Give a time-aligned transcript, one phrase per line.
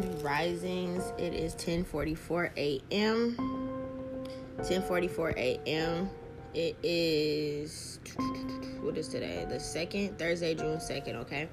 [0.00, 1.12] Grand Risings.
[1.18, 3.36] It is 10:44 a.m.
[4.58, 6.10] 10:44 a.m.
[6.54, 8.00] It is
[8.80, 9.46] what is today?
[9.48, 11.16] The second Thursday, June 2nd.
[11.16, 11.48] Okay.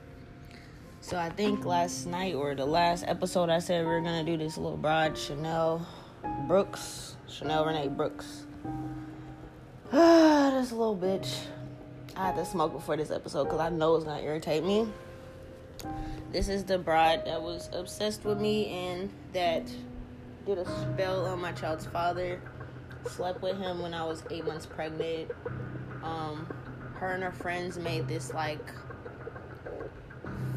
[1.02, 4.38] So I think last night or the last episode, I said we are gonna do
[4.38, 5.86] this little broad Chanel
[6.48, 8.46] Brooks, Chanel Renee Brooks.
[9.92, 11.48] Ah, this little bitch.
[12.16, 14.88] I had to smoke before this episode because I know it's gonna irritate me.
[16.32, 19.64] This is the bride that was obsessed with me and that
[20.46, 22.42] did a spell on my child's father.
[23.10, 25.32] Slept with him when I was eight months pregnant.
[26.04, 26.48] Um,
[26.96, 28.66] her and her friends made this like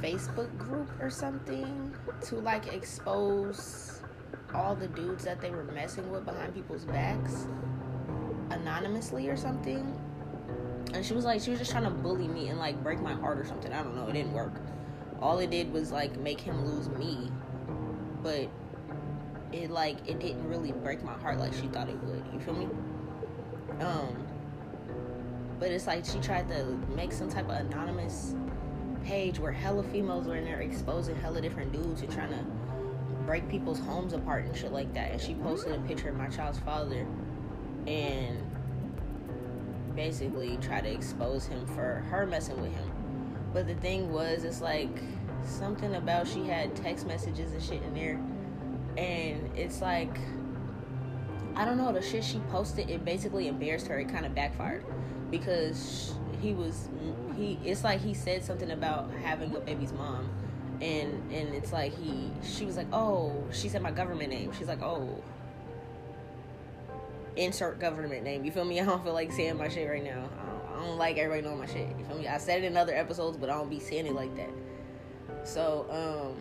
[0.01, 4.03] Facebook group or something to like expose
[4.55, 7.47] all the dudes that they were messing with behind people's backs
[8.50, 9.97] anonymously or something.
[10.92, 13.12] And she was like, she was just trying to bully me and like break my
[13.12, 13.72] heart or something.
[13.72, 14.09] I don't know.
[14.09, 14.55] It didn't work
[15.20, 17.30] all it did was like make him lose me.
[18.22, 18.48] But
[19.52, 22.24] it like it didn't really break my heart like she thought it would.
[22.32, 22.68] You feel me?
[23.80, 24.26] Um
[25.58, 28.34] but it's like she tried to make some type of anonymous
[29.04, 32.44] page where hella females were in there exposing hella different dudes and trying to
[33.26, 35.12] break people's homes apart and shit like that.
[35.12, 37.06] And she posted a picture of my child's father
[37.86, 38.38] and
[39.94, 42.89] basically try to expose him for her messing with him
[43.53, 45.03] but the thing was, it's like
[45.45, 48.20] something about she had text messages and shit in there.
[48.97, 50.17] And it's like,
[51.56, 53.98] I don't know, the shit she posted, it basically embarrassed her.
[53.98, 54.84] It kind of backfired
[55.31, 56.89] because he was,
[57.37, 60.28] he, it's like he said something about having a baby's mom.
[60.81, 64.53] And, and it's like he, she was like, oh, she said my government name.
[64.56, 65.23] She's like, oh,
[67.37, 68.44] insert government name.
[68.44, 68.81] You feel me?
[68.81, 70.25] I don't feel like saying my shit right now.
[70.41, 71.88] Um, I don't like everybody knowing my shit.
[71.98, 72.26] You feel me?
[72.26, 74.48] I said it in other episodes, but I don't be saying it like that.
[75.44, 76.36] So, um,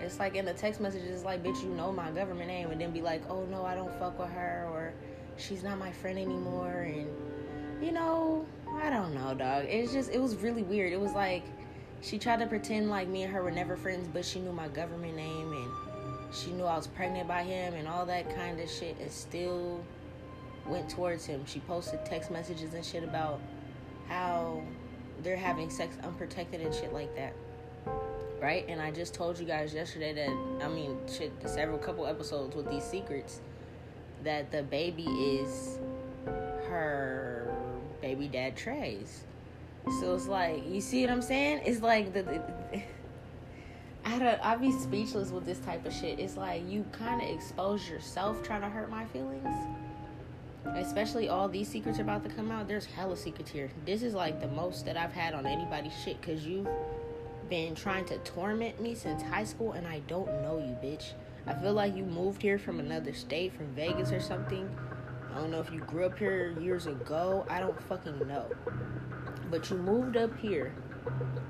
[0.00, 2.90] it's like in the text messages, like, bitch, you know my government name, and then
[2.90, 4.92] be like, oh no, I don't fuck with her, or
[5.36, 7.06] she's not my friend anymore, and
[7.80, 8.44] you know,
[8.82, 9.66] I don't know, dog.
[9.68, 10.92] It's just, it was really weird.
[10.92, 11.44] It was like,
[12.00, 14.68] she tried to pretend like me and her were never friends, but she knew my
[14.68, 18.68] government name, and she knew I was pregnant by him, and all that kind of
[18.68, 19.80] shit, and still
[20.68, 21.44] went towards him.
[21.46, 23.40] She posted text messages and shit about
[24.08, 24.62] how
[25.22, 27.34] they're having sex unprotected and shit like that.
[28.40, 28.64] Right?
[28.68, 32.70] And I just told you guys yesterday that I mean shit several couple episodes with
[32.70, 33.40] these secrets
[34.22, 35.78] that the baby is
[36.68, 37.52] her
[38.00, 39.24] baby dad Trey's.
[40.00, 41.62] So it's like you see what I'm saying?
[41.64, 42.42] It's like the, the
[44.04, 46.20] I don't I be speechless with this type of shit.
[46.20, 49.48] It's like you kind of expose yourself trying to hurt my feelings
[50.76, 52.68] especially all these secrets about to come out.
[52.68, 53.70] There's hella secrets here.
[53.84, 56.68] This is like the most that I've had on anybody's shit because you've
[57.48, 61.12] been trying to torment me since high school and I don't know you, bitch.
[61.46, 64.68] I feel like you moved here from another state, from Vegas or something.
[65.32, 67.46] I don't know if you grew up here years ago.
[67.48, 68.46] I don't fucking know.
[69.50, 70.74] But you moved up here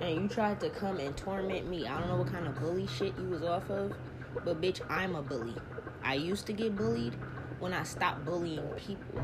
[0.01, 1.87] and you tried to come and torment me.
[1.87, 3.93] I don't know what kind of bully shit you was off of,
[4.45, 5.55] but bitch, I'm a bully.
[6.03, 7.15] I used to get bullied
[7.59, 9.23] when I stopped bullying people.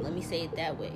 [0.00, 0.90] Let me say it that way.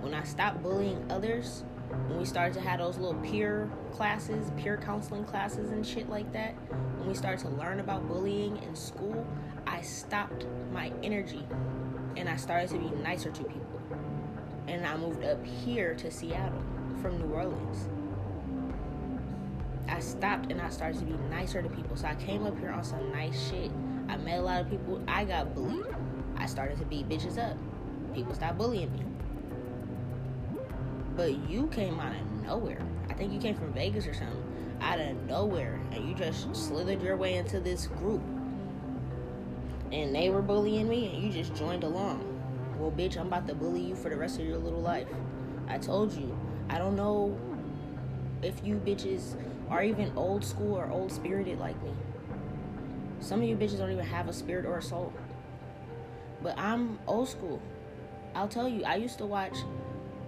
[0.00, 1.64] When I stopped bullying others,
[2.08, 6.32] when we started to have those little peer classes, peer counseling classes, and shit like
[6.32, 6.54] that,
[6.98, 9.26] when we started to learn about bullying in school,
[9.66, 11.46] I stopped my energy
[12.16, 13.80] and I started to be nicer to people.
[14.68, 16.62] And I moved up here to Seattle
[17.00, 17.88] from New Orleans.
[19.88, 21.96] I stopped and I started to be nicer to people.
[21.96, 23.70] So I came up here on some nice shit.
[24.12, 25.02] I met a lot of people.
[25.08, 25.86] I got bullied.
[26.36, 27.56] I started to beat bitches up.
[28.12, 29.06] People stopped bullying me.
[31.16, 32.82] But you came out of nowhere.
[33.08, 34.76] I think you came from Vegas or something.
[34.82, 35.80] Out of nowhere.
[35.92, 38.20] And you just slithered your way into this group.
[39.92, 42.28] And they were bullying me and you just joined along.
[42.78, 45.08] Well, bitch, I'm about to bully you for the rest of your little life.
[45.68, 46.38] I told you.
[46.68, 47.34] I don't know
[48.42, 49.36] if you bitches
[49.70, 51.92] are even old school or old spirited like me.
[53.22, 55.12] Some of you bitches don't even have a spirit or a soul.
[56.42, 57.62] But I'm old school.
[58.34, 59.56] I'll tell you, I used to watch,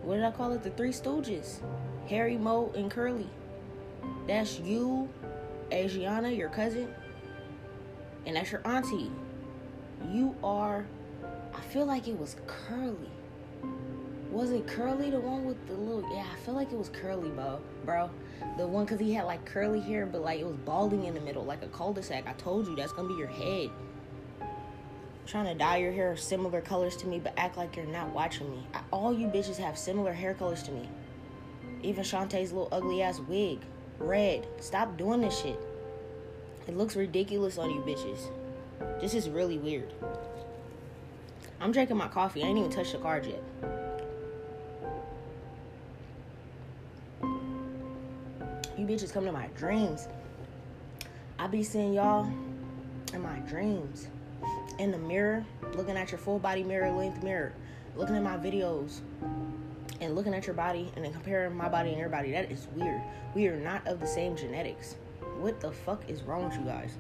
[0.03, 0.63] what did I call it?
[0.63, 1.61] The Three Stooges.
[2.09, 3.29] Harry, Moe, and Curly.
[4.29, 5.09] That's you,
[5.73, 6.95] Adriana, your cousin,
[8.27, 9.11] and that's your auntie.
[10.11, 10.85] You are,
[11.55, 13.11] I feel like it was Curly.
[14.35, 16.13] Was it Curly, the one with the little?
[16.13, 17.61] Yeah, I feel like it was Curly, bro.
[17.85, 18.11] Bro,
[18.59, 21.21] the one because he had like curly hair, but like it was balding in the
[21.21, 22.27] middle, like a cul-de-sac.
[22.27, 23.71] I told you that's gonna be your head.
[25.25, 28.51] Trying to dye your hair similar colors to me, but act like you're not watching
[28.51, 28.67] me.
[28.75, 30.89] I, all you bitches have similar hair colors to me.
[31.85, 33.61] Even Shantae's little ugly ass wig,
[34.01, 34.49] red.
[34.59, 35.61] Stop doing this shit.
[36.67, 38.31] It looks ridiculous on you bitches.
[39.01, 39.93] This is really weird.
[41.61, 42.43] I'm drinking my coffee.
[42.43, 43.84] I ain't even touched the card yet.
[48.77, 50.09] You bitches come to my dreams.
[51.39, 52.29] I be seeing y'all
[53.13, 54.09] in my dreams.
[54.81, 55.45] In the mirror,
[55.75, 57.53] looking at your full body mirror length mirror,
[57.95, 59.01] looking at my videos,
[60.01, 62.33] and looking at your body and then comparing my body and your body.
[62.33, 63.01] That is weird.
[63.35, 64.97] We are not of the same genetics.
[65.39, 66.97] What the fuck is wrong with you guys?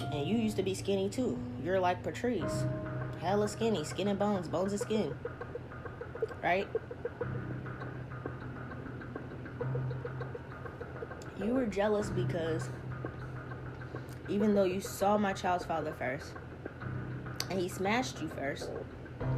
[0.00, 1.38] And you used to be skinny too.
[1.62, 2.64] You're like Patrice.
[3.20, 3.84] Hella skinny.
[3.84, 4.48] Skin and bones.
[4.48, 5.14] Bones and skin.
[6.42, 6.66] Right?
[11.44, 12.70] You were jealous because
[14.28, 16.34] even though you saw my child's father first
[17.50, 18.70] and he smashed you first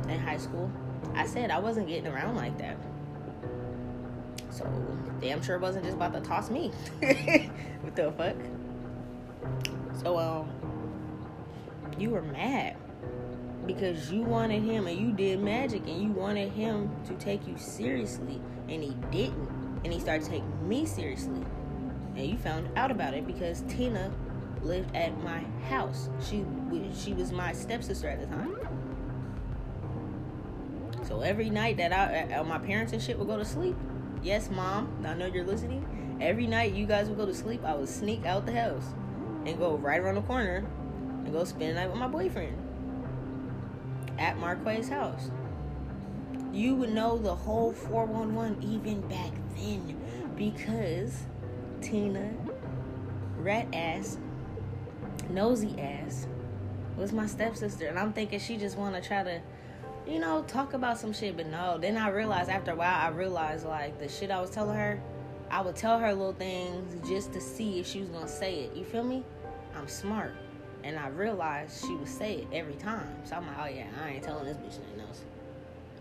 [0.08, 0.70] in high school,
[1.14, 2.76] I said I wasn't getting around like that.
[4.50, 4.70] So
[5.20, 6.68] damn sure wasn't just about to toss me.
[7.80, 8.36] what the fuck?
[10.02, 10.50] So um
[11.98, 12.76] you were mad
[13.66, 17.56] because you wanted him and you did magic and you wanted him to take you
[17.56, 19.48] seriously and he didn't
[19.84, 21.42] and he started taking me seriously
[22.16, 24.12] and you found out about it because Tina
[24.62, 26.08] lived at my house.
[26.20, 26.44] She
[26.94, 28.56] she was my stepsister at the time.
[31.06, 33.76] So every night that I uh, my parents and shit would go to sleep.
[34.22, 36.18] Yes mom I know you're listening.
[36.20, 38.94] Every night you guys would go to sleep I would sneak out the house
[39.44, 40.66] and go right around the corner
[41.24, 42.56] and go spend the night with my boyfriend
[44.18, 45.30] at Marquay's house.
[46.52, 50.00] You would know the whole 411 even back then
[50.36, 51.24] because
[51.84, 52.32] Tina,
[53.36, 54.16] rat ass,
[55.28, 56.26] nosy ass,
[56.96, 57.86] was my stepsister.
[57.86, 59.40] And I'm thinking she just want to try to,
[60.06, 61.36] you know, talk about some shit.
[61.36, 64.48] But no, then I realized after a while, I realized like the shit I was
[64.48, 64.98] telling her,
[65.50, 68.60] I would tell her little things just to see if she was going to say
[68.60, 68.74] it.
[68.74, 69.22] You feel me?
[69.76, 70.34] I'm smart.
[70.84, 73.14] And I realized she would say it every time.
[73.24, 75.22] So I'm like, oh yeah, I ain't telling this bitch nothing else.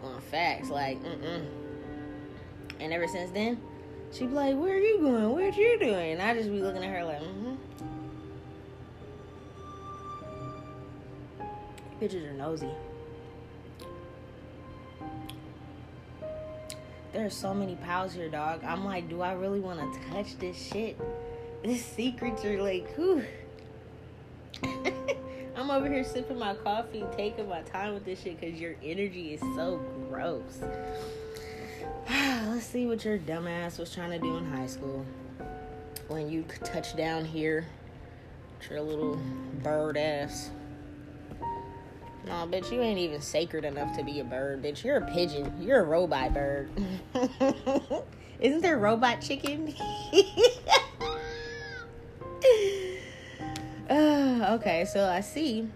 [0.02, 1.46] On facts, like, mm-mm.
[2.80, 3.62] And ever since then,
[4.14, 5.30] she be like, where are you going?
[5.32, 6.14] What you doing?
[6.14, 7.56] And I just be looking at her like, mm-hmm.
[12.00, 12.70] Bitches are nosy.
[17.14, 18.64] There are so many pals here, dog.
[18.64, 21.00] I'm like, do I really want to touch this shit?
[21.64, 23.24] These secrets are like, whew.
[25.56, 29.34] I'm over here sipping my coffee, taking my time with this shit because your energy
[29.34, 29.78] is so
[30.10, 30.60] gross.
[32.54, 35.04] Let's see what your dumbass was trying to do in high school
[36.08, 37.66] when you touch down here.
[38.70, 39.20] Your little
[39.64, 40.52] bird ass.
[42.28, 44.84] No, bitch, you ain't even sacred enough to be a bird, bitch.
[44.84, 45.52] You're a pigeon.
[45.60, 46.70] You're a robot bird.
[48.40, 49.74] Isn't there robot chicken?
[53.90, 55.68] Uh, okay, so I see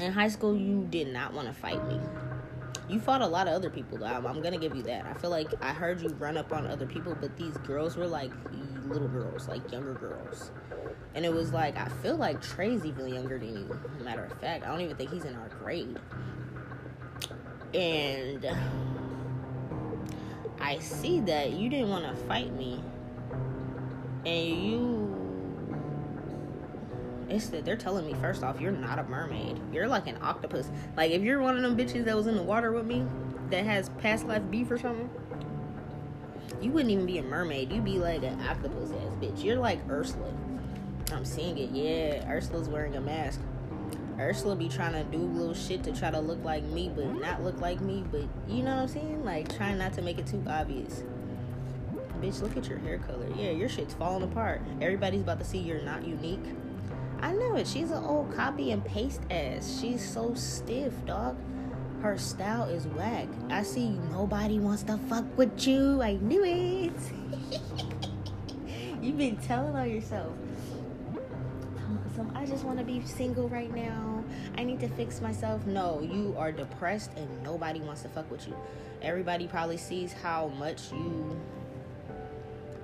[0.00, 2.00] in high school you did not want to fight me.
[2.92, 4.04] You fought a lot of other people, though.
[4.04, 5.06] I'm, I'm, gonna give you that.
[5.06, 8.06] I feel like I heard you run up on other people, but these girls were
[8.06, 8.30] like
[8.86, 10.50] little girls, like younger girls.
[11.14, 13.80] And it was like, I feel like Trey's even younger than you.
[14.04, 15.98] Matter of fact, I don't even think he's in our grade.
[17.72, 18.46] And
[20.60, 22.84] I see that you didn't want to fight me.
[24.26, 25.01] And you
[27.32, 29.60] it's that they're telling me first off, you're not a mermaid.
[29.72, 30.70] You're like an octopus.
[30.96, 33.06] Like if you're one of them bitches that was in the water with me
[33.50, 35.10] that has past life beef or something,
[36.60, 37.72] you wouldn't even be a mermaid.
[37.72, 39.42] You'd be like an octopus ass bitch.
[39.42, 40.32] You're like Ursula.
[41.12, 41.70] I'm seeing it.
[41.70, 43.40] Yeah, Ursula's wearing a mask.
[44.18, 47.42] Ursula be trying to do little shit to try to look like me, but not
[47.42, 48.04] look like me.
[48.10, 49.24] But you know what I'm saying?
[49.24, 51.02] Like trying not to make it too obvious.
[52.20, 53.26] Bitch, look at your hair color.
[53.36, 54.62] Yeah, your shit's falling apart.
[54.80, 56.44] Everybody's about to see you're not unique.
[57.22, 57.66] I know it.
[57.68, 59.78] She's an old copy and paste ass.
[59.80, 61.36] She's so stiff, dog.
[62.02, 63.28] Her style is whack.
[63.48, 66.02] I see nobody wants to fuck with you.
[66.02, 66.92] I knew it.
[69.00, 70.32] You've been telling on yourself.
[72.34, 74.24] I just want to be single right now.
[74.58, 75.64] I need to fix myself.
[75.64, 78.56] No, you are depressed and nobody wants to fuck with you.
[79.00, 81.40] Everybody probably sees how much you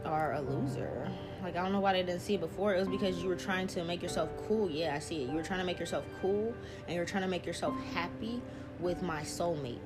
[0.04, 1.11] are a loser.
[1.42, 2.75] Like I don't know why they didn't see it before.
[2.75, 4.71] It was because you were trying to make yourself cool.
[4.71, 5.30] Yeah, I see it.
[5.30, 6.54] You were trying to make yourself cool
[6.87, 8.40] and you were trying to make yourself happy
[8.80, 9.78] with my soulmate,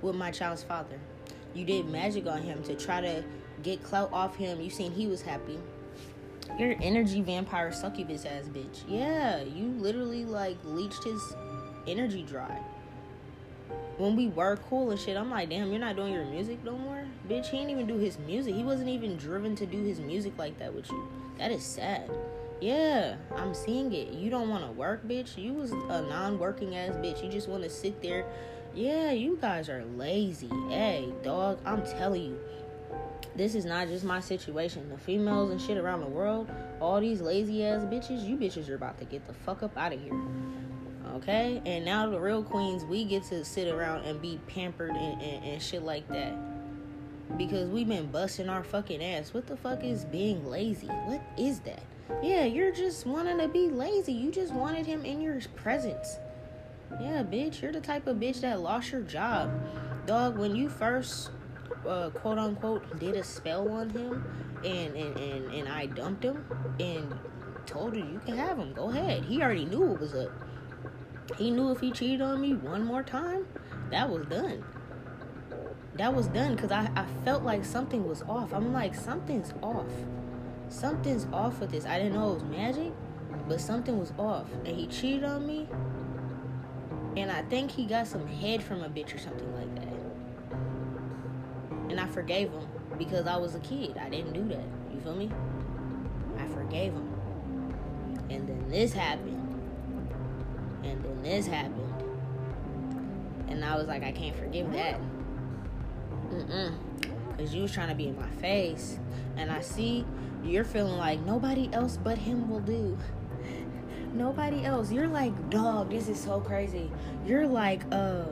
[0.00, 0.98] with my child's father.
[1.54, 3.22] You did magic on him to try to
[3.62, 4.60] get clout off him.
[4.60, 5.58] You seen he was happy.
[6.58, 8.82] Your energy vampire succubus ass bitch.
[8.88, 11.20] Yeah, you literally like leached his
[11.86, 12.60] energy dry.
[13.98, 16.76] When we were cool and shit, I'm like, damn, you're not doing your music no
[16.76, 17.04] more?
[17.28, 18.54] Bitch, he didn't even do his music.
[18.54, 21.08] He wasn't even driven to do his music like that with you.
[21.38, 22.10] That is sad.
[22.60, 24.12] Yeah, I'm seeing it.
[24.12, 25.36] You don't want to work, bitch.
[25.36, 27.22] You was a non-working ass bitch.
[27.22, 28.24] You just want to sit there.
[28.74, 30.50] Yeah, you guys are lazy.
[30.68, 32.40] Hey, dog, I'm telling you.
[33.34, 34.88] This is not just my situation.
[34.90, 38.74] The females and shit around the world, all these lazy ass bitches, you bitches are
[38.74, 40.12] about to get the fuck up out of here
[41.16, 41.62] okay?
[41.66, 45.44] And now the real queens, we get to sit around and be pampered and, and,
[45.44, 46.34] and shit like that.
[47.36, 49.32] Because we've been busting our fucking ass.
[49.32, 50.88] What the fuck is being lazy?
[50.88, 51.82] What is that?
[52.22, 54.12] Yeah, you're just wanting to be lazy.
[54.12, 56.18] You just wanted him in your presence.
[57.00, 59.50] Yeah, bitch, you're the type of bitch that lost your job.
[60.06, 61.30] Dog, when you first
[61.86, 64.24] uh, quote unquote did a spell on him
[64.64, 66.44] and, and, and, and I dumped him
[66.78, 67.18] and
[67.66, 68.72] told you you can have him.
[68.72, 69.24] Go ahead.
[69.24, 70.30] He already knew what was up.
[71.38, 73.46] He knew if he cheated on me one more time,
[73.90, 74.64] that was done.
[75.94, 78.52] That was done because I, I felt like something was off.
[78.52, 79.90] I'm like, something's off.
[80.68, 81.84] Something's off with this.
[81.84, 82.92] I didn't know it was magic,
[83.46, 84.46] but something was off.
[84.64, 85.68] And he cheated on me.
[87.16, 89.88] And I think he got some head from a bitch or something like that.
[91.90, 93.98] And I forgave him because I was a kid.
[93.98, 94.64] I didn't do that.
[94.94, 95.30] You feel me?
[96.38, 97.12] I forgave him.
[98.30, 99.41] And then this happened
[100.82, 101.92] and then this happened.
[103.48, 105.00] And I was like, I can't forgive that.
[106.30, 106.74] Mm-mm.
[107.36, 108.98] Because you was trying to be in my face.
[109.36, 110.04] And I see
[110.44, 112.98] you're feeling like nobody else but him will do.
[114.12, 114.92] Nobody else.
[114.92, 116.90] You're like, dog, this is so crazy.
[117.24, 118.24] You're like, uh,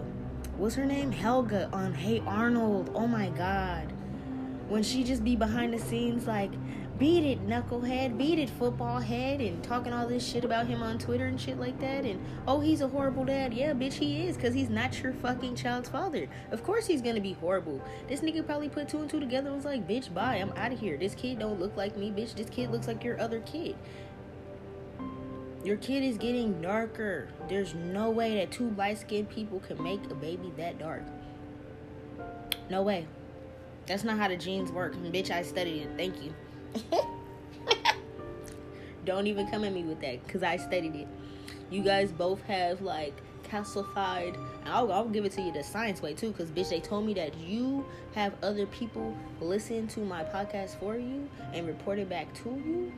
[0.57, 1.11] what's her name?
[1.11, 2.91] Helga on Hey Arnold.
[2.95, 3.93] Oh my God.
[4.69, 6.51] When she just be behind the scenes like,
[7.01, 10.99] beat it, knucklehead, beat it, football head, and talking all this shit about him on
[10.99, 12.05] Twitter and shit like that.
[12.05, 13.55] And oh, he's a horrible dad.
[13.55, 16.29] Yeah, bitch, he is, because he's not your fucking child's father.
[16.51, 17.81] Of course, he's gonna be horrible.
[18.07, 20.73] This nigga probably put two and two together and was like, bitch, bye, I'm out
[20.73, 20.99] of here.
[20.99, 22.35] This kid don't look like me, bitch.
[22.35, 23.77] This kid looks like your other kid.
[25.65, 27.29] Your kid is getting darker.
[27.49, 31.05] There's no way that two light skinned people can make a baby that dark.
[32.69, 33.07] No way.
[33.87, 34.95] That's not how the genes work.
[34.97, 35.91] Bitch, I studied it.
[35.97, 36.35] Thank you.
[39.05, 41.09] Don't even come at me with that because I studied it.
[41.71, 43.15] You guys both have like
[43.51, 44.37] calcified.
[44.67, 47.15] I'll, I'll give it to you the science way too because bitch, they told me
[47.15, 47.85] that you
[48.15, 52.93] have other people listen to my podcast for you and report it back to you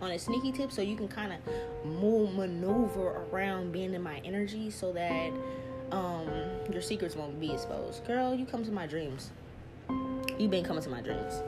[0.00, 1.38] on a sneaky tip so you can kind of
[1.84, 5.30] move maneuver around being in my energy so that
[5.92, 6.26] um
[6.72, 9.30] your secrets won't be exposed girl you come to my dreams
[10.38, 11.42] you've been coming to my dreams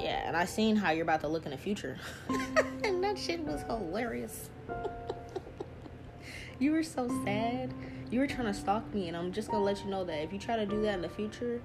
[0.00, 1.98] yeah, and I seen how you're about to look in the future.
[2.84, 4.50] and that shit was hilarious.
[6.58, 7.72] you were so sad.
[8.10, 10.32] You were trying to stalk me, and I'm just gonna let you know that if
[10.32, 11.62] you try to do that in the future,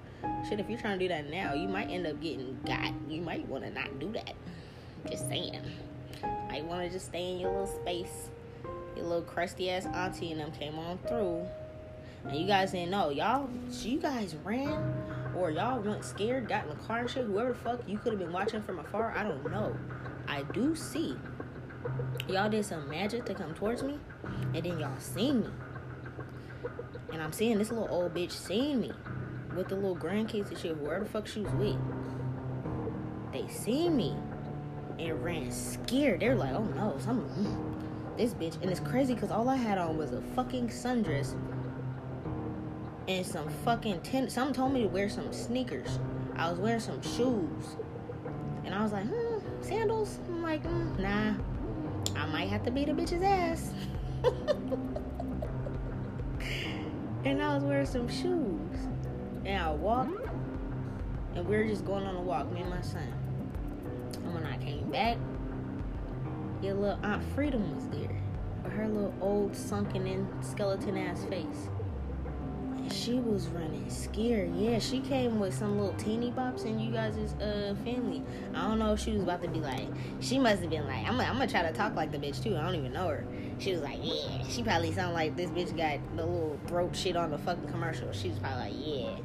[0.48, 2.92] shit, if you're trying to do that now, you might end up getting got.
[3.08, 4.34] You might want to not do that.
[5.10, 5.60] Just saying.
[6.66, 8.30] Want to just stay in your little space.
[8.96, 11.46] Your little crusty ass auntie and them came on through,
[12.24, 13.10] and you guys didn't know.
[13.10, 13.48] Y'all,
[13.82, 14.94] you guys ran
[15.36, 18.12] or y'all went scared, got in the car and shit, whoever the fuck you could
[18.12, 19.76] have been watching from afar, I don't know.
[20.26, 21.16] I do see
[22.28, 23.98] y'all did some magic to come towards me,
[24.54, 25.48] and then y'all seen me.
[27.12, 28.92] And I'm seeing this little old bitch seeing me
[29.54, 31.76] with the little grandkids and shit, whoever the fuck she was with.
[33.32, 34.16] They seen me
[34.98, 36.20] and ran scared.
[36.20, 38.60] They're like, oh no, some mm, this bitch.
[38.62, 41.34] And it's crazy because all I had on was a fucking sundress
[43.08, 44.28] and some fucking ten.
[44.28, 45.98] Some told me to wear some sneakers.
[46.36, 47.76] I was wearing some shoes,
[48.64, 50.18] and I was like, hmm, sandals.
[50.28, 51.34] I'm like, mm, nah.
[52.20, 53.72] I might have to beat a bitch's ass.
[57.24, 58.88] and I was wearing some shoes,
[59.44, 60.28] and I walked,
[61.34, 63.12] and we were just going on a walk, me and my son.
[64.14, 65.18] And when I came back,
[66.62, 68.20] your little Aunt Freedom was there,
[68.64, 71.68] with her little old sunken in skeleton ass face
[72.92, 74.54] she was running scared.
[74.54, 78.22] Yeah, she came with some little teeny bops in you guys' uh family.
[78.54, 79.88] I don't know if she was about to be like.
[80.20, 82.56] She must have been like, I'm, I'm gonna try to talk like the bitch too.
[82.56, 83.24] I don't even know her.
[83.58, 84.46] She was like, yeah.
[84.48, 88.12] She probably sounded like this bitch got the little throat shit on the fucking commercial.
[88.12, 89.16] She was probably like, yeah.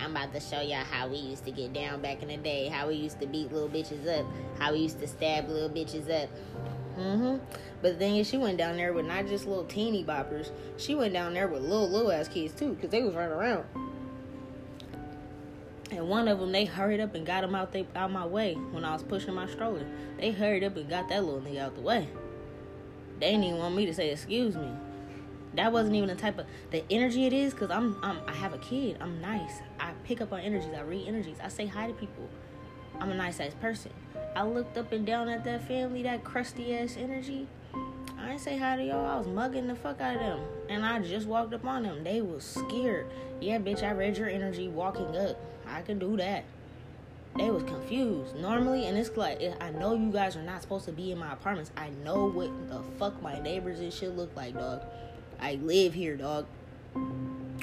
[0.00, 2.68] I'm about to show y'all how we used to get down back in the day.
[2.68, 4.26] How we used to beat little bitches up.
[4.58, 6.28] How we used to stab little bitches up.
[6.98, 7.36] Mm-hmm.
[7.86, 10.50] But the thing is, she went down there with not just little teeny boppers.
[10.76, 13.64] She went down there with little little ass kids too, because they was running around.
[15.92, 18.54] And one of them, they hurried up and got him out they out my way
[18.54, 19.86] when I was pushing my stroller.
[20.18, 22.08] They hurried up and got that little nigga out the way.
[23.20, 24.72] They didn't even want me to say excuse me.
[25.54, 28.52] that wasn't even the type of the energy it is because I'm, I'm i have
[28.52, 31.86] a kid i'm nice i pick up on energies i read energies i say hi
[31.86, 32.28] to people
[33.00, 33.92] i'm a nice ass person
[34.34, 37.48] i looked up and down at that family that crusty ass energy
[38.18, 40.84] i didn't say hi to y'all i was mugging the fuck out of them and
[40.84, 43.06] i just walked up on them they was scared
[43.40, 46.44] yeah bitch i read your energy walking up i can do that
[47.36, 50.92] they was confused normally and it's like i know you guys are not supposed to
[50.92, 54.54] be in my apartments i know what the fuck my neighbors and shit look like
[54.54, 54.80] dog
[55.40, 56.46] I live here, dog.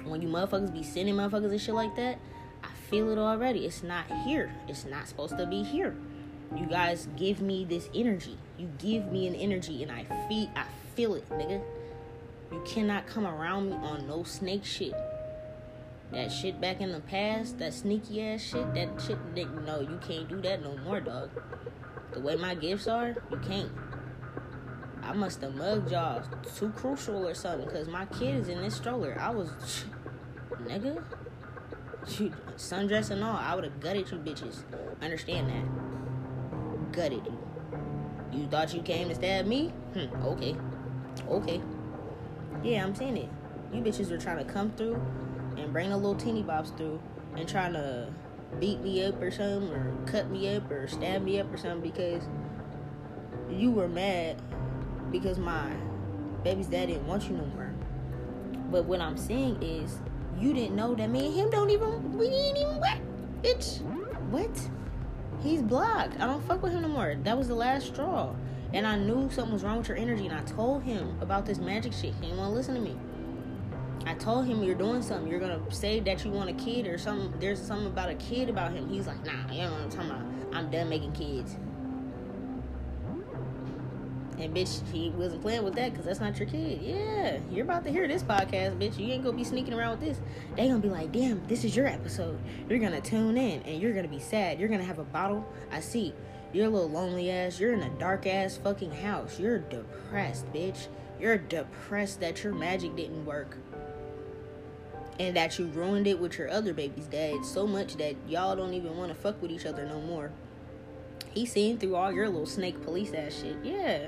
[0.04, 2.20] When you motherfuckers be sending motherfuckers and shit like that,
[2.64, 3.66] I feel it already.
[3.66, 4.54] It's not here.
[4.68, 5.96] It's not supposed to be here.
[6.56, 8.38] You guys give me this energy.
[8.58, 11.62] You give me an energy and I feel I feel it, nigga.
[12.52, 14.94] You cannot come around me on no snake shit.
[16.12, 20.00] That shit back in the past, that sneaky ass shit, that shit, nigga no, you
[20.08, 21.32] can't do that no more, dog.
[22.14, 23.72] The way my gifts are, you can't.
[25.02, 26.24] I must have mugged y'all
[26.56, 29.18] too crucial or something because my kid is in this stroller.
[29.20, 29.50] I was,
[30.62, 31.04] nigga,
[32.56, 33.36] sundress and all.
[33.36, 34.64] I would have gutted you bitches.
[35.02, 36.92] Understand that?
[36.92, 37.43] Gutted you.
[38.36, 39.68] You thought you came to stab me?
[39.94, 40.56] Hmm, okay.
[41.30, 41.62] Okay.
[42.64, 43.30] Yeah, I'm saying it.
[43.72, 45.02] You bitches were trying to come through
[45.58, 47.02] and bring the little teeny bops through
[47.36, 48.12] and trying to
[48.60, 51.82] beat me up or something or cut me up or stab me up or something
[51.82, 52.24] because
[53.50, 54.42] you were mad
[55.12, 55.72] because my
[56.44, 57.74] baby's dad didn't want you no more.
[58.72, 60.00] But what I'm saying is,
[60.40, 62.98] you didn't know that me and him don't even, we ain't even what?
[63.44, 63.82] Bitch,
[64.30, 64.70] what?
[65.42, 66.20] He's blocked.
[66.20, 67.16] I don't fuck with him no more.
[67.24, 68.34] That was the last straw.
[68.74, 70.28] And I knew something was wrong with your energy.
[70.28, 72.14] And I told him about this magic shit.
[72.16, 72.96] He didn't want to listen to me.
[74.06, 75.30] I told him you're doing something.
[75.30, 77.40] You're gonna say that you want a kid or something.
[77.40, 78.90] There's something about a kid about him.
[78.90, 80.26] He's like, nah, you know what I'm talking about.
[80.54, 81.56] I'm done making kids.
[84.40, 86.82] And bitch, he wasn't playing with that because that's not your kid.
[86.82, 88.98] Yeah, you're about to hear this podcast, bitch.
[88.98, 90.20] You ain't gonna be sneaking around with this.
[90.56, 92.40] They gonna be like, damn, this is your episode.
[92.68, 94.60] You're gonna tune in and you're gonna be sad.
[94.60, 95.46] You're gonna have a bottle.
[95.72, 96.14] I see.
[96.52, 97.60] You're a little lonely ass.
[97.60, 99.40] You're in a dark ass fucking house.
[99.40, 100.88] You're depressed, bitch.
[101.20, 103.58] You're depressed that your magic didn't work.
[105.20, 108.74] And that you ruined it with your other baby's dad so much that y'all don't
[108.74, 110.32] even want to fuck with each other no more.
[111.34, 113.58] He seen through all your little snake police ass shit.
[113.64, 114.08] Yeah.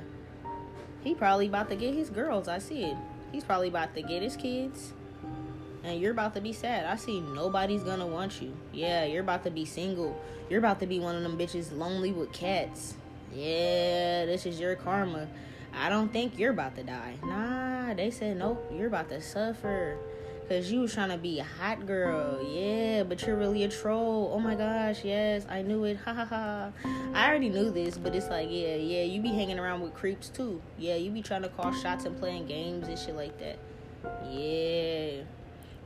[1.05, 2.47] He probably about to get his girls.
[2.47, 2.97] I see it.
[3.31, 4.91] He's probably about to get his kids.
[5.83, 6.85] And you're about to be sad.
[6.85, 8.57] I see nobody's gonna want you.
[8.73, 10.19] Yeah, you're about to be single.
[10.49, 12.95] You're about to be one of them bitches lonely with cats.
[13.31, 15.27] Yeah, this is your karma.
[15.75, 17.17] I don't think you're about to die.
[17.23, 19.97] Nah, they said nope, you're about to suffer.
[20.47, 24.29] Cause you was trying to be a hot girl, yeah, but you're really a troll.
[24.31, 25.97] Oh my gosh, yes, I knew it.
[26.05, 26.69] Ha ha ha.
[27.15, 30.29] I already knew this, but it's like, yeah, yeah, you be hanging around with creeps
[30.29, 30.61] too.
[30.77, 33.57] Yeah, you be trying to call shots and playing games and shit like that.
[34.29, 35.23] Yeah.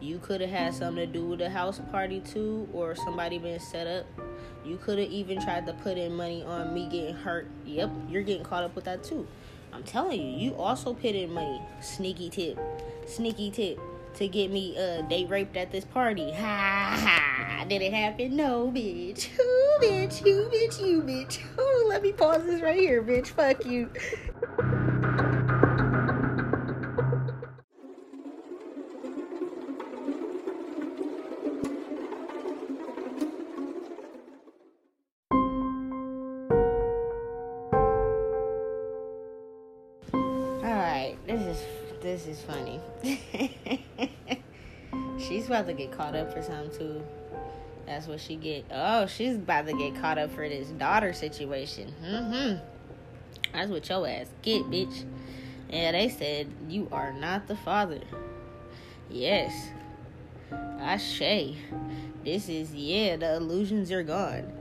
[0.01, 3.61] You could have had something to do with the house party too, or somebody been
[3.61, 4.05] set up.
[4.65, 7.47] You could have even tried to put in money on me getting hurt.
[7.65, 9.25] Yep, you're getting caught up with that too.
[9.71, 11.61] I'm telling you, you also put in money.
[11.79, 12.59] Sneaky tip.
[13.07, 13.79] Sneaky tip
[14.15, 16.31] to get me uh date raped at this party.
[16.31, 17.65] Ha ha!
[17.67, 18.35] Did it happen?
[18.35, 19.25] No, bitch.
[19.25, 19.43] Who,
[19.81, 20.19] bitch?
[20.19, 20.79] Who, bitch?
[20.85, 21.35] You, bitch.
[21.37, 21.89] Who?
[21.89, 23.27] Let me pause this right here, bitch.
[23.27, 23.89] Fuck you.
[40.13, 41.15] All right.
[42.01, 42.79] This is funny.
[45.49, 47.03] about to get caught up for something too.
[47.85, 48.65] That's what she get.
[48.71, 51.93] Oh, she's about to get caught up for this daughter situation.
[52.03, 52.63] Mm-hmm.
[53.53, 55.05] That's what your ass get, bitch.
[55.71, 58.01] Yeah, they said you are not the father.
[59.09, 59.69] Yes.
[60.51, 61.55] Ashe.
[62.23, 64.53] This is yeah, the illusions are gone.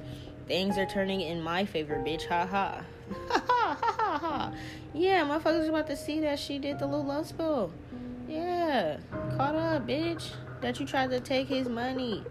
[0.46, 2.26] Things are turning in my favor, bitch.
[2.26, 2.82] Ha ha.
[3.28, 4.52] Ha ha ha ha.
[4.94, 7.70] Yeah, motherfuckers about to see that she did the little love spell.
[8.26, 8.96] Yeah.
[9.36, 10.30] Caught up, bitch.
[10.60, 12.24] That you tried to take his money.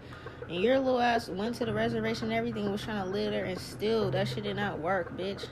[0.48, 3.44] And your little ass went to the reservation and everything, was trying to live there,
[3.44, 5.46] and still, that shit did not work, bitch.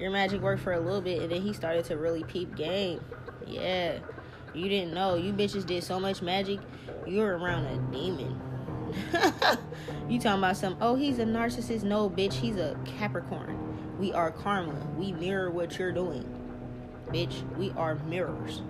[0.00, 3.00] Your magic worked for a little bit, and then he started to really peep game.
[3.46, 3.98] Yeah.
[4.52, 5.14] You didn't know.
[5.14, 6.60] You bitches did so much magic,
[7.06, 8.40] you were around a demon.
[10.08, 11.82] you talking about some, oh, he's a narcissist.
[11.82, 13.98] No, bitch, he's a Capricorn.
[13.98, 14.74] We are karma.
[14.96, 16.24] We mirror what you're doing.
[17.08, 18.62] Bitch, we are mirrors.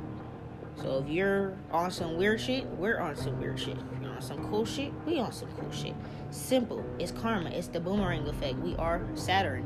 [0.80, 3.76] So if you're on some weird shit, we're on some weird shit.
[3.76, 5.94] If you're on some cool shit, we on some cool shit.
[6.30, 6.84] Simple.
[6.98, 7.50] It's karma.
[7.50, 8.58] It's the boomerang effect.
[8.58, 9.64] We are Saturn,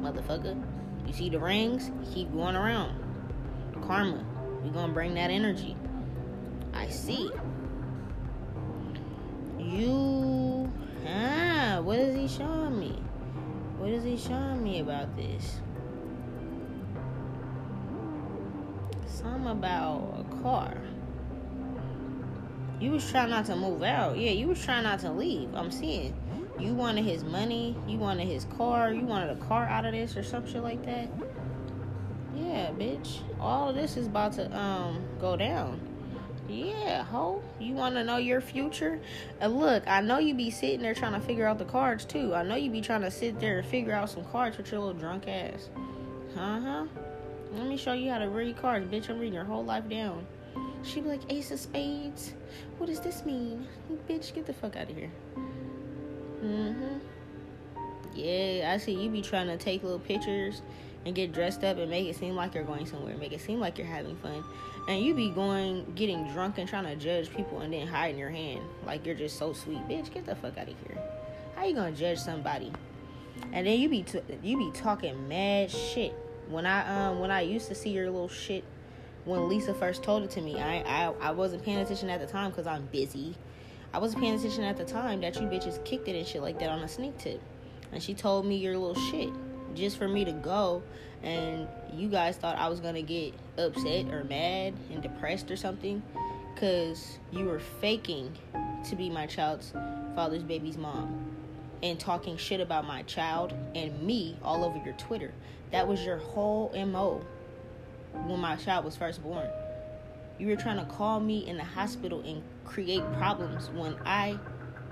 [0.00, 0.62] motherfucker.
[1.06, 1.90] You see the rings?
[2.12, 2.98] Keep going around.
[3.86, 4.24] Karma.
[4.62, 5.76] We gonna bring that energy.
[6.74, 7.30] I see.
[9.58, 10.70] You,
[11.06, 13.02] ah, what is he showing me?
[13.78, 15.60] What is he showing me about this?
[19.22, 20.76] Something about a car.
[22.80, 24.16] You was trying not to move out.
[24.16, 25.54] Yeah, you was trying not to leave.
[25.54, 26.14] I'm seeing.
[26.58, 27.76] You wanted his money.
[27.86, 28.92] You wanted his car.
[28.92, 31.08] You wanted a car out of this or some shit like that.
[32.34, 33.20] Yeah, bitch.
[33.40, 35.80] All of this is about to um go down.
[36.48, 37.42] Yeah, ho.
[37.60, 39.00] You want to know your future?
[39.40, 42.34] And look, I know you be sitting there trying to figure out the cards too.
[42.34, 44.80] I know you be trying to sit there and figure out some cards with your
[44.80, 45.70] little drunk ass.
[46.36, 46.86] Uh huh.
[47.54, 49.10] Let me show you how to read cards, bitch.
[49.10, 50.26] I'm reading your whole life down.
[50.82, 52.32] She be like, Ace of Spades.
[52.78, 53.66] What does this mean?
[54.08, 55.10] Bitch, get the fuck out of here.
[56.42, 56.98] Mm-hmm.
[58.14, 60.62] Yeah, I see you be trying to take little pictures
[61.04, 63.60] and get dressed up and make it seem like you're going somewhere, make it seem
[63.60, 64.44] like you're having fun.
[64.88, 68.30] And you be going, getting drunk and trying to judge people and then hiding your
[68.30, 69.78] hand like you're just so sweet.
[69.88, 70.98] Bitch, get the fuck out of here.
[71.54, 72.72] How you gonna judge somebody?
[73.52, 76.14] And then you be t- you be talking mad shit.
[76.48, 78.64] When I um when I used to see your little shit
[79.24, 82.26] when Lisa first told it to me, I I, I wasn't paying attention at the
[82.26, 83.34] time because I'm busy.
[83.94, 86.58] I wasn't paying attention at the time that you bitches kicked it and shit like
[86.60, 87.40] that on a sneak tip.
[87.92, 89.30] And she told me your little shit
[89.74, 90.82] just for me to go
[91.22, 96.02] and you guys thought I was gonna get upset or mad and depressed or something
[96.54, 98.36] because you were faking
[98.88, 99.72] to be my child's
[100.14, 101.32] father's baby's mom
[101.82, 105.32] and talking shit about my child and me all over your Twitter.
[105.70, 107.24] That was your whole MO
[108.26, 109.48] when my child was first born.
[110.38, 114.38] You were trying to call me in the hospital and create problems when I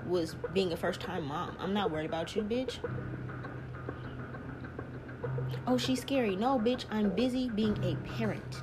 [0.06, 1.56] was being a first time mom.
[1.60, 2.78] I'm not worried about you, bitch.
[5.66, 6.36] Oh, she's scary.
[6.36, 8.62] No, bitch, I'm busy being a parent.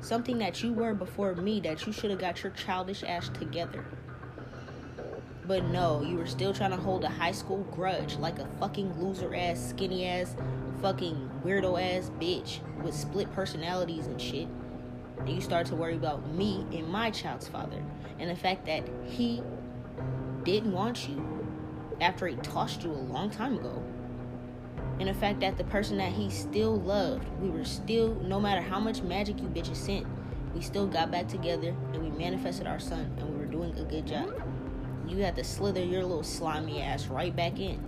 [0.00, 3.84] Something that you were before me that you should have got your childish ass together.
[5.46, 8.98] But no, you were still trying to hold a high school grudge like a fucking
[9.00, 10.34] loser ass, skinny ass,
[10.80, 14.48] fucking weirdo ass bitch with split personalities and shit.
[15.18, 17.82] And you start to worry about me and my child's father
[18.18, 19.42] and the fact that he
[20.44, 21.46] didn't want you
[22.00, 23.82] after he tossed you a long time ago
[25.00, 28.60] and the fact that the person that he still loved, we were still, no matter
[28.60, 30.06] how much magic you bitches sent,
[30.54, 33.82] we still got back together and we manifested our son and we were doing a
[33.82, 34.32] good job.
[35.08, 37.82] You had to slither your little slimy ass right back in.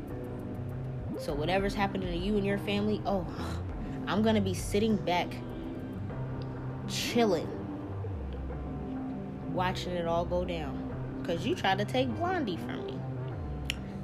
[1.18, 3.26] So whatever's happening to you and your family, oh,
[4.06, 5.28] I'm gonna be sitting back,
[6.88, 7.48] chilling,
[9.52, 10.82] watching it all go down.
[11.24, 12.98] Cause you tried to take Blondie from me.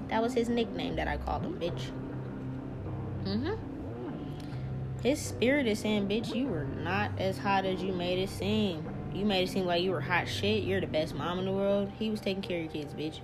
[0.09, 1.90] That was his nickname that I called him, bitch.
[3.25, 3.55] Mm-hmm.
[5.03, 8.85] His spirit is saying, bitch, you were not as hot as you made it seem.
[9.14, 10.64] You made it seem like you were hot shit.
[10.64, 11.90] You're the best mom in the world.
[11.98, 13.20] He was taking care of your kids, bitch.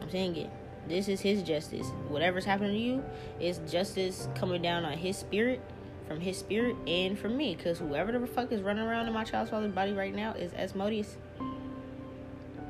[0.00, 0.50] I'm saying it.
[0.88, 1.88] This is his justice.
[2.08, 3.04] Whatever's happening to you
[3.40, 5.60] is justice coming down on his spirit,
[6.06, 7.56] from his spirit, and from me.
[7.56, 10.52] Because whoever the fuck is running around in my child's father's body right now is
[10.54, 11.16] Asmodeus.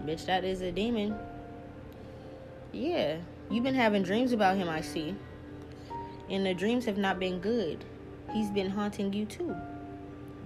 [0.07, 1.15] Bitch, that is a demon.
[2.73, 3.19] Yeah.
[3.51, 5.15] You've been having dreams about him, I see.
[6.31, 7.85] And the dreams have not been good.
[8.33, 9.55] He's been haunting you too.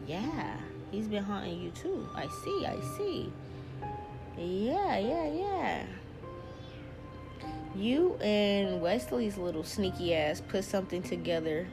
[0.07, 0.57] Yeah,
[0.91, 2.09] he's been haunting you too.
[2.15, 3.33] I see, I see.
[4.39, 5.83] Yeah, yeah, yeah.
[7.75, 11.67] You and Wesley's little sneaky ass put something together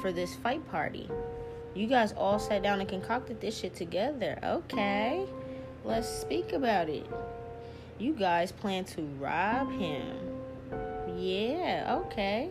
[0.00, 1.08] for this fight party.
[1.74, 4.38] You guys all sat down and concocted this shit together.
[4.42, 5.24] Okay,
[5.84, 7.06] let's speak about it.
[7.98, 10.16] You guys plan to rob him.
[11.16, 12.50] Yeah, okay.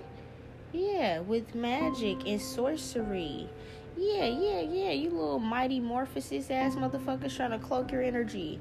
[0.71, 3.49] Yeah, with magic and sorcery.
[3.97, 4.91] Yeah, yeah, yeah.
[4.91, 8.59] You little mighty Morphosis ass motherfuckers trying to cloak your energy.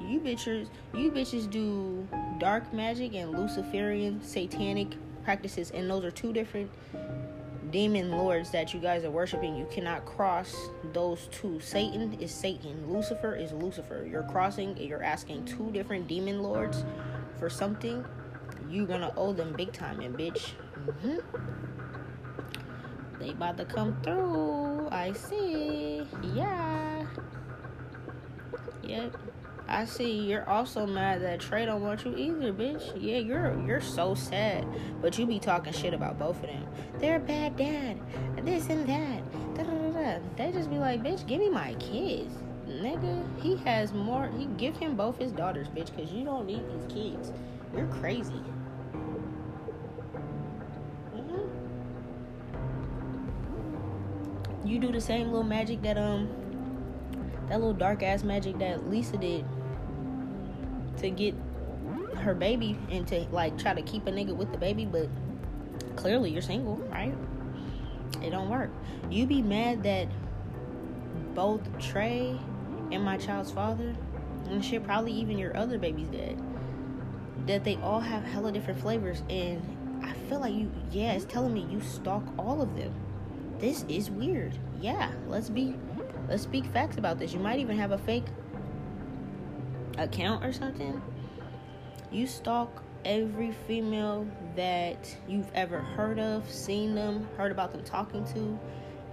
[0.00, 2.06] You bitches, you bitches do
[2.38, 6.70] dark magic and Luciferian satanic practices, and those are two different
[7.70, 9.56] demon lords that you guys are worshiping.
[9.56, 10.54] You cannot cross
[10.92, 11.60] those two.
[11.60, 12.92] Satan is Satan.
[12.92, 14.06] Lucifer is Lucifer.
[14.08, 14.76] You're crossing.
[14.76, 16.84] You're asking two different demon lords
[17.38, 18.04] for something.
[18.68, 20.52] You're gonna owe them big time, and bitch.
[20.86, 21.18] Mm-hmm.
[23.20, 24.88] They about to come through.
[24.90, 26.06] I see.
[26.34, 27.06] Yeah.
[28.82, 29.16] Yep.
[29.68, 30.10] I see.
[30.26, 32.92] You're also mad that Trey don't want you either, bitch.
[33.00, 34.66] Yeah, you're you're so sad.
[35.00, 36.66] But you be talking shit about both of them.
[36.98, 38.00] They're a bad dad.
[38.44, 39.54] This and that.
[39.54, 42.34] Da, da, da, they just be like, bitch, give me my kids.
[42.66, 44.30] Nigga, he has more.
[44.36, 47.32] He give him both his daughters, bitch, because you don't need these kids.
[47.76, 48.42] You're crazy.
[54.64, 56.28] You do the same little magic that um
[57.48, 59.44] that little dark ass magic that Lisa did
[60.98, 61.34] to get
[62.16, 65.08] her baby and to like try to keep a nigga with the baby, but
[65.96, 67.14] clearly you're single, right?
[68.22, 68.70] It don't work.
[69.10, 70.08] You be mad that
[71.34, 72.38] both Trey
[72.92, 73.94] and my child's father,
[74.46, 76.40] and shit, probably even your other baby's dad,
[77.46, 79.22] that they all have hella different flavors.
[79.28, 82.92] And I feel like you, yeah, it's telling me you stalk all of them.
[83.60, 84.58] This is weird.
[84.80, 85.76] Yeah, let's be,
[86.28, 87.34] let's speak facts about this.
[87.34, 88.24] You might even have a fake
[89.98, 91.02] account or something.
[92.10, 98.24] You stalk every female that you've ever heard of, seen them, heard about them talking
[98.32, 98.58] to,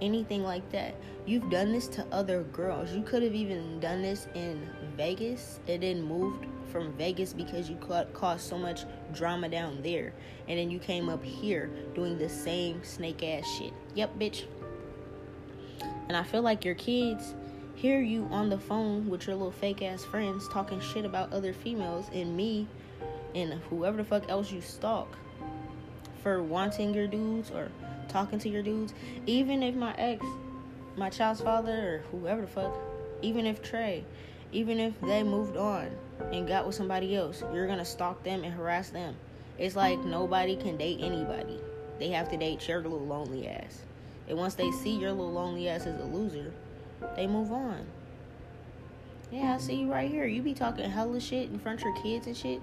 [0.00, 0.94] anything like that.
[1.26, 2.92] You've done this to other girls.
[2.92, 7.76] You could have even done this in Vegas and then moved from Vegas because you
[8.12, 10.14] caused so much drama down there.
[10.48, 13.72] And then you came up here doing the same snake ass shit.
[13.98, 14.44] Yep, bitch.
[16.06, 17.34] And I feel like your kids
[17.74, 21.52] hear you on the phone with your little fake ass friends talking shit about other
[21.52, 22.68] females and me
[23.34, 25.16] and whoever the fuck else you stalk
[26.22, 27.72] for wanting your dudes or
[28.06, 28.94] talking to your dudes.
[29.26, 30.24] Even if my ex,
[30.96, 32.78] my child's father, or whoever the fuck,
[33.20, 34.04] even if Trey,
[34.52, 35.90] even if they moved on
[36.32, 39.16] and got with somebody else, you're gonna stalk them and harass them.
[39.58, 41.58] It's like nobody can date anybody.
[41.98, 43.82] They have to date your little lonely ass.
[44.28, 46.52] And once they see your little lonely ass as a loser,
[47.16, 47.86] they move on.
[49.30, 50.26] Yeah, I see you right here.
[50.26, 52.60] You be talking hella shit in front of your kids and shit.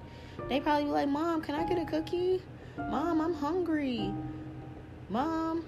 [0.47, 2.41] They probably be like, Mom, can I get a cookie?
[2.77, 4.13] Mom, I'm hungry.
[5.09, 5.65] Mom,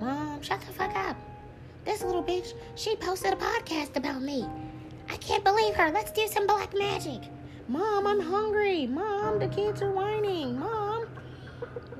[0.00, 1.16] Mom, shut the fuck up.
[1.84, 4.46] This little bitch, she posted a podcast about me.
[5.10, 5.90] I can't believe her.
[5.90, 7.22] Let's do some black magic.
[7.66, 8.86] Mom, I'm hungry.
[8.86, 10.58] Mom, the kids are whining.
[10.58, 11.06] Mom.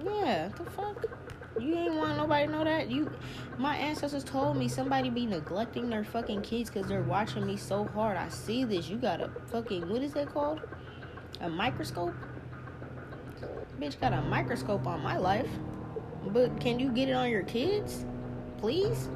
[0.04, 1.17] Yeah, the fuck?
[1.60, 2.90] You ain't want nobody know that.
[2.90, 3.10] You,
[3.58, 7.84] my ancestors told me somebody be neglecting their fucking kids because they're watching me so
[7.84, 8.16] hard.
[8.16, 8.88] I see this.
[8.88, 10.60] You got a fucking what is that called?
[11.40, 12.14] A microscope?
[13.80, 15.48] Bitch got a microscope on my life.
[16.26, 18.04] But can you get it on your kids?
[18.58, 19.08] Please?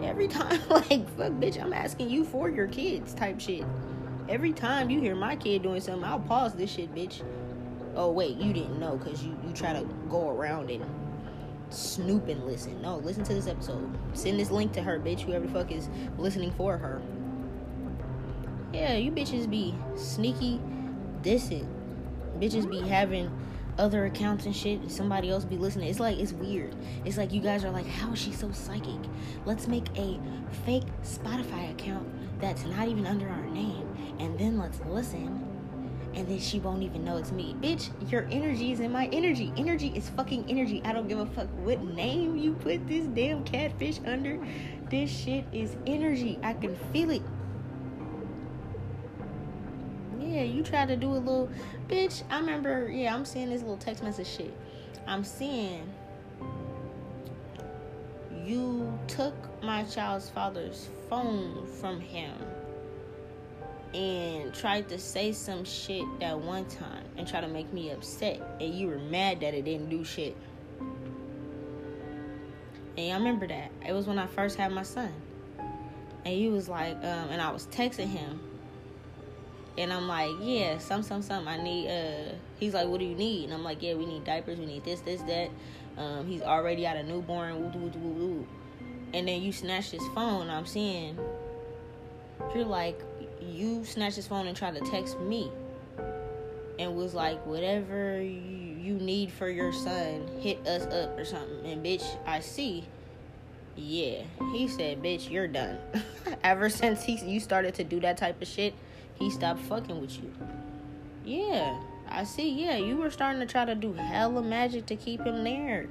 [0.00, 3.64] Every time, like, fuck, bitch, I'm asking you for your kids type shit.
[4.28, 7.22] Every time you hear my kid doing something, I'll pause this shit, bitch.
[7.94, 10.84] Oh, wait, you didn't know because you, you try to go around and
[11.76, 12.80] snoop and listen.
[12.80, 13.88] No, listen to this episode.
[14.14, 17.02] Send this link to her, bitch, whoever the fuck is listening for her.
[18.72, 20.60] Yeah, you bitches be sneaky
[21.22, 21.66] dissing.
[22.38, 23.30] Bitches be having
[23.78, 25.88] other accounts and shit and somebody else be listening.
[25.88, 26.74] It's like it's weird.
[27.04, 29.00] It's like you guys are like, how is she so psychic?
[29.44, 30.18] Let's make a
[30.64, 32.08] fake Spotify account
[32.40, 35.45] that's not even under our name, and then let's listen.
[36.16, 37.54] And then she won't even know it's me.
[37.60, 39.52] Bitch, your energy is in my energy.
[39.56, 40.82] Energy is fucking energy.
[40.84, 44.44] I don't give a fuck what name you put this damn catfish under.
[44.90, 46.38] This shit is energy.
[46.42, 47.22] I can feel it
[50.36, 51.48] yeah, you try to do a little,
[51.88, 52.22] bitch.
[52.30, 54.54] I remember, yeah, I'm seeing this little text message shit.
[55.06, 55.92] I'm seeing
[58.44, 62.34] you took my child's father's phone from him
[63.94, 68.40] and tried to say some shit that one time and try to make me upset
[68.60, 70.36] and you were mad that it didn't do shit.
[72.98, 73.70] And I remember that.
[73.86, 75.12] It was when I first had my son.
[75.58, 78.40] And he was like, um, and I was texting him
[79.78, 81.46] and I'm like, yeah, some, some, some.
[81.46, 81.88] I need.
[81.88, 83.44] Uh, he's like, what do you need?
[83.44, 84.58] And I'm like, yeah, we need diapers.
[84.58, 85.50] We need this, this, that.
[85.98, 87.60] Um, he's already out a newborn.
[87.60, 88.46] Woo, woo, woo, woo.
[89.12, 90.48] And then you snatch his phone.
[90.48, 91.18] I'm seeing.
[92.54, 93.02] You're like,
[93.40, 95.50] you snatched his phone and tried to text me,
[96.78, 101.64] and was like, whatever you, you need for your son, hit us up or something.
[101.64, 102.86] And bitch, I see.
[103.76, 104.22] Yeah,
[104.52, 105.78] he said, bitch, you're done.
[106.42, 108.74] Ever since he you started to do that type of shit
[109.18, 110.32] he stopped fucking with you.
[111.24, 112.50] Yeah, I see.
[112.50, 115.86] Yeah, you were starting to try to do hella magic to keep him there.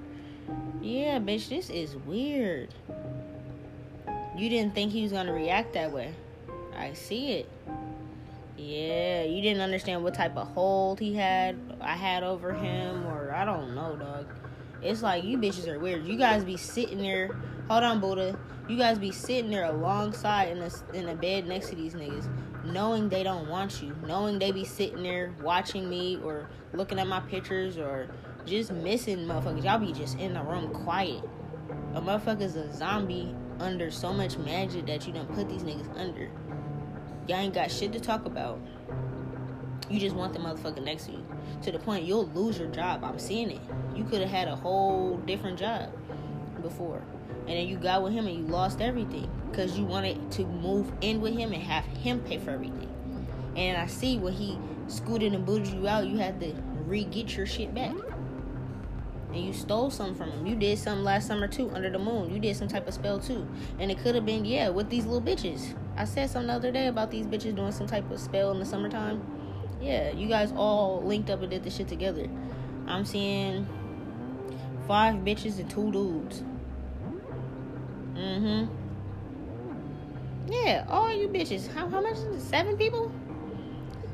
[0.82, 2.70] Yeah, bitch, this is weird.
[4.38, 6.14] You didn't think he was gonna react that way.
[6.76, 7.50] I see it.
[8.58, 13.34] Yeah, you didn't understand what type of hold he had I had over him or
[13.34, 14.28] I don't know, dog.
[14.82, 16.06] It's like you bitches are weird.
[16.06, 17.30] You guys be sitting there.
[17.68, 18.38] Hold on, Buddha.
[18.70, 22.30] You guys be sitting there alongside in a in a bed next to these niggas
[22.66, 27.08] knowing they don't want you, knowing they be sitting there watching me or looking at
[27.08, 28.10] my pictures or
[28.46, 29.64] just missing motherfuckers.
[29.64, 31.24] Y'all be just in the room quiet.
[31.94, 36.30] A motherfucker's a zombie under so much magic that you done put these niggas under.
[37.28, 38.60] Y'all ain't got shit to talk about.
[39.90, 41.26] You just want the motherfucker next to you.
[41.64, 43.04] To the point you'll lose your job.
[43.04, 43.62] I'm seeing it.
[43.96, 45.92] You could have had a whole different job.
[46.62, 47.04] before,
[47.48, 50.92] and then you got with him and you lost everything because you wanted to move
[51.02, 52.90] in with him and have him pay for everything.
[53.56, 54.58] And I see when he
[54.88, 56.54] scooted and booted you out, you had to
[56.86, 57.94] re get your shit back.
[59.36, 60.48] And you stole something from him.
[60.48, 62.34] You did something last summer too, under the moon.
[62.34, 63.46] You did some type of spell too.
[63.80, 65.76] And it could have been, yeah, with these little bitches.
[65.98, 68.60] I said something the other day about these bitches doing some type of spell in
[68.60, 69.22] the summertime.
[69.82, 72.30] Yeah, you guys all linked up and did this shit together.
[72.88, 73.68] I'm seeing
[74.88, 76.42] five bitches and two dudes.
[78.14, 78.74] Mm-hmm.
[80.50, 81.68] Yeah, all you bitches.
[81.74, 82.42] How, how much is it?
[82.42, 83.12] Seven people?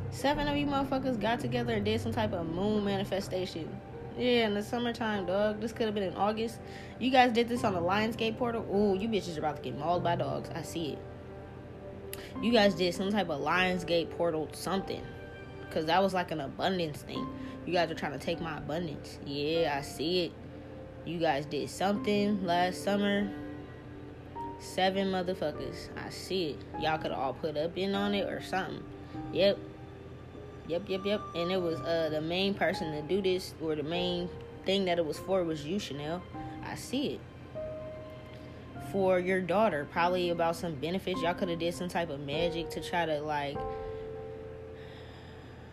[0.09, 3.69] Seven of you motherfuckers got together and did some type of moon manifestation.
[4.17, 5.61] Yeah, in the summertime, dog.
[5.61, 6.59] This could have been in August.
[6.99, 8.65] You guys did this on the Lionsgate portal.
[8.73, 10.49] Ooh, you bitches are about to get mauled by dogs.
[10.53, 10.99] I see it.
[12.41, 15.01] You guys did some type of Lionsgate portal something.
[15.61, 17.27] Because that was like an abundance thing.
[17.65, 19.17] You guys are trying to take my abundance.
[19.25, 20.31] Yeah, I see it.
[21.05, 23.31] You guys did something last summer.
[24.59, 25.89] Seven motherfuckers.
[25.97, 26.59] I see it.
[26.81, 28.83] Y'all could all put up in on it or something.
[29.31, 29.57] Yep.
[30.71, 31.21] Yep, yep, yep.
[31.35, 34.29] And it was uh the main person to do this, or the main
[34.65, 36.21] thing that it was for was you, Chanel.
[36.65, 37.19] I see it.
[38.89, 41.21] For your daughter, probably about some benefits.
[41.21, 43.57] Y'all could have did some type of magic to try to like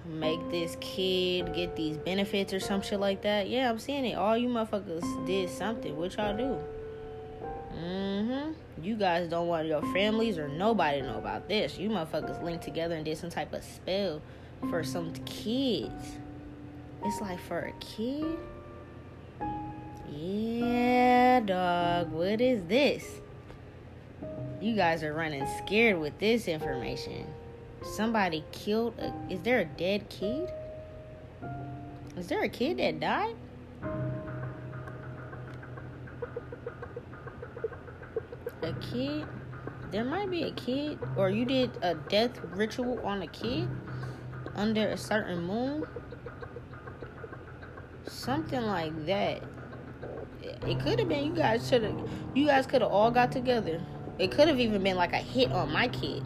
[0.04, 3.48] make this kid get these benefits or some shit like that.
[3.48, 4.14] Yeah, I'm seeing it.
[4.14, 5.96] All you motherfuckers did something.
[5.96, 6.58] What y'all do?
[7.80, 8.52] Mm-hmm.
[8.82, 11.78] You guys don't want your families or nobody to know about this.
[11.78, 14.20] You motherfuckers linked together and did some type of spell
[14.70, 16.18] for some kids.
[17.04, 18.36] It's like for a kid.
[20.10, 22.10] Yeah, dog.
[22.12, 23.20] What is this?
[24.60, 27.26] You guys are running scared with this information.
[27.82, 29.12] Somebody killed a.
[29.32, 30.50] Is there a dead kid?
[32.16, 33.36] Is there a kid that died?
[38.62, 39.24] A kid?
[39.92, 40.98] There might be a kid.
[41.16, 43.68] Or you did a death ritual on a kid?
[44.58, 45.84] Under a certain moon.
[48.06, 49.42] Something like that.
[50.66, 53.80] It could have been you guys should have you guys could have all got together.
[54.18, 56.24] It could have even been like a hit on my kid.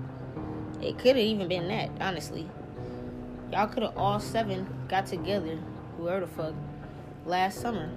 [0.80, 2.48] It could have even been that, honestly.
[3.52, 5.58] Y'all could have all seven got together,
[5.96, 6.54] whoever the fuck,
[7.26, 7.90] last summer.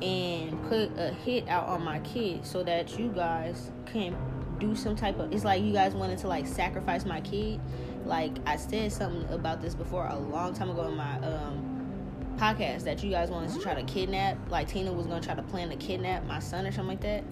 [0.00, 4.16] And put a hit out on my kid so that you guys can
[4.58, 7.60] do some type of it's like you guys wanted to like sacrifice my kid
[8.08, 12.84] like I said something about this before a long time ago in my um, podcast
[12.84, 14.38] that you guys wanted to try to kidnap.
[14.50, 17.24] Like Tina was gonna try to plan to kidnap my son or something like that.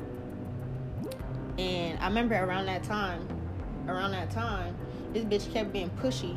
[1.59, 3.27] And I remember around that time,
[3.89, 4.77] around that time,
[5.15, 6.37] this bitch kept being pushy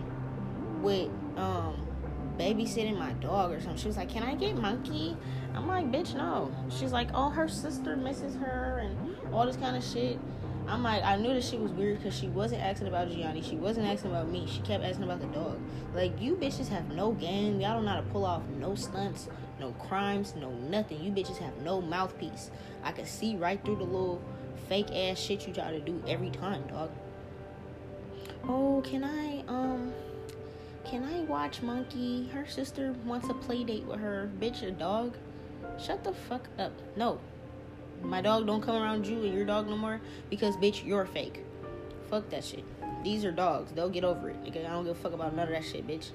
[0.82, 1.86] with um
[2.38, 3.78] babysitting my dog or something.
[3.78, 5.18] She was like, "Can I get Monkey?"
[5.54, 9.76] I'm like, "Bitch, no." She's like, "Oh, her sister misses her and all this kind
[9.76, 10.18] of shit."
[10.70, 13.42] I'm like, I knew that she was weird because she wasn't asking about Gianni.
[13.42, 14.46] She wasn't asking about me.
[14.48, 15.60] She kept asking about the dog.
[15.96, 17.60] Like, you bitches have no game.
[17.60, 19.28] Y'all don't know how to pull off no stunts,
[19.60, 21.02] no crimes, no nothing.
[21.02, 22.52] You bitches have no mouthpiece.
[22.84, 24.22] I can see right through the little
[24.68, 26.92] fake ass shit you try to do every time, dog.
[28.48, 29.92] Oh, can I, um,
[30.86, 32.30] can I watch Monkey?
[32.32, 34.30] Her sister wants a play date with her.
[34.40, 35.18] Bitch, a dog?
[35.80, 36.74] Shut the fuck up.
[36.96, 37.20] No,
[38.02, 41.44] my dog don't come around you and your dog no more because bitch, you're fake.
[42.10, 42.64] Fuck that shit.
[43.04, 43.72] These are dogs.
[43.72, 44.44] They'll get over it.
[44.44, 46.10] Nigga, I don't give a fuck about none of that shit, bitch.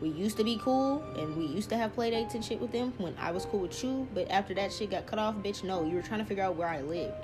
[0.00, 2.72] We used to be cool and we used to have play dates and shit with
[2.72, 5.62] them when I was cool with you, but after that shit got cut off, bitch,
[5.62, 7.14] no, you were trying to figure out where I lived.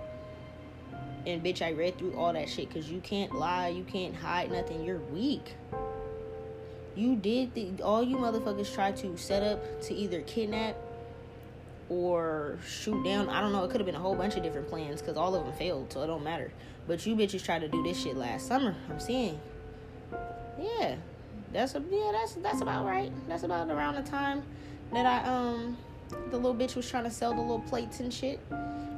[1.26, 4.52] And bitch, I read through all that shit because you can't lie, you can't hide
[4.52, 5.54] nothing, you're weak.
[6.94, 10.76] You did the, all you motherfuckers tried to set up to either kidnap
[11.88, 13.28] or shoot down.
[13.28, 13.64] I don't know.
[13.64, 15.92] It could have been a whole bunch of different plans because all of them failed,
[15.92, 16.52] so it don't matter.
[16.86, 18.74] But you bitches tried to do this shit last summer.
[18.90, 19.40] I'm seeing.
[20.60, 20.96] Yeah,
[21.52, 22.12] that's a yeah.
[22.12, 23.12] That's that's about right.
[23.28, 24.42] That's about around the time
[24.92, 25.76] that I um
[26.30, 28.40] the little bitch was trying to sell the little plates and shit.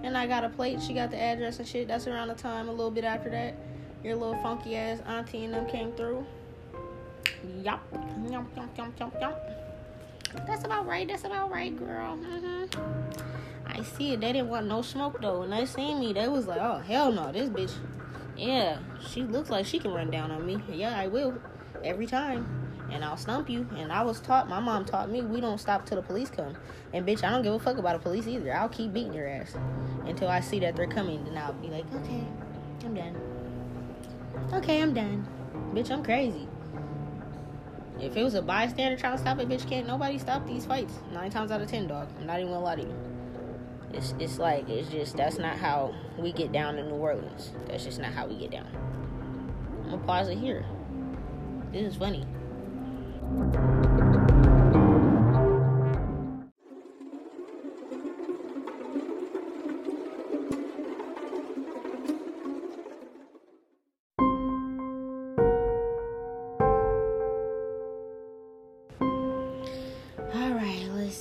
[0.02, 0.80] And I got a plate.
[0.80, 1.88] She got the address and shit.
[1.88, 2.68] That's around the time.
[2.68, 3.54] A little bit after that,
[4.02, 6.24] your little funky ass auntie and them came through.
[7.62, 7.82] Yup.
[8.30, 8.44] Yup.
[8.56, 8.78] Yup.
[8.78, 8.98] Yup.
[8.98, 9.20] Yup.
[9.20, 9.59] Yup.
[10.46, 11.06] That's about right.
[11.06, 12.16] That's about right, girl.
[12.16, 13.00] Mm-hmm.
[13.66, 14.20] I see it.
[14.20, 15.40] They didn't want no smoke though.
[15.40, 17.72] When they seen me, they was like, "Oh hell no, this bitch."
[18.36, 18.78] Yeah,
[19.08, 20.62] she looks like she can run down on me.
[20.72, 21.34] Yeah, I will
[21.84, 22.46] every time,
[22.90, 23.68] and I'll stump you.
[23.76, 24.48] And I was taught.
[24.48, 26.54] My mom taught me we don't stop till the police come.
[26.92, 28.54] And bitch, I don't give a fuck about the police either.
[28.54, 29.56] I'll keep beating your ass
[30.06, 31.24] until I see that they're coming.
[31.24, 32.24] Then I'll be like, "Okay,
[32.84, 33.16] I'm done."
[34.52, 35.26] Okay, I'm done.
[35.74, 36.48] Bitch, I'm crazy.
[38.00, 40.94] If it was a bystander trying to stop it, bitch, can't nobody stop these fights.
[41.12, 42.08] Nine times out of ten, dog.
[42.18, 42.94] I'm not even gonna lie to you.
[43.92, 47.50] It's it's like it's just that's not how we get down in New Orleans.
[47.66, 48.68] That's just not how we get down.
[49.84, 50.64] I'm gonna pause it here.
[51.72, 52.26] This is funny.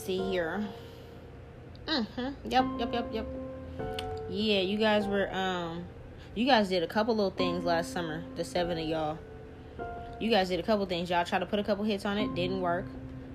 [0.10, 0.66] See here.
[1.86, 2.49] Mm-hmm.
[2.49, 3.28] Yep, yep, yep, yep.
[4.28, 5.86] Yeah, you guys were um
[6.34, 9.20] you guys did a couple little things last summer, the seven of y'all.
[10.20, 11.12] You guys did a couple things.
[11.12, 12.86] Y'all tried to put a couple hits on it, didn't work.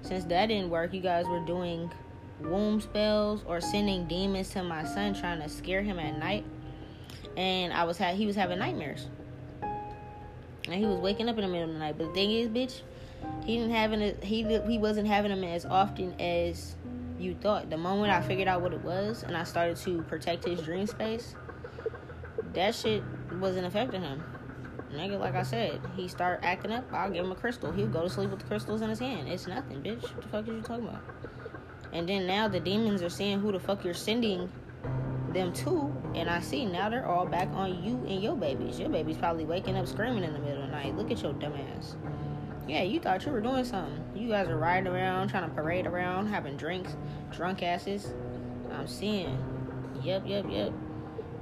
[0.03, 1.93] Since that didn't work, you guys were doing
[2.41, 6.45] womb spells or sending demons to my son trying to scare him at night.
[7.37, 9.07] And I was ha- he was having nightmares.
[9.63, 11.97] And he was waking up in the middle of the night.
[11.97, 12.81] But the thing is, bitch,
[13.45, 16.77] he didn't having it he he wasn't having them as often as
[17.19, 17.71] you thought.
[17.71, 20.87] The moment I figured out what it was and I started to protect his dream
[20.87, 21.35] space,
[22.55, 23.03] that shit
[23.41, 24.23] wasn't affecting him.
[24.93, 27.73] Nigga, like I said, he start acting up, I'll give him a crystal.
[27.73, 29.29] He'll go to sleep with the crystals in his hand.
[29.29, 30.03] It's nothing, bitch.
[30.03, 31.03] What the fuck are you talking about?
[31.93, 34.51] And then now the demons are seeing who the fuck you're sending
[35.33, 38.79] them to, and I see now they're all back on you and your babies.
[38.79, 40.97] Your baby's probably waking up screaming in the middle of the night.
[40.97, 41.97] Look at your dumb ass.
[42.67, 44.03] Yeah, you thought you were doing something.
[44.15, 46.97] You guys are riding around, trying to parade around, having drinks,
[47.31, 48.09] drunk asses.
[48.73, 49.39] I'm seeing.
[50.03, 50.73] Yep, yep, yep.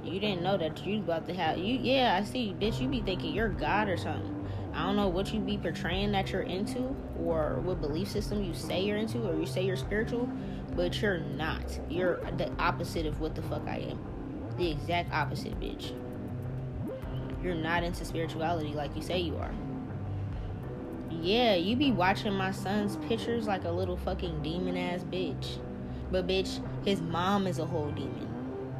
[0.03, 1.79] You didn't know that you about to have you.
[1.81, 2.81] Yeah, I see, bitch.
[2.81, 4.47] You be thinking you're God or something.
[4.73, 8.53] I don't know what you be portraying that you're into, or what belief system you
[8.53, 10.27] say you're into, or you say you're spiritual,
[10.75, 11.79] but you're not.
[11.89, 13.99] You're the opposite of what the fuck I am.
[14.57, 15.93] The exact opposite, bitch.
[17.41, 19.53] You're not into spirituality like you say you are.
[21.21, 25.59] Yeah, you be watching my son's pictures like a little fucking demon ass bitch.
[26.11, 28.27] But bitch, his mom is a whole demon.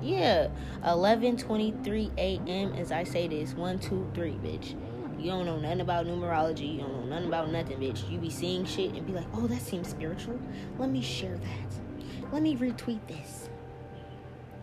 [0.02, 0.50] Yeah,
[0.84, 2.74] 11:23 a.m.
[2.74, 4.76] as I say this, one, two, three, bitch.
[5.18, 6.76] You don't know nothing about numerology.
[6.76, 8.10] You don't know nothing about nothing, bitch.
[8.12, 10.38] You be seeing shit and be like, "Oh, that seems spiritual.
[10.78, 12.32] Let me share that.
[12.34, 13.50] Let me retweet this."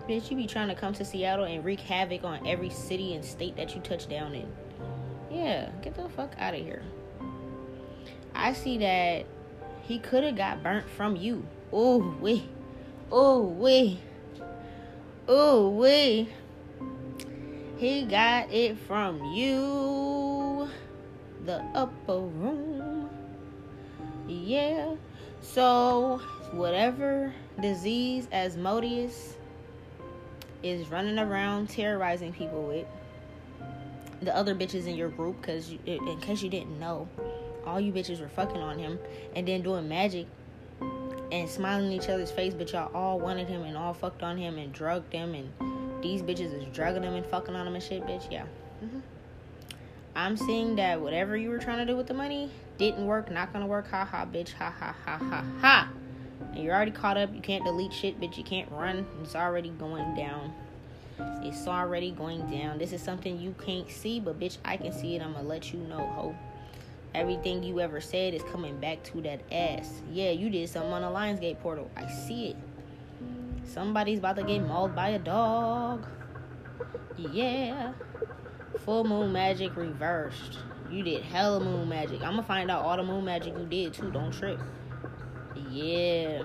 [0.06, 3.24] Bitch, you be trying to come to Seattle and wreak havoc on every city and
[3.24, 4.52] state that you touch down in.
[5.30, 6.82] Yeah, get the fuck out of here.
[8.34, 9.26] I see that
[9.82, 11.44] he could have got burnt from you.
[11.72, 12.48] Oh, wait.
[13.10, 13.98] Oh, wait.
[15.28, 16.28] Oh, wait.
[17.76, 20.68] He got it from you.
[21.44, 23.10] The upper room.
[24.28, 24.94] Yeah.
[25.40, 26.20] So,
[26.52, 29.34] whatever disease Asmodeus
[30.62, 32.86] is running around terrorizing people with,
[34.22, 37.08] the other bitches in your group, because in case you didn't know,
[37.66, 38.98] all you bitches were fucking on him
[39.34, 40.26] and then doing magic
[41.32, 44.36] and smiling in each other's face, but y'all all wanted him and all fucked on
[44.36, 47.84] him and drugged him and these bitches is drugging him and fucking on him and
[47.84, 48.30] shit, bitch.
[48.30, 48.44] Yeah.
[48.84, 49.00] Mm-hmm.
[50.16, 53.52] I'm seeing that whatever you were trying to do with the money didn't work, not
[53.52, 53.88] gonna work.
[53.90, 54.52] Ha ha, bitch.
[54.54, 55.88] Ha ha ha ha ha.
[56.54, 57.32] And you're already caught up.
[57.34, 58.36] You can't delete shit, bitch.
[58.36, 59.06] You can't run.
[59.22, 60.52] It's already going down.
[61.42, 62.78] It's already going down.
[62.78, 65.22] This is something you can't see, but bitch, I can see it.
[65.22, 66.34] I'm gonna let you know, ho.
[67.14, 70.02] Everything you ever said is coming back to that ass.
[70.12, 71.90] Yeah, you did something on the Lionsgate portal.
[71.96, 72.56] I see it.
[73.64, 76.06] Somebody's about to get mauled by a dog.
[77.16, 77.92] Yeah.
[78.84, 80.58] Full moon magic reversed.
[80.90, 82.22] You did hella moon magic.
[82.22, 84.10] I'm gonna find out all the moon magic you did too.
[84.10, 84.60] Don't trip.
[85.68, 86.44] Yeah.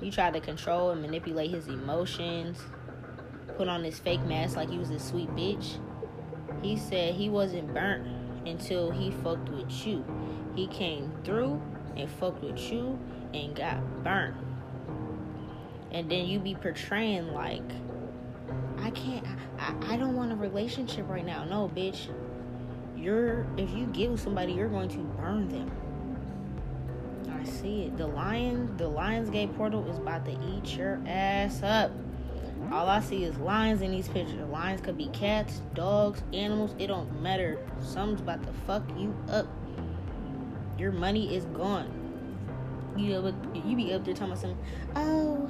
[0.00, 2.60] You tried to control and manipulate his emotions.
[3.56, 5.78] Put on this fake mask like he was a sweet bitch.
[6.62, 8.17] He said he wasn't burnt
[8.48, 10.04] until he fucked with you.
[10.54, 11.60] He came through
[11.96, 12.98] and fucked with you
[13.34, 14.36] and got burnt.
[15.90, 17.62] And then you be portraying like,
[18.80, 19.26] I can't,
[19.58, 21.44] I, I don't want a relationship right now.
[21.44, 22.08] No, bitch.
[22.96, 25.70] You're, if you get with somebody, you're going to burn them.
[27.30, 27.96] I see it.
[27.96, 31.92] The lion, the Lionsgate portal is about to eat your ass up.
[32.70, 34.40] All I see is lions in these pictures.
[34.50, 36.74] Lions could be cats, dogs, animals.
[36.78, 37.58] It don't matter.
[37.80, 39.46] Something's about to fuck you up.
[40.78, 41.90] Your money is gone.
[42.96, 44.58] You you be up there talking me something.
[44.96, 45.48] Oh,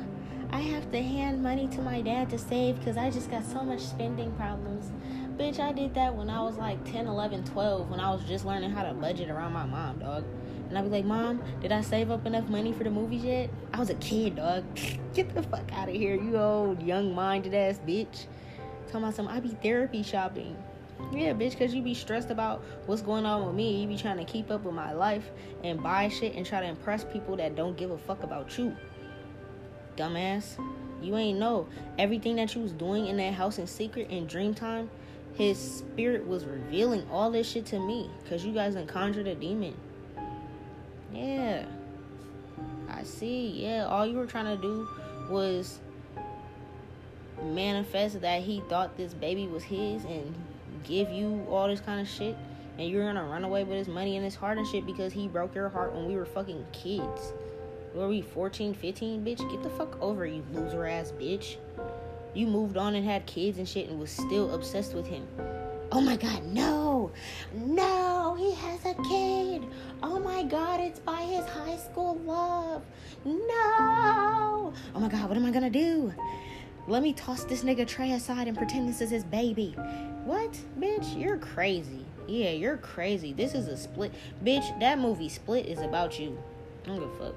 [0.50, 3.62] I have to hand money to my dad to save because I just got so
[3.62, 4.92] much spending problems.
[5.36, 8.44] Bitch, I did that when I was like 10, 11, 12, when I was just
[8.44, 10.24] learning how to budget around my mom, dog.
[10.68, 13.50] And I'd be like, Mom, did I save up enough money for the movies yet?
[13.72, 14.64] I was a kid, dog.
[15.14, 18.26] Get the fuck out of here, you old young minded ass bitch.
[18.86, 20.56] Talking about some, I be therapy shopping.
[21.12, 23.80] Yeah, bitch, because you be stressed about what's going on with me.
[23.80, 25.30] You be trying to keep up with my life
[25.64, 28.76] and buy shit and try to impress people that don't give a fuck about you.
[29.96, 30.58] dumbass.
[31.00, 34.54] You ain't know everything that you was doing in that house in secret in dream
[34.54, 34.90] time.
[35.34, 39.74] His spirit was revealing all this shit to me because you guys conjured a demon.
[41.12, 41.64] Yeah.
[42.88, 43.48] I see.
[43.48, 44.88] Yeah, all you were trying to do
[45.30, 45.78] was
[47.42, 50.34] manifest that he thought this baby was his and
[50.84, 52.36] give you all this kind of shit.
[52.78, 55.26] And you're gonna run away with his money and his heart and shit because he
[55.28, 57.32] broke your heart when we were fucking kids.
[57.94, 59.50] Were we 14, 15, bitch?
[59.50, 61.56] Get the fuck over, you loser ass bitch.
[62.34, 65.26] You moved on and had kids and shit and was still obsessed with him.
[65.90, 67.10] Oh my god, no!
[67.54, 69.64] No, he has a kid!
[70.02, 72.82] Oh my god, it's by his high school love!
[73.24, 74.72] No!
[74.94, 76.12] Oh my god, what am I gonna do?
[76.86, 79.74] Let me toss this nigga Trey aside and pretend this is his baby.
[80.24, 80.58] What?
[80.78, 82.04] Bitch, you're crazy.
[82.26, 83.32] Yeah, you're crazy.
[83.32, 84.12] This is a split.
[84.44, 86.38] Bitch, that movie Split is about you.
[86.84, 87.34] I don't give a fuck.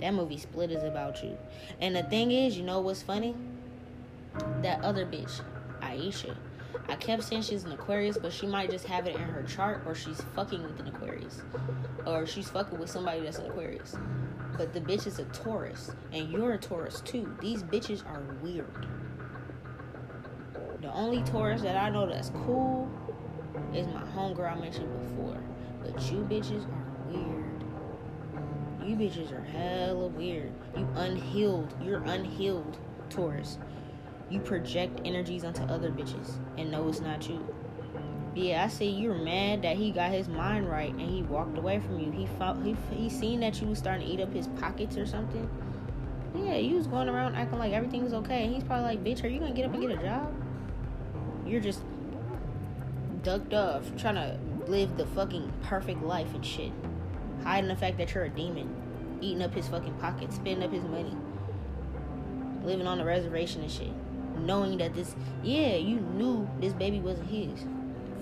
[0.00, 1.38] That movie Split is about you.
[1.80, 3.34] And the thing is, you know what's funny?
[4.60, 5.40] That other bitch,
[5.80, 6.36] Aisha.
[6.88, 9.82] I kept saying she's an Aquarius, but she might just have it in her chart,
[9.86, 11.42] or she's fucking with an Aquarius,
[12.06, 13.96] or she's fucking with somebody that's an Aquarius.
[14.56, 17.34] But the bitch is a Taurus, and you're a Taurus too.
[17.40, 18.86] These bitches are weird.
[20.80, 22.90] The only Taurus that I know that's cool
[23.72, 25.42] is my homegirl I mentioned before.
[25.82, 27.64] But you bitches are weird.
[28.84, 30.52] You bitches are hella weird.
[30.76, 31.74] You unhealed.
[31.82, 32.78] You're unhealed,
[33.08, 33.58] Taurus.
[34.34, 37.46] You project energies onto other bitches and know it's not you.
[38.34, 41.78] Yeah, I see you're mad that he got his mind right and he walked away
[41.78, 42.10] from you.
[42.10, 45.06] He felt he he seen that you was starting to eat up his pockets or
[45.06, 45.48] something.
[46.34, 48.42] Yeah, you was going around acting like everything was okay.
[48.42, 50.34] And he's probably like, bitch, are you gonna get up and get a job?
[51.46, 51.82] You're just
[53.22, 56.72] ducked off, trying to live the fucking perfect life and shit
[57.44, 58.68] hiding the fact that you're a demon,
[59.20, 61.14] eating up his fucking pockets, spending up his money,
[62.64, 63.92] living on the reservation and shit,
[64.38, 67.64] knowing that this, yeah, you knew this baby wasn't his.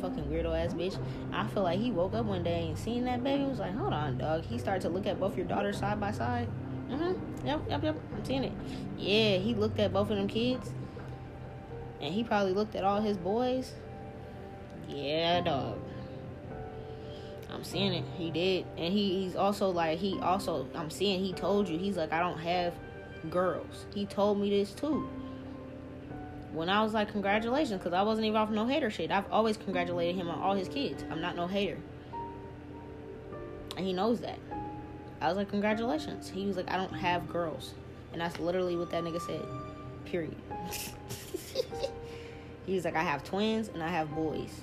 [0.01, 0.99] Fucking weirdo ass bitch.
[1.33, 3.93] I feel like he woke up one day and seen that baby was like, hold
[3.93, 4.45] on, dog.
[4.45, 6.49] He started to look at both your daughters side by side.
[6.91, 7.47] Mm-hmm.
[7.47, 7.97] Yep, yep, yep.
[8.15, 8.53] I'm seeing it.
[8.99, 10.73] Yeah, he looked at both of them kids.
[12.01, 13.73] And he probably looked at all his boys.
[14.89, 15.79] Yeah, dog.
[17.53, 18.05] I'm seeing it.
[18.17, 21.97] He did, and he, he's also like he also I'm seeing he told you he's
[21.97, 22.75] like I don't have
[23.31, 23.87] girls.
[23.95, 25.09] He told me this too.
[26.53, 29.11] When I was like congratulations, because I wasn't even off no hater shit.
[29.11, 31.05] I've always congratulated him on all his kids.
[31.11, 31.79] I'm not no hater,
[33.77, 34.39] and he knows that.
[35.21, 36.29] I was like congratulations.
[36.29, 37.75] He was like I don't have girls,
[38.13, 39.45] and that's literally what that nigga said.
[40.05, 40.37] Period.
[42.67, 44.61] He's like I have twins and I have boys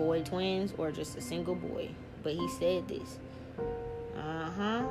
[0.00, 1.90] boy twins or just a single boy.
[2.22, 3.18] But he said this.
[4.16, 4.82] Uh huh.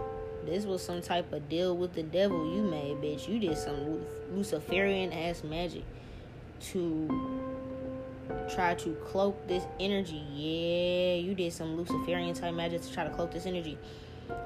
[0.45, 3.27] This was some type of deal with the devil you made, bitch.
[3.27, 5.83] You did some Luciferian ass magic
[6.71, 7.51] to
[8.53, 10.23] try to cloak this energy.
[10.33, 13.77] Yeah, you did some Luciferian type magic to try to cloak this energy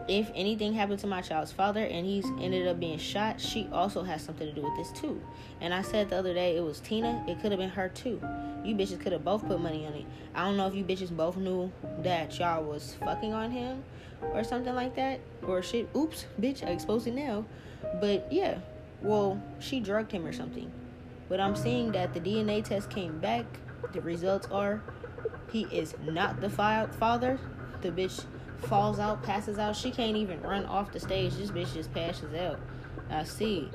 [0.08, 4.04] if anything happened to my child's father and he's ended up being shot, she also
[4.04, 5.22] has something to do with this too.
[5.62, 8.22] And I said the other day it was Tina, it could have been her too.
[8.64, 10.06] You bitches could have both put money on it.
[10.36, 13.84] I don't know if you bitches both knew that y'all was fucking on him
[14.34, 15.20] or something like that.
[15.46, 17.46] Or shit, oops, bitch, I exposed it now.
[18.00, 18.60] But yeah,
[19.02, 20.72] well, she drugged him or something.
[21.30, 23.46] But I'm seeing that the DNA test came back.
[23.92, 24.82] The results are
[25.52, 27.40] he is not the fi- father.
[27.82, 28.26] The bitch
[28.58, 29.76] falls out, passes out.
[29.76, 31.36] She can't even run off the stage.
[31.36, 32.60] This bitch just passes out.
[33.10, 33.70] I see.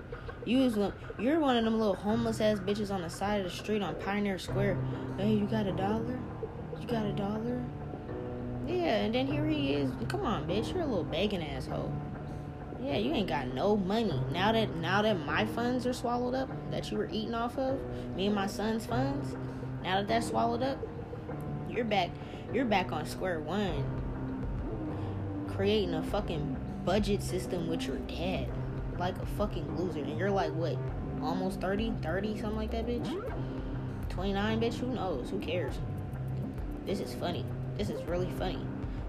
[0.44, 3.50] You was one, you're one of them little homeless ass bitches on the side of
[3.50, 4.78] the street on Pioneer Square.
[5.18, 6.18] Hey, you got a dollar?
[6.80, 7.62] You got a dollar?
[8.68, 9.90] Yeah, and then here he is.
[10.08, 11.92] Come on, bitch, you're a little begging asshole.
[12.82, 14.20] Yeah, you ain't got no money.
[14.30, 17.80] Now that now that my funds are swallowed up, that you were eating off of,
[18.14, 19.34] me and my son's funds,
[19.82, 20.78] now that that's swallowed up,
[21.68, 22.10] you're back
[22.52, 23.84] you're back on square one
[25.58, 28.46] creating a fucking budget system with your dad
[28.96, 29.98] like a fucking loser.
[29.98, 30.76] And you're like, what,
[31.20, 34.08] almost 30, 30, something like that, bitch?
[34.08, 34.74] 29, bitch?
[34.74, 35.30] Who knows?
[35.30, 35.74] Who cares?
[36.86, 37.44] This is funny.
[37.78, 38.60] This is really funny.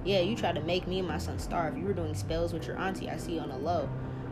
[0.05, 1.77] Yeah, you tried to make me and my son starve.
[1.77, 3.89] You were doing spells with your auntie, I see on the low.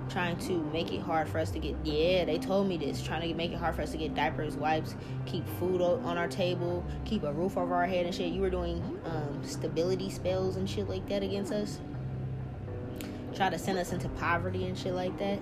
[0.10, 3.02] Trying to make it hard for us to get, yeah, they told me this.
[3.02, 6.30] Trying to make it hard for us to get diapers, wipes, keep food on our
[6.30, 8.32] table, keep a roof over our head and shit.
[8.32, 11.80] You were doing um, stability spells and shit like that against us
[13.38, 15.40] try to send us into poverty and shit like that.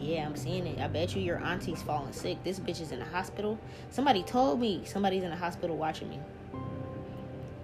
[0.00, 0.80] Yeah, I'm seeing it.
[0.80, 2.42] I bet you your auntie's falling sick.
[2.42, 3.58] This bitch is in the hospital.
[3.90, 6.18] Somebody told me somebody's in the hospital watching me.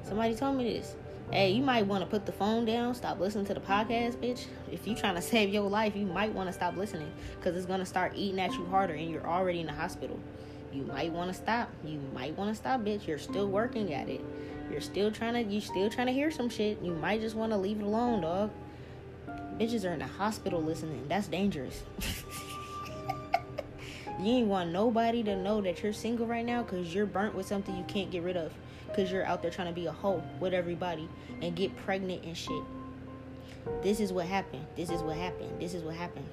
[0.09, 0.97] Somebody told me this.
[1.31, 4.47] Hey, you might want to put the phone down, stop listening to the podcast, bitch.
[4.73, 7.67] If you trying to save your life, you might want to stop listening because it's
[7.67, 10.19] going to start eating at you harder and you're already in the hospital.
[10.73, 11.71] You might want to stop.
[11.85, 13.07] You might want to stop, bitch.
[13.07, 14.23] You're still working at it.
[14.71, 16.81] You're still trying to you still trying to hear some shit.
[16.83, 18.51] You might just want to leave it alone, dog.
[19.59, 21.05] Bitches are in the hospital listening.
[21.09, 21.83] That's dangerous.
[24.21, 27.47] you ain't want nobody to know that you're single right now because you're burnt with
[27.47, 28.53] something you can't get rid of.
[28.89, 31.09] Because you're out there trying to be a hoe with everybody
[31.41, 32.63] and get pregnant and shit.
[33.83, 34.67] This is what happened.
[34.77, 35.61] This is what happened.
[35.61, 36.27] This is what happened.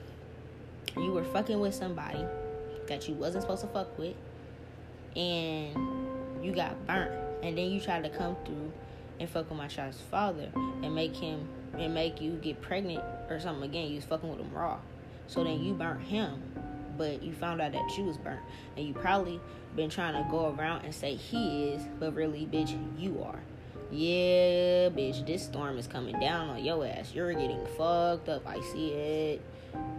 [0.95, 2.25] You were fucking with somebody
[2.87, 4.15] that you wasn't supposed to fuck with.
[5.15, 5.75] And
[6.43, 7.11] you got burnt.
[7.43, 8.71] And then you tried to come through
[9.19, 11.47] and fuck with my child's father and make him
[11.77, 13.89] and make you get pregnant or something again.
[13.89, 14.77] You was fucking with him raw.
[15.27, 16.41] So then you burnt him,
[16.97, 18.41] but you found out that you was burnt.
[18.77, 19.39] And you probably
[19.75, 23.39] been trying to go around and say he is, but really, bitch, you are.
[23.91, 27.13] Yeah, bitch, this storm is coming down on your ass.
[27.13, 28.47] You're getting fucked up.
[28.47, 29.41] I see it.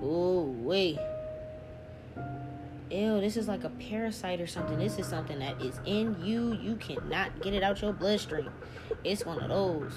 [0.03, 0.99] Ooh, wait.
[2.91, 4.79] Ew, this is like a parasite or something.
[4.79, 6.55] This is something that is in you.
[6.55, 8.51] You cannot get it out your bloodstream.
[9.05, 9.93] It's one of those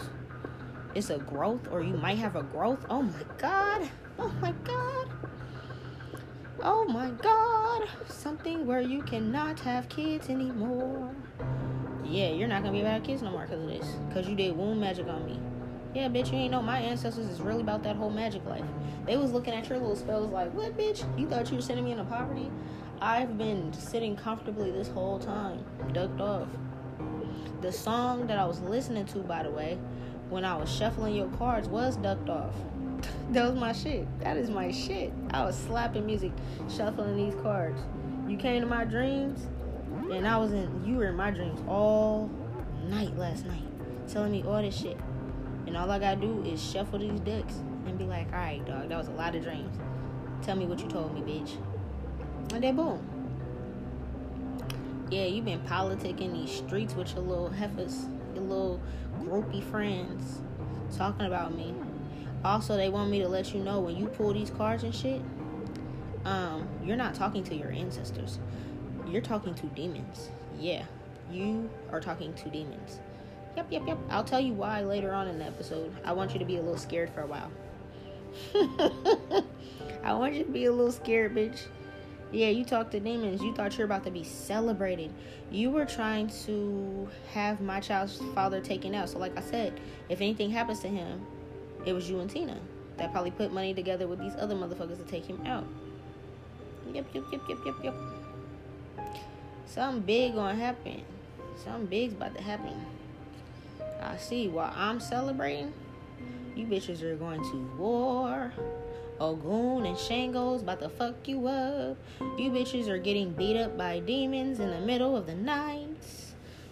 [0.95, 2.85] it's a growth or you might have a growth.
[2.89, 3.89] Oh my god.
[4.17, 5.07] Oh my god.
[6.61, 7.87] Oh my god.
[8.09, 11.15] Something where you cannot have kids anymore.
[12.03, 13.87] Yeah, you're not gonna be able to have kids no more because of this.
[14.07, 15.39] Because you did womb magic on me.
[15.95, 18.65] Yeah, bitch, you ain't know my ancestors is really about that whole magic life.
[19.05, 21.03] They was looking at your little spells like, what, bitch?
[21.17, 22.51] You thought you were sending me into poverty?
[23.01, 26.49] I've been sitting comfortably this whole time, ducked off.
[27.61, 29.79] The song that I was listening to, by the way,
[30.29, 32.53] when I was shuffling your cards was ducked off.
[33.31, 34.07] That was my shit.
[34.21, 35.13] That is my shit.
[35.31, 36.31] I was slapping music,
[36.69, 37.81] shuffling these cards.
[38.27, 39.47] You came to my dreams,
[40.11, 40.83] and I was in.
[40.85, 42.29] You were in my dreams all
[42.83, 43.63] night last night,
[44.07, 44.97] telling me all this shit.
[45.67, 48.89] And all I gotta do is shuffle these decks and be like, all right, dog,
[48.89, 49.77] that was a lot of dreams.
[50.41, 51.57] Tell me what you told me, bitch.
[52.53, 53.05] And then boom.
[55.11, 58.81] Yeah, you been politicking these streets with your little heifers, your little
[59.21, 60.41] groupie friends
[60.95, 61.73] talking about me.
[62.43, 65.21] Also, they want me to let you know when you pull these cards and shit,
[66.25, 68.39] um, you're not talking to your ancestors.
[69.07, 70.29] You're talking to demons.
[70.57, 70.85] Yeah,
[71.31, 72.99] you are talking to demons.
[73.57, 73.97] Yep, yep, yep.
[74.09, 75.93] I'll tell you why later on in the episode.
[76.05, 77.51] I want you to be a little scared for a while.
[80.03, 81.65] I want you to be a little scared, bitch.
[82.31, 83.41] Yeah, you talked to demons.
[83.41, 85.11] You thought you were about to be celebrated.
[85.51, 89.09] You were trying to have my child's father taken out.
[89.09, 89.79] So, like I said,
[90.09, 91.25] if anything happens to him,
[91.85, 92.57] it was you and Tina
[92.97, 95.65] that probably put money together with these other motherfuckers to take him out.
[96.93, 97.95] Yep, yep, yep, yep, yep, yep.
[99.65, 101.03] Something big gonna happen.
[101.63, 102.73] Something big's about to happen.
[104.01, 104.47] I see.
[104.47, 105.73] While I'm celebrating,
[106.55, 108.51] you bitches are going to war.
[109.19, 111.97] Ogun and Shango's about to fuck you up.
[112.37, 115.89] You bitches are getting beat up by demons in the middle of the night.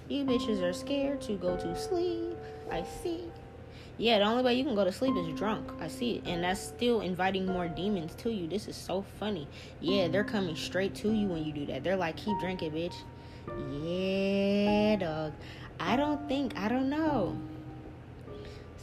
[0.07, 2.37] You bitches are scared to go to sleep.
[2.71, 3.25] I see.
[3.97, 5.71] Yeah, the only way you can go to sleep is drunk.
[5.81, 6.27] I see it.
[6.27, 8.47] And that's still inviting more demons to you.
[8.47, 9.47] This is so funny.
[9.81, 10.31] Yeah, they're mm-hmm.
[10.31, 11.83] coming straight to you when you do that.
[11.83, 12.95] They're like, keep drinking, bitch.
[13.71, 15.33] Yeah, dog.
[15.79, 17.37] I don't think, I don't know.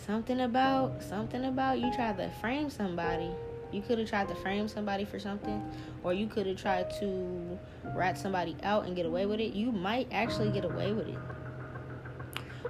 [0.07, 3.31] Something about, something about you tried to frame somebody.
[3.73, 5.63] You could have tried to frame somebody for something,
[6.05, 7.59] or you could have tried to
[7.95, 9.53] rat somebody out and get away with it.
[9.53, 11.19] You might actually get away with it.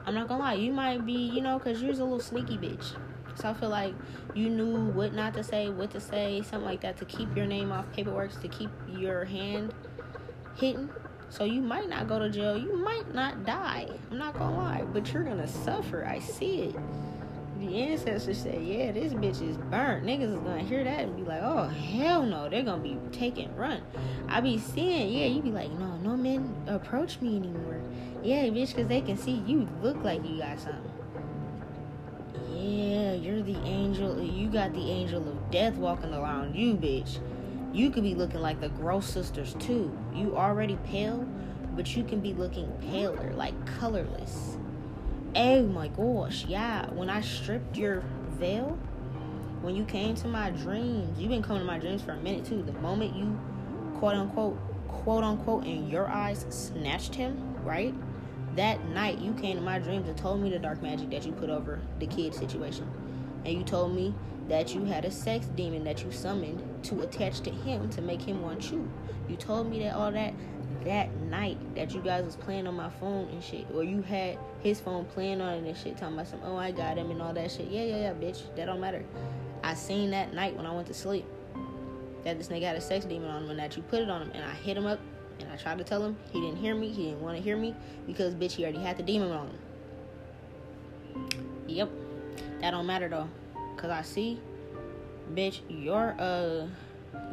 [0.07, 2.97] I'm not gonna lie, you might be, you know, because you're a little sneaky bitch.
[3.37, 3.95] So I feel like
[4.35, 7.47] you knew what not to say, what to say, something like that to keep your
[7.47, 9.75] name off paperwork, to keep your hand
[10.57, 10.91] hidden.
[11.31, 13.89] So you might not go to jail, you might not die.
[14.11, 16.05] I'm not gonna lie, but you're gonna suffer.
[16.05, 16.77] I see it
[17.67, 20.05] the ancestors say, yeah, this bitch is burnt.
[20.05, 23.55] Niggas is gonna hear that and be like, oh hell no, they're gonna be taking
[23.57, 23.83] run.
[24.29, 27.81] I be seeing, yeah, you be like, no, no men approach me anymore.
[28.25, 30.91] Yeah, bitch, cause they can see you look like you got something.
[32.51, 34.21] Yeah, you're the angel.
[34.21, 37.19] You got the angel of death walking around you, bitch.
[37.73, 39.97] You could be looking like the gross sisters too.
[40.15, 41.29] You already pale,
[41.77, 44.57] but you can be looking paler, like colorless
[45.37, 46.89] Oh my gosh, yeah.
[46.91, 48.05] When I stripped your
[48.39, 48.79] veil,
[49.63, 52.45] when you came to my dreams, you've been coming to my dreams for a minute
[52.45, 52.63] too.
[52.63, 53.37] The moment you
[53.99, 54.57] quote unquote
[54.87, 57.93] quote unquote in your eyes snatched him, right?
[58.57, 61.33] That night you came to my dreams and told me the dark magic that you
[61.33, 62.89] put over the kid situation.
[63.45, 64.15] And you told me
[64.49, 68.23] that you had a sex demon that you summoned to attach to him to make
[68.23, 68.89] him want you.
[69.29, 70.35] You told me that all that
[70.85, 74.39] that night that you guys was playing on my phone and shit, or you had
[74.61, 77.23] his phone playing on it and shit, talking about some, oh I got him and
[77.23, 77.69] all that shit.
[77.69, 78.55] Yeah, yeah, yeah, bitch.
[78.55, 79.03] That don't matter.
[79.63, 81.25] I seen that night when I went to sleep
[82.25, 84.23] that this nigga had a sex demon on him and that you put it on
[84.23, 85.01] him and I hit him up
[85.41, 87.57] and I tried to tell him he didn't hear me, he didn't want to hear
[87.57, 87.75] me
[88.07, 89.59] because bitch he already had the demon on him.
[91.67, 91.91] Yep.
[92.61, 93.29] That don't matter though.
[93.77, 94.41] Cause I see,
[95.35, 96.67] bitch, your uh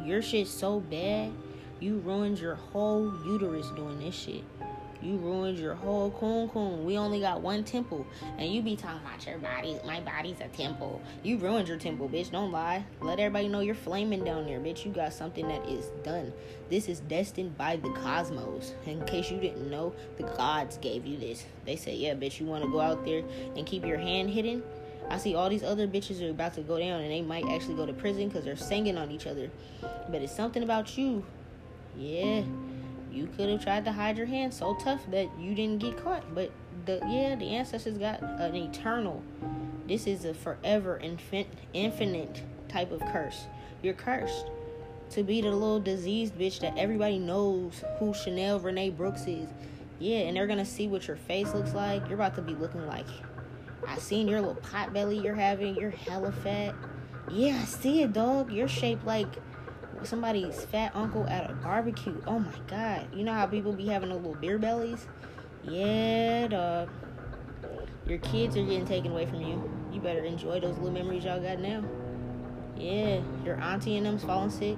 [0.04, 1.32] your shit's so bad,
[1.80, 4.44] you ruined your whole uterus doing this shit.
[5.02, 6.84] You ruined your whole coon coon.
[6.84, 8.06] We only got one temple.
[8.38, 9.76] And you be talking about your body.
[9.84, 11.02] My body's a temple.
[11.24, 12.30] You ruined your temple, bitch.
[12.30, 12.84] Don't lie.
[13.00, 14.84] Let everybody know you're flaming down there, bitch.
[14.84, 16.32] You got something that is done.
[16.70, 18.74] This is destined by the cosmos.
[18.86, 21.44] In case you didn't know, the gods gave you this.
[21.66, 23.24] They say, yeah, bitch, you want to go out there
[23.56, 24.62] and keep your hand hidden?
[25.10, 27.74] I see all these other bitches are about to go down and they might actually
[27.74, 29.50] go to prison because they're singing on each other.
[29.80, 31.24] But it's something about you.
[31.98, 32.44] Yeah
[33.12, 36.34] you could have tried to hide your hand so tough that you didn't get caught.
[36.34, 36.50] But
[36.86, 39.22] the yeah, the ancestors got an eternal.
[39.86, 43.46] This is a forever infin- infinite type of curse.
[43.82, 44.46] You're cursed
[45.10, 49.48] to be the little diseased bitch that everybody knows who Chanel Renee Brooks is.
[49.98, 52.04] Yeah, and they're gonna see what your face looks like.
[52.06, 53.06] You're about to be looking like
[53.86, 55.74] I seen your little pot belly you're having.
[55.74, 56.74] You're hella fat.
[57.30, 58.52] Yeah, I see it, dog.
[58.52, 59.28] You're shaped like
[60.06, 62.20] somebody's fat uncle at a barbecue.
[62.26, 63.14] Oh my god.
[63.14, 65.06] You know how people be having those little beer bellies?
[65.62, 66.90] Yeah, dog.
[68.06, 69.70] Your kids are getting taken away from you.
[69.92, 71.84] You better enjoy those little memories y'all got now.
[72.76, 74.76] Yeah, your auntie and them's falling sick.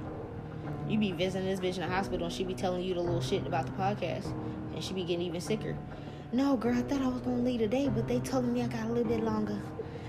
[0.88, 3.22] You be visiting this bitch in the hospital and she be telling you the little
[3.22, 4.26] shit about the podcast.
[4.74, 5.76] And she be getting even sicker.
[6.32, 8.84] No, girl, I thought I was gonna leave today, but they told me I got
[8.84, 9.58] a little bit longer.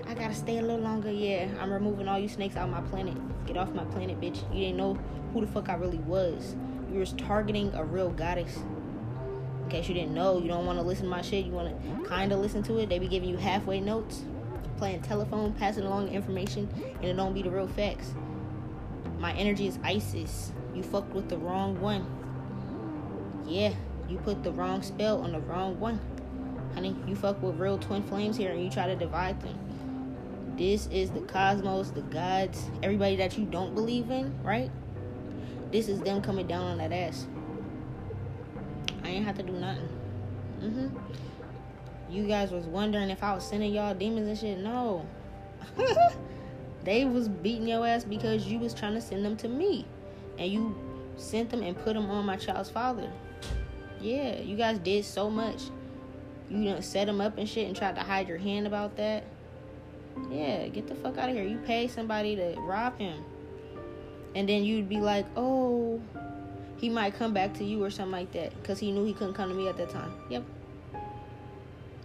[0.08, 1.12] I gotta stay a little longer.
[1.12, 3.16] Yeah, I'm removing all you snakes out my planet.
[3.48, 4.42] Get off my planet, bitch.
[4.54, 5.00] You didn't know
[5.34, 6.56] who the fuck I really was.
[6.92, 8.56] You was targeting a real goddess.
[9.64, 11.46] In case you didn't know, you don't want to listen to my shit.
[11.46, 12.90] You want to kind of listen to it.
[12.90, 14.24] They be giving you halfway notes,
[14.78, 18.14] playing telephone, passing along information, and it don't be the real facts.
[19.18, 20.52] My energy is Isis.
[20.76, 22.06] You fucked with the wrong one.
[23.48, 23.74] Yeah,
[24.08, 26.00] you put the wrong spell on the wrong one.
[26.76, 29.58] Honey, you fuck with real twin flames here and you try to divide them.
[30.58, 34.72] This is the cosmos, the gods, everybody that you don't believe in, right?
[35.72, 37.28] This is them coming down on that ass.
[39.04, 39.90] I ain't have to do nothing.
[40.62, 40.88] hmm
[42.10, 44.60] You guys was wondering if I was sending y'all demons and shit.
[44.60, 45.06] No.
[46.86, 49.86] they was beating your ass because you was trying to send them to me.
[50.40, 50.74] And you
[51.18, 53.12] sent them and put them on my child's father.
[54.00, 55.64] Yeah, you guys did so much.
[56.50, 59.26] You done set them up and shit and tried to hide your hand about that.
[60.30, 61.44] Yeah, get the fuck out of here.
[61.44, 63.24] You pay somebody to rob him.
[64.36, 66.02] And then you'd be like, oh,
[66.78, 68.54] he might come back to you or something like that.
[68.62, 70.12] Because he knew he couldn't come to me at that time.
[70.30, 70.44] Yep.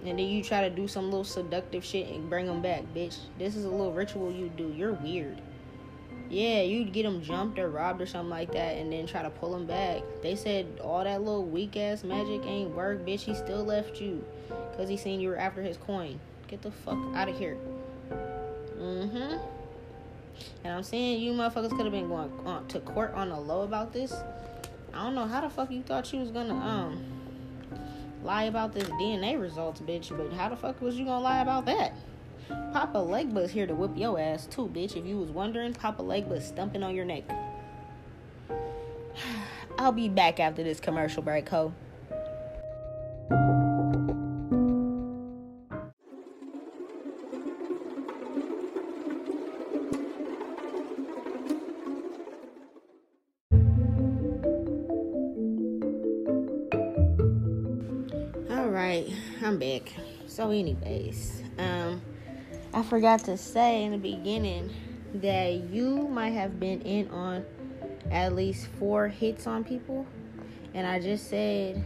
[0.04, 3.18] And then you try to do some little seductive shit and bring him back, bitch.
[3.38, 4.72] This is a little ritual you do.
[4.74, 5.40] You're weird.
[6.30, 9.30] Yeah, you'd get him jumped or robbed or something like that and then try to
[9.30, 10.02] pull him back.
[10.22, 13.22] They said all that little weak ass magic ain't work, bitch.
[13.22, 14.24] He still left you
[14.70, 16.20] because he seen you were after his coin.
[16.46, 17.56] Get the fuck out of here.
[18.80, 19.36] Mm-hmm.
[20.64, 23.62] And I'm saying you motherfuckers could have been going on to court on the low
[23.62, 24.14] about this.
[24.94, 27.04] I don't know how the fuck you thought you was gonna um
[28.22, 30.16] lie about this DNA results, bitch.
[30.16, 31.92] But how the fuck was you gonna lie about that?
[32.72, 34.96] Papa Legba's here to whip your ass too, bitch.
[34.96, 37.24] If you was wondering, Papa Legba's stumping on your neck.
[39.78, 41.72] I'll be back after this commercial break, ho.
[59.58, 59.92] Back.
[60.26, 62.00] So, anyways, um,
[62.72, 64.70] I forgot to say in the beginning
[65.14, 67.44] that you might have been in on
[68.10, 70.06] at least four hits on people,
[70.74, 71.84] and I just said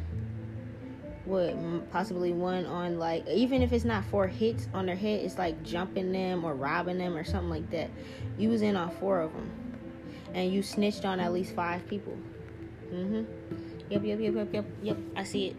[1.24, 5.38] what possibly one on like even if it's not four hits on their head, it's
[5.38, 7.90] like jumping them or robbing them or something like that.
[8.36, 9.50] You was in on four of them,
[10.34, 12.16] and you snitched on at least five people.
[12.92, 13.26] Mhm.
[13.90, 14.96] Yep, yep, yep, yep, yep, yep.
[15.16, 15.56] I see it.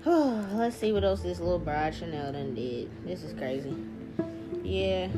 [0.06, 2.88] Let's see what else this little bride Chanel done did.
[3.04, 3.74] This is crazy.
[4.62, 5.08] Yeah.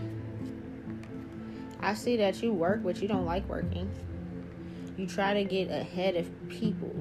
[1.81, 3.91] I see that you work, but you don't like working.
[4.97, 6.95] You try to get ahead of people.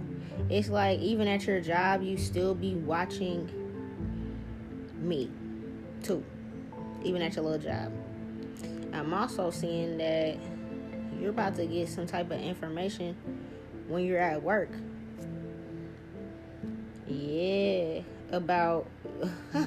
[0.49, 3.49] It's like even at your job, you still be watching
[4.97, 5.32] me,
[6.03, 6.23] too.
[7.03, 7.93] Even at your little job.
[8.93, 10.38] I'm also seeing that
[11.17, 13.15] you're about to get some type of information
[13.88, 14.69] when you're at work.
[17.10, 18.01] Yeah,
[18.32, 18.88] about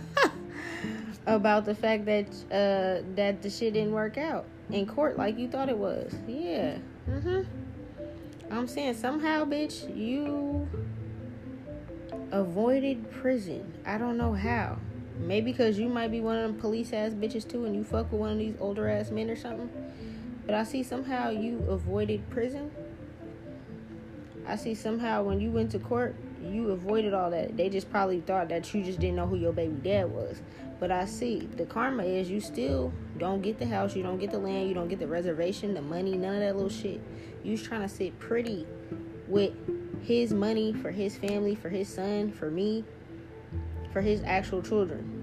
[1.26, 5.48] about the fact that uh that the shit didn't work out in court like you
[5.48, 6.14] thought it was.
[6.26, 6.76] Yeah.
[7.08, 7.46] Mhm.
[8.50, 10.68] I'm saying somehow, bitch, you
[12.30, 13.72] avoided prison.
[13.86, 14.78] I don't know how.
[15.18, 18.10] Maybe because you might be one of them police ass bitches too, and you fuck
[18.12, 19.70] with one of these older ass men or something.
[20.46, 22.70] But I see somehow you avoided prison.
[24.46, 27.56] I see somehow when you went to court, you avoided all that.
[27.56, 30.40] They just probably thought that you just didn't know who your baby dad was.
[30.80, 34.30] But I see the karma is you still don't get the house, you don't get
[34.32, 37.00] the land, you don't get the reservation, the money, none of that little shit.
[37.44, 38.66] You was trying to sit pretty
[39.28, 39.52] with
[40.02, 42.84] his money for his family, for his son, for me,
[43.92, 45.18] for his actual children.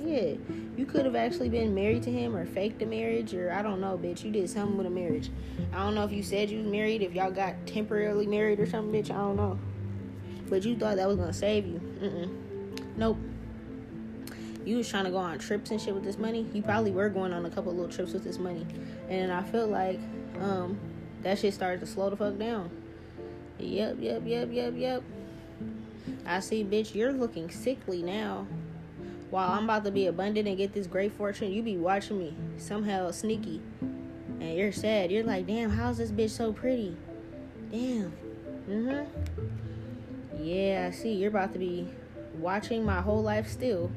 [0.00, 0.34] Yeah,
[0.76, 3.80] you could have actually been married to him or faked a marriage or I don't
[3.80, 4.24] know, bitch.
[4.24, 5.30] You did something with a marriage.
[5.72, 8.66] I don't know if you said you was married, if y'all got temporarily married or
[8.66, 9.10] something, bitch.
[9.10, 9.58] I don't know.
[10.48, 11.80] But you thought that was gonna save you.
[12.00, 12.96] Mm-mm.
[12.96, 13.18] Nope.
[14.64, 16.46] You was trying to go on trips and shit with this money.
[16.52, 18.66] You probably were going on a couple little trips with this money,
[19.08, 20.00] and I feel like
[20.40, 20.78] um
[21.22, 22.70] that shit started to slow the fuck down.
[23.58, 25.02] Yep, yep, yep, yep, yep.
[26.26, 26.94] I see, bitch.
[26.94, 28.46] You're looking sickly now
[29.34, 32.36] while I'm about to be abundant and get this great fortune, you be watching me
[32.56, 33.60] somehow sneaky.
[33.80, 35.10] And you're sad.
[35.10, 36.96] You're like, damn, how's this bitch so pretty?
[37.72, 38.12] Damn.
[38.70, 39.63] Mm-hmm.
[40.40, 41.12] Yeah, I see.
[41.12, 41.88] You're about to be
[42.38, 43.90] watching my whole life still.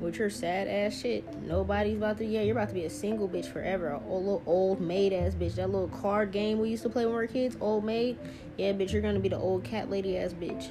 [0.00, 1.24] With your sad ass shit.
[1.42, 3.90] Nobody's about to yeah, you're about to be a single bitch forever.
[3.90, 5.56] A little old maid ass bitch.
[5.56, 8.18] That little card game we used to play when we were kids, old maid.
[8.56, 10.70] Yeah, bitch, you're gonna be the old cat lady ass bitch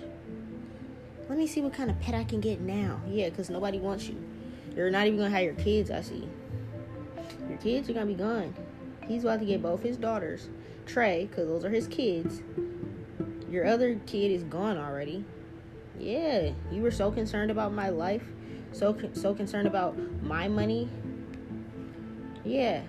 [1.30, 3.00] let me see what kind of pet I can get now.
[3.08, 4.18] Yeah, because nobody wants you.
[4.76, 6.28] You're not even gonna have your kids, I see.
[7.48, 8.56] Your kids are gonna be gone.
[9.08, 10.50] He's about to get both his daughters,
[10.88, 12.42] Trey, because those are his kids.
[13.50, 15.26] Your other kid is gone already.
[15.98, 18.24] Yeah, you were so concerned about my life,
[18.72, 20.88] so so concerned about my money.
[22.46, 22.82] Yeah,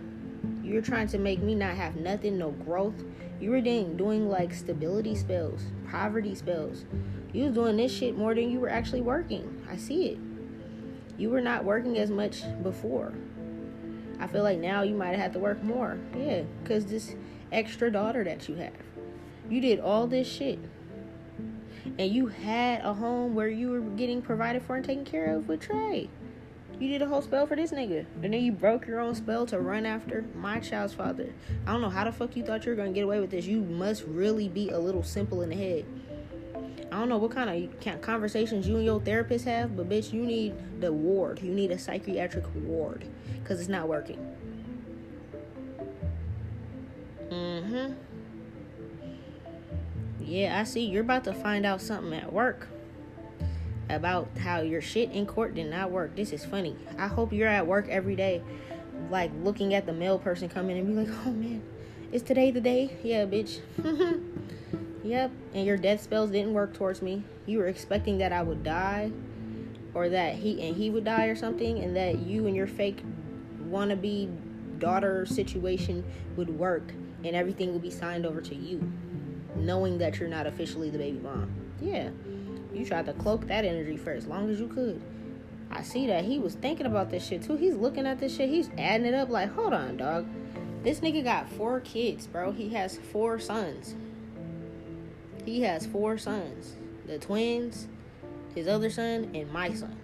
[0.63, 3.03] you're trying to make me not have nothing, no growth.
[3.41, 6.85] You were doing doing like stability spells, poverty spells.
[7.33, 9.65] You was doing this shit more than you were actually working.
[9.71, 10.19] I see it.
[11.17, 13.13] You were not working as much before.
[14.19, 15.99] I feel like now you might have to work more.
[16.17, 17.15] Yeah, because this
[17.51, 18.73] extra daughter that you have.
[19.51, 20.59] You did all this shit.
[21.99, 25.49] And you had a home where you were getting provided for and taken care of
[25.49, 26.09] with Trey.
[26.79, 28.07] You did a whole spell for this nigga.
[28.23, 31.35] And then you broke your own spell to run after my child's father.
[31.67, 33.45] I don't know how the fuck you thought you were gonna get away with this.
[33.45, 35.85] You must really be a little simple in the head.
[36.93, 40.25] I don't know what kind of conversations you and your therapist have, but bitch, you
[40.25, 41.41] need the ward.
[41.43, 43.05] You need a psychiatric ward
[43.43, 44.19] because it's not working.
[47.31, 47.93] Mm-hmm.
[50.31, 50.85] Yeah, I see.
[50.85, 52.69] You're about to find out something at work
[53.89, 56.15] about how your shit in court did not work.
[56.15, 56.77] This is funny.
[56.97, 58.41] I hope you're at work every day,
[59.11, 61.61] like looking at the mail person come in and be like, "Oh man,
[62.13, 63.59] is today the day?" Yeah, bitch.
[65.03, 67.25] Yep, and your death spells didn't work towards me.
[67.47, 69.11] You were expecting that I would die
[69.95, 73.03] or that he and he would die or something and that you and your fake
[73.65, 74.31] wannabe
[74.79, 76.05] daughter situation
[76.37, 76.93] would work
[77.25, 78.93] and everything would be signed over to you
[79.57, 81.51] knowing that you're not officially the baby mom.
[81.81, 82.11] Yeah.
[82.73, 85.03] You tried to cloak that energy for as long as you could.
[85.71, 87.57] I see that he was thinking about this shit too.
[87.57, 88.49] He's looking at this shit.
[88.49, 90.27] He's adding it up like, hold on, dog.
[90.83, 92.53] This nigga got four kids, bro.
[92.53, 93.95] He has four sons.
[95.45, 96.77] He has four sons
[97.07, 97.89] the twins,
[98.55, 99.97] his other son, and my son.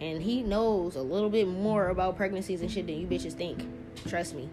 [0.00, 3.66] And he knows a little bit more about pregnancies and shit than you bitches think.
[4.08, 4.48] Trust me.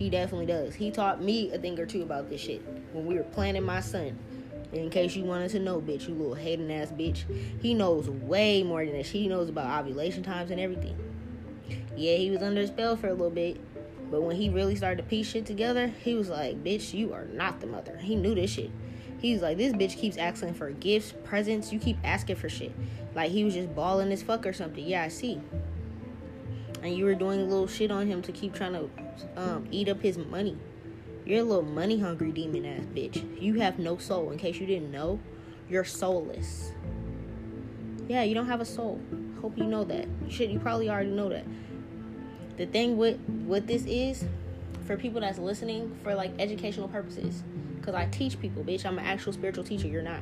[0.00, 0.74] He definitely does.
[0.74, 2.62] He taught me a thing or two about this shit
[2.94, 4.18] when we were planning my son.
[4.72, 7.24] In case you wanted to know, bitch, you little hating ass bitch.
[7.60, 9.10] He knows way more than this.
[9.10, 10.96] He knows about ovulation times and everything.
[11.94, 13.60] Yeah, he was under a spell for a little bit.
[14.10, 17.26] But when he really started to piece shit together, he was like, bitch, you are
[17.26, 17.98] not the mother.
[17.98, 18.70] He knew this shit.
[19.18, 21.74] He's like, this bitch keeps asking for gifts, presents.
[21.74, 22.72] You keep asking for shit.
[23.14, 24.82] Like he was just balling his fuck or something.
[24.82, 25.42] Yeah, I see.
[26.82, 28.88] And you were doing little shit on him to keep trying to
[29.36, 30.56] um, eat up his money.
[31.24, 33.40] You're a little money hungry demon ass bitch.
[33.40, 34.30] You have no soul.
[34.30, 35.20] In case you didn't know,
[35.68, 36.72] you're soulless.
[38.08, 39.00] Yeah, you don't have a soul.
[39.40, 40.08] Hope you know that.
[40.24, 40.50] You should.
[40.50, 41.44] You probably already know that.
[42.56, 44.24] The thing with what this is,
[44.86, 47.42] for people that's listening, for like educational purposes
[47.80, 48.84] because I teach people, bitch.
[48.84, 49.88] I'm an actual spiritual teacher.
[49.88, 50.20] You're not.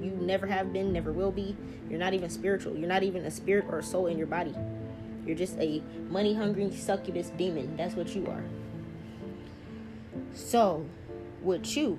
[0.00, 1.56] You never have been, never will be.
[1.88, 2.76] You're not even spiritual.
[2.76, 4.54] You're not even a spirit or a soul in your body.
[5.28, 7.76] You're just a money hungry succubus demon.
[7.76, 8.42] That's what you are.
[10.34, 10.86] So,
[11.42, 11.98] with you,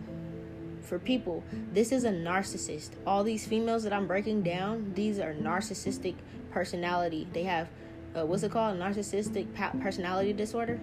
[0.81, 2.89] for people, this is a narcissist.
[3.05, 6.15] All these females that I'm breaking down, these are narcissistic
[6.49, 7.27] personality.
[7.31, 7.67] They have,
[8.15, 8.79] uh, what's it called?
[8.79, 9.47] Narcissistic
[9.79, 10.79] personality disorder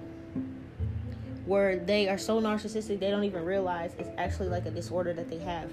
[1.47, 5.29] where they are so narcissistic they don't even realize it's actually like a disorder that
[5.29, 5.73] they have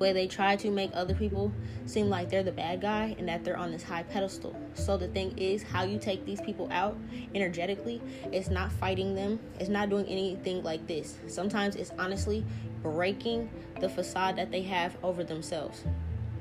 [0.00, 1.52] where they try to make other people
[1.84, 4.56] seem like they're the bad guy and that they're on this high pedestal.
[4.72, 6.96] So the thing is, how you take these people out
[7.34, 8.00] energetically,
[8.32, 11.18] it's not fighting them, it's not doing anything like this.
[11.26, 12.46] Sometimes it's honestly
[12.82, 15.84] breaking the facade that they have over themselves.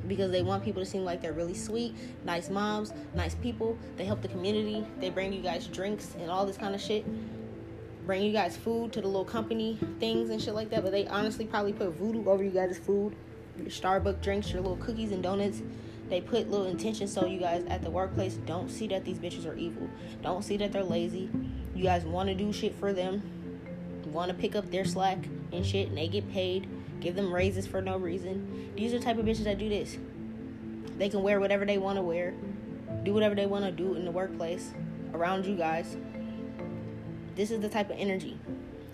[0.07, 1.93] Because they want people to seem like they're really sweet,
[2.23, 3.77] nice moms, nice people.
[3.97, 4.87] They help the community.
[5.01, 7.05] They bring you guys drinks and all this kind of shit
[8.05, 10.81] bring you guys food to the little company things and shit like that.
[10.81, 13.15] But they honestly probably put voodoo over you guys' food,
[13.59, 15.61] your Starbucks drinks, your little cookies and donuts.
[16.09, 19.45] They put little intentions so you guys at the workplace don't see that these bitches
[19.45, 19.87] are evil.
[20.23, 21.29] Don't see that they're lazy.
[21.75, 23.21] You guys want to do shit for them.
[24.05, 25.19] Want to pick up their slack
[25.51, 26.67] and shit, and they get paid.
[26.99, 28.71] Give them raises for no reason.
[28.75, 29.97] These are the type of bitches that do this.
[30.97, 32.33] They can wear whatever they want to wear,
[33.03, 34.73] do whatever they want to do in the workplace
[35.13, 35.95] around you guys
[37.39, 38.37] this is the type of energy.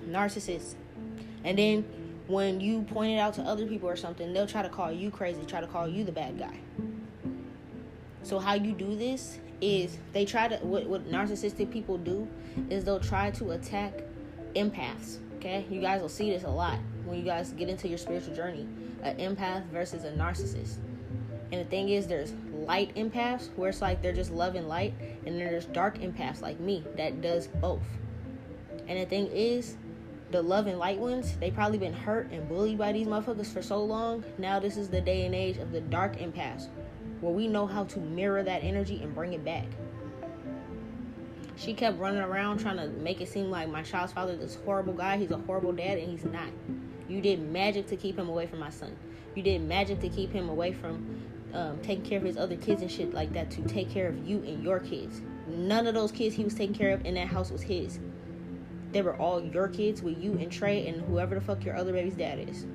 [0.08, 0.76] Narcissist.
[1.44, 1.84] And then
[2.28, 5.12] when you point it out to other people or something, they'll try to call you
[5.12, 6.60] crazy, try to call you the bad guy.
[8.24, 12.28] So how you do this is they try to what, what narcissistic people do
[12.70, 14.02] is they'll try to attack
[14.56, 15.20] empaths.
[15.36, 18.36] Okay, you guys will see this a lot when you guys get into your spiritual
[18.36, 18.68] journey.
[19.04, 20.78] An empath versus a narcissist.
[21.52, 24.94] And the thing is, there's light empaths where it's like they're just love and light,
[25.26, 27.84] and then there's dark empaths like me that does both.
[28.88, 29.78] And the thing is,
[30.36, 33.62] the love and light ones, they probably been hurt and bullied by these motherfuckers for
[33.62, 34.22] so long.
[34.38, 36.68] Now this is the day and age of the dark empaths,
[37.22, 39.68] where we know how to mirror that energy and bring it back.
[41.56, 44.56] She kept running around trying to make it seem like my child's father is this
[44.66, 45.16] horrible guy.
[45.16, 46.50] He's a horrible dad, and he's not.
[47.08, 48.94] You did magic to keep him away from my son.
[49.36, 51.22] You did magic to keep him away from
[51.54, 54.28] um, taking care of his other kids and shit like that to take care of
[54.28, 55.22] you and your kids.
[55.48, 58.00] None of those kids he was taking care of in that house was his.
[58.96, 61.92] They were all your kids with you and Trey and whoever the fuck your other
[61.92, 62.66] baby's dad is.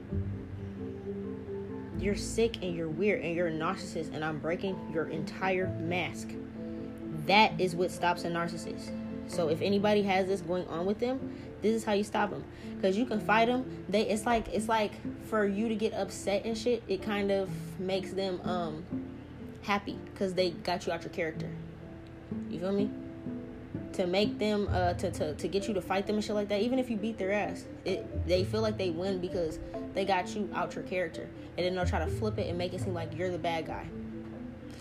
[1.98, 6.28] You're sick and you're weird and you're a narcissist, and I'm breaking your entire mask.
[7.24, 8.90] That is what stops a narcissist.
[9.28, 12.44] So if anybody has this going on with them, this is how you stop them.
[12.82, 13.64] Cause you can fight them.
[13.88, 14.92] They it's like it's like
[15.24, 16.82] for you to get upset and shit.
[16.86, 17.48] It kind of
[17.80, 18.84] makes them um
[19.62, 21.48] happy because they got you out your character.
[22.50, 22.90] You feel me?
[23.92, 26.48] To make them uh to, to to get you to fight them and shit like
[26.48, 29.58] that even if you beat their ass it they feel like they win because
[29.94, 31.28] they got you out your character.
[31.56, 33.66] And then they'll try to flip it and make it seem like you're the bad
[33.66, 33.86] guy.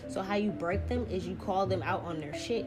[0.08, 2.66] So how you break them is you call them out on their shit.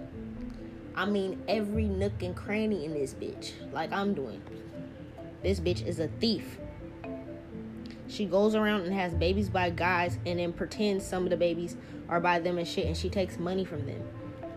[0.95, 4.41] I mean every nook and cranny in this bitch like i'm doing.
[5.41, 6.59] This bitch is a thief.
[8.07, 11.75] She goes around and has babies by guys and then pretends some of the babies
[12.07, 14.03] are by them and shit and she takes money from them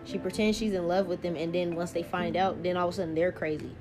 [0.07, 2.87] she pretends she's in love with them, and then once they find out, then all
[2.87, 3.71] of a sudden they're crazy.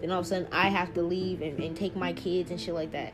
[0.00, 2.60] Then all of a sudden I have to leave and, and take my kids and
[2.60, 3.12] shit like that.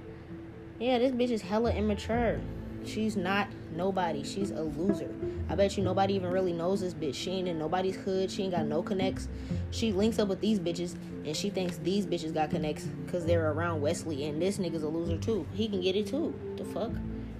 [0.79, 2.41] Yeah, this bitch is hella immature.
[2.85, 4.23] She's not nobody.
[4.25, 5.13] She's a loser.
[5.49, 7.15] I bet you nobody even really knows this bitch.
[7.15, 8.31] She ain't in nobody's hood.
[8.31, 9.29] She ain't got no connects.
[9.71, 13.53] She links up with these bitches and she thinks these bitches got connects because they're
[13.53, 15.47] around Wesley and this nigga's a loser too.
[15.55, 16.35] He can get it too.
[16.57, 16.91] The fuck?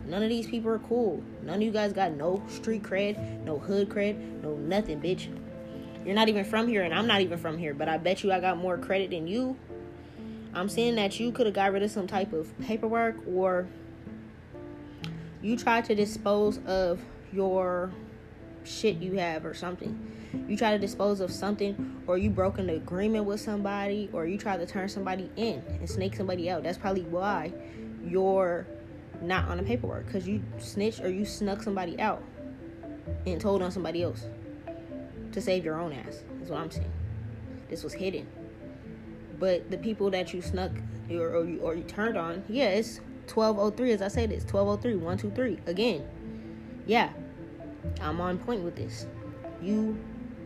[0.07, 1.23] None of these people are cool.
[1.43, 5.29] None of you guys got no street cred, no hood cred, no nothing, bitch.
[6.05, 8.33] You're not even from here, and I'm not even from here, but I bet you
[8.33, 9.57] I got more credit than you.
[10.55, 13.67] I'm saying that you could have got rid of some type of paperwork or
[15.41, 17.01] you tried to dispose of
[17.33, 17.91] your
[18.65, 19.99] shit you have or something.
[20.49, 24.37] You try to dispose of something or you broke an agreement with somebody or you
[24.37, 26.63] try to turn somebody in and snake somebody out.
[26.63, 27.53] That's probably why
[28.05, 28.67] your
[29.23, 32.23] not on the paperwork because you snitched or you snuck somebody out
[33.27, 34.27] and told on somebody else
[35.33, 36.25] to save your own ass.
[36.39, 36.93] That's what I'm saying.
[37.69, 38.27] This was hidden.
[39.39, 40.73] But the people that you snuck
[41.11, 43.01] or, or, you, or you turned on, yeah, it's
[43.33, 45.71] 1203 as I said, it's 1203, 123.
[45.71, 46.07] Again,
[46.87, 47.11] yeah,
[48.01, 49.07] I'm on point with this.
[49.61, 49.99] You,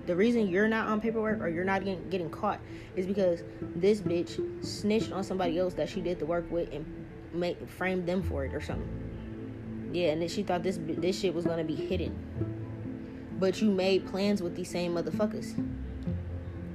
[0.06, 2.60] the reason you're not on paperwork or you're not getting, getting caught
[2.94, 3.42] is because
[3.74, 6.86] this bitch snitched on somebody else that she did the work with and
[7.36, 9.90] make frame them for it or something.
[9.92, 12.14] Yeah, and then she thought this this shit was gonna be hidden.
[13.38, 15.54] But you made plans with these same motherfuckers.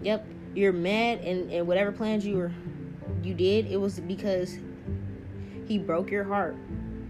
[0.03, 2.51] Yep, you're mad, and, and whatever plans you were
[3.23, 4.57] you did, it was because
[5.67, 6.55] he broke your heart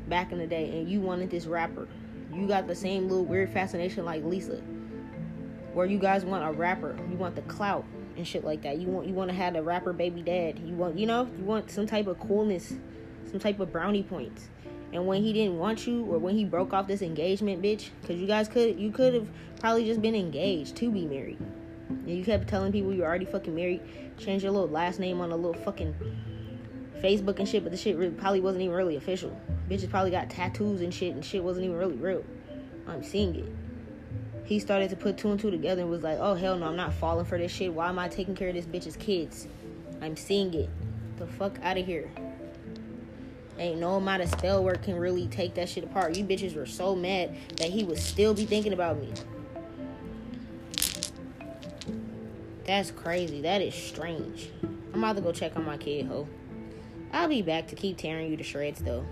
[0.10, 1.88] back in the day, and you wanted this rapper.
[2.34, 4.62] You got the same little weird fascination like Lisa.
[5.74, 7.86] Where you guys want a rapper, you want the clout
[8.18, 8.78] and shit like that.
[8.78, 10.60] You want you want to have a rapper baby dad.
[10.60, 12.74] You want you know you want some type of coolness,
[13.32, 14.50] some type of brownie points.
[14.94, 18.20] And when he didn't want you, or when he broke off this engagement, bitch, because
[18.20, 19.28] you guys could you could have
[19.60, 21.40] probably just been engaged to be married.
[21.90, 23.82] And you kept telling people you're already fucking married.
[24.18, 25.96] Change your little last name on a little fucking
[27.02, 29.36] Facebook and shit, but the shit really, probably wasn't even really official.
[29.70, 32.24] Bitches probably got tattoos and shit, and shit wasn't even really real.
[32.88, 33.46] I'm seeing it.
[34.44, 36.76] He started to put two and two together and was like, oh hell no, I'm
[36.76, 37.74] not falling for this shit.
[37.74, 39.48] Why am I taking care of this bitch's kids?
[40.02, 40.70] I'm seeing it.
[41.18, 42.12] The fuck out of here.
[43.62, 46.18] Ain't no amount of spell work can really take that shit apart.
[46.18, 49.14] You bitches were so mad that he would still be thinking about me.
[52.66, 53.40] That's crazy.
[53.42, 54.50] That is strange.
[54.94, 56.28] I'm about to go check on my kid, ho.
[57.14, 59.06] I'll be back to keep tearing you to shreds, though.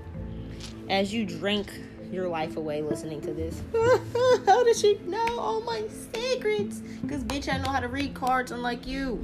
[0.89, 1.71] As you drink
[2.11, 3.61] your life away listening to this.
[4.47, 6.79] how does she know all my secrets?
[7.03, 9.23] Because, bitch, I know how to read cards unlike you.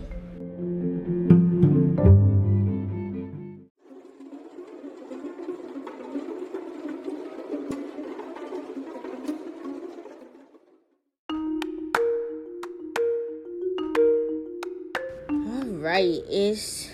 [15.96, 16.90] Right, it's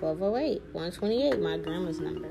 [0.00, 2.30] 1208, 128, my grandma's number.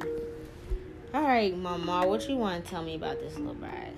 [1.14, 3.94] All right, Mama, what you want to tell me about this little bride?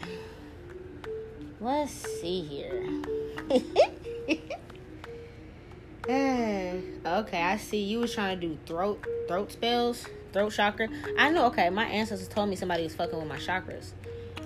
[1.61, 3.01] Let's see here.
[6.05, 6.75] Uh,
[7.05, 10.89] okay, I see you was trying to do throat throat spells, throat chakra.
[11.17, 11.45] I know.
[11.45, 13.93] Okay, my ancestors told me somebody was fucking with my chakras.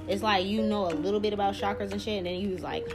[0.07, 2.61] It's like you know a little bit about chakras and shit, and then you was
[2.61, 2.87] like,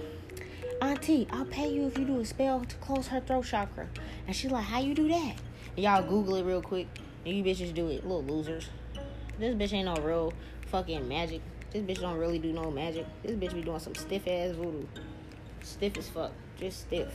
[0.83, 3.87] Auntie, I'll pay you if you do a spell to close her throat chakra.
[4.26, 5.37] And she's like, How you do that?
[5.76, 6.89] And y'all Google it real quick.
[7.24, 8.05] And you bitches do it.
[8.05, 8.68] Little losers.
[9.39, 10.33] This bitch ain't no real
[10.66, 11.41] fucking magic.
[11.70, 13.07] This bitch don't really do no magic.
[13.22, 14.85] This bitch be doing some stiff ass voodoo.
[15.62, 16.33] Stiff as fuck.
[16.59, 17.12] Just stiff.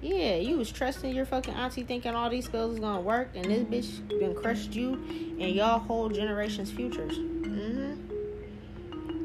[0.00, 3.44] Yeah, you was trusting your fucking auntie thinking all these spells was gonna work, and
[3.44, 4.92] this bitch been crushed you
[5.40, 7.18] and y'all whole generation's futures.
[7.18, 7.89] Mm-hmm.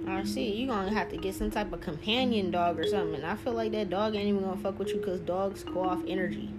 [0.07, 0.51] I see.
[0.51, 3.23] You gonna have to get some type of companion dog or something.
[3.23, 6.01] I feel like that dog ain't even gonna fuck with you because dogs go off
[6.07, 6.53] energy.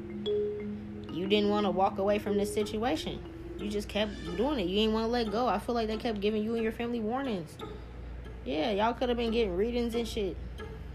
[1.16, 3.18] You didn't want to walk away from this situation.
[3.58, 4.66] You just kept doing it.
[4.66, 5.46] You ain't want to let go.
[5.46, 7.56] I feel like they kept giving you and your family warnings.
[8.44, 10.36] Yeah, y'all could have been getting readings and shit.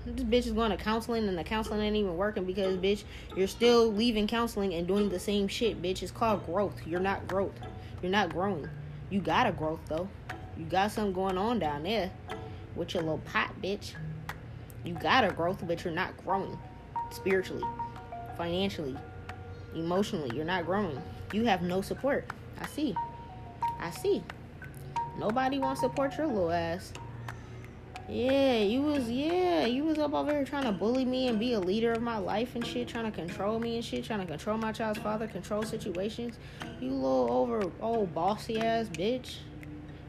[0.06, 3.04] This bitch is going to counseling and the counseling ain't even working because, bitch,
[3.36, 6.04] you're still leaving counseling and doing the same shit, bitch.
[6.04, 6.86] It's called growth.
[6.86, 7.60] You're not growth.
[8.02, 8.70] You're not growing.
[9.10, 10.08] You got a growth, though.
[10.58, 12.12] You got something going on down there
[12.76, 13.94] with your little pot, bitch.
[14.84, 16.58] You got a growth, but you're not growing
[17.12, 17.64] spiritually,
[18.38, 18.98] financially,
[19.76, 20.36] emotionally.
[20.36, 21.02] You're not growing.
[21.34, 22.28] You have no support.
[22.60, 22.96] I see.
[23.80, 24.24] I see.
[25.18, 26.94] Nobody wants to support your little ass.
[28.10, 31.54] Yeah, you was yeah, you was up over here trying to bully me and be
[31.54, 34.26] a leader of my life and shit, trying to control me and shit, trying to
[34.26, 36.38] control my child's father, control situations.
[36.82, 39.38] You little over old bossy ass bitch.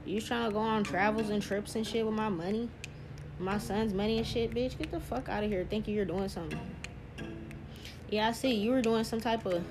[0.04, 2.68] You trying to go on travels and trips and shit with my money?
[3.38, 4.76] My son's money and shit, bitch.
[4.76, 6.58] Get the fuck out of here thinking you're doing something.
[8.10, 8.52] Yeah, I see.
[8.54, 9.64] You were doing some type of.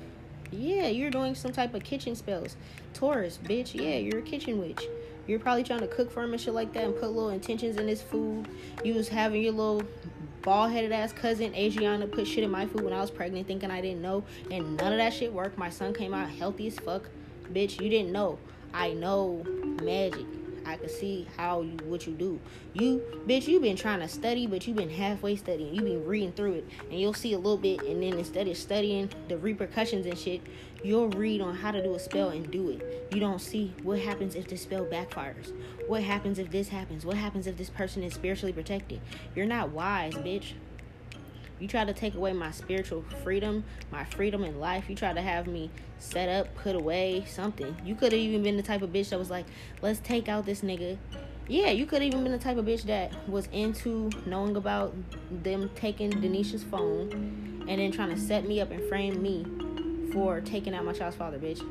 [0.51, 2.55] Yeah, you're doing some type of kitchen spells.
[2.93, 3.73] Taurus, bitch.
[3.73, 4.83] Yeah, you're a kitchen witch.
[5.27, 7.77] You're probably trying to cook for him and shit like that and put little intentions
[7.77, 8.47] in his food.
[8.83, 9.83] You was having your little
[10.41, 13.69] bald headed ass cousin Adriana put shit in my food when I was pregnant thinking
[13.69, 14.23] I didn't know.
[14.49, 15.57] And none of that shit worked.
[15.57, 17.09] My son came out healthy as fuck.
[17.53, 18.39] Bitch, you didn't know.
[18.73, 19.43] I know
[19.83, 20.25] magic.
[20.65, 22.39] I can see how you what you do.
[22.73, 25.73] You bitch, you been trying to study, but you been halfway studying.
[25.73, 28.55] You been reading through it, and you'll see a little bit, and then instead of
[28.55, 30.41] studying the repercussions and shit,
[30.83, 33.07] you'll read on how to do a spell and do it.
[33.11, 35.51] You don't see what happens if the spell backfires.
[35.87, 37.05] What happens if this happens?
[37.05, 39.01] What happens if this person is spiritually protected?
[39.35, 40.53] You're not wise, bitch.
[41.61, 44.89] You try to take away my spiritual freedom, my freedom in life.
[44.89, 45.69] You try to have me
[45.99, 47.75] set up, put away, something.
[47.85, 49.45] You could have even been the type of bitch that was like,
[49.79, 50.97] let's take out this nigga.
[51.47, 54.95] Yeah, you could have even been the type of bitch that was into knowing about
[55.29, 59.45] them taking Denisha's phone and then trying to set me up and frame me
[60.11, 61.61] for taking out my child's father, bitch.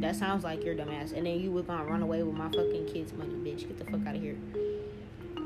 [0.00, 1.12] That sounds like you're dumbass.
[1.16, 3.68] And then you were gonna run away with my fucking kids' money, bitch.
[3.68, 4.36] Get the fuck out of here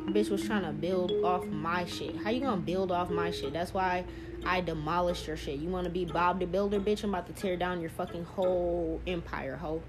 [0.06, 2.16] bitch was trying to build off my shit.
[2.16, 3.52] How you gonna build off my shit?
[3.52, 4.04] That's why
[4.44, 5.58] I demolished your shit.
[5.58, 7.04] You wanna be Bob the Builder, bitch?
[7.04, 9.82] I'm about to tear down your fucking whole empire, ho.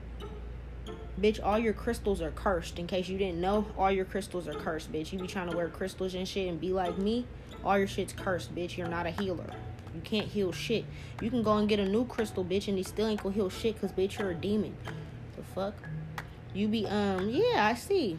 [1.19, 2.79] Bitch, all your crystals are cursed.
[2.79, 5.11] In case you didn't know, all your crystals are cursed, bitch.
[5.11, 7.25] You be trying to wear crystals and shit and be like me.
[7.63, 8.77] All your shit's cursed, bitch.
[8.77, 9.49] You're not a healer.
[9.95, 10.85] You can't heal shit.
[11.21, 13.49] You can go and get a new crystal, bitch, and they still ain't gonna heal
[13.49, 14.75] shit, cause bitch, you're a demon.
[15.35, 15.75] The fuck?
[16.53, 18.17] You be um, yeah, I see.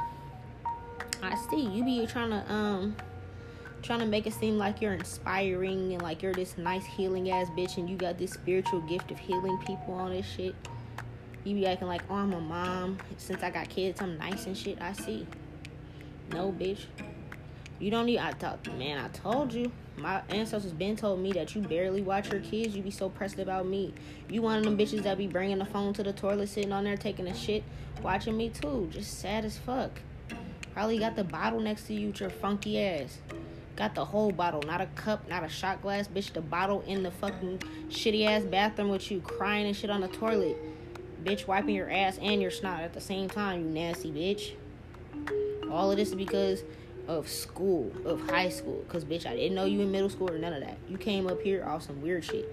[1.25, 2.97] I see you be trying to um
[3.83, 7.49] trying to make it seem like you're inspiring and like you're this nice healing ass
[7.51, 10.55] bitch and you got this spiritual gift of healing people on this shit.
[11.45, 12.99] You be acting like, oh, I'm a mom.
[13.19, 14.81] Since I got kids, I'm nice and shit.
[14.81, 15.27] I see.
[16.33, 16.87] No, bitch.
[17.79, 18.19] You don't need.
[18.19, 19.71] I thought, man, I told you.
[19.97, 22.75] My ancestors been told me that you barely watch your kids.
[22.75, 23.93] You be so pressed about me.
[24.31, 26.85] You one of them bitches that be bringing the phone to the toilet, sitting on
[26.85, 27.63] there taking a shit,
[28.03, 28.89] watching me too.
[28.91, 30.01] Just sad as fuck.
[30.75, 33.19] Probably got the bottle next to you your funky ass.
[33.77, 36.33] Got the whole bottle, not a cup, not a shot glass, bitch.
[36.33, 40.09] The bottle in the fucking shitty ass bathroom with you crying and shit on the
[40.09, 40.57] toilet.
[41.23, 44.53] Bitch, wiping your ass and your snot at the same time, you nasty bitch.
[45.71, 46.65] All of this is because
[47.07, 48.85] of school, of high school.
[48.89, 50.77] Cause bitch, I didn't know you in middle school or none of that.
[50.89, 52.49] You came up here off some weird shit.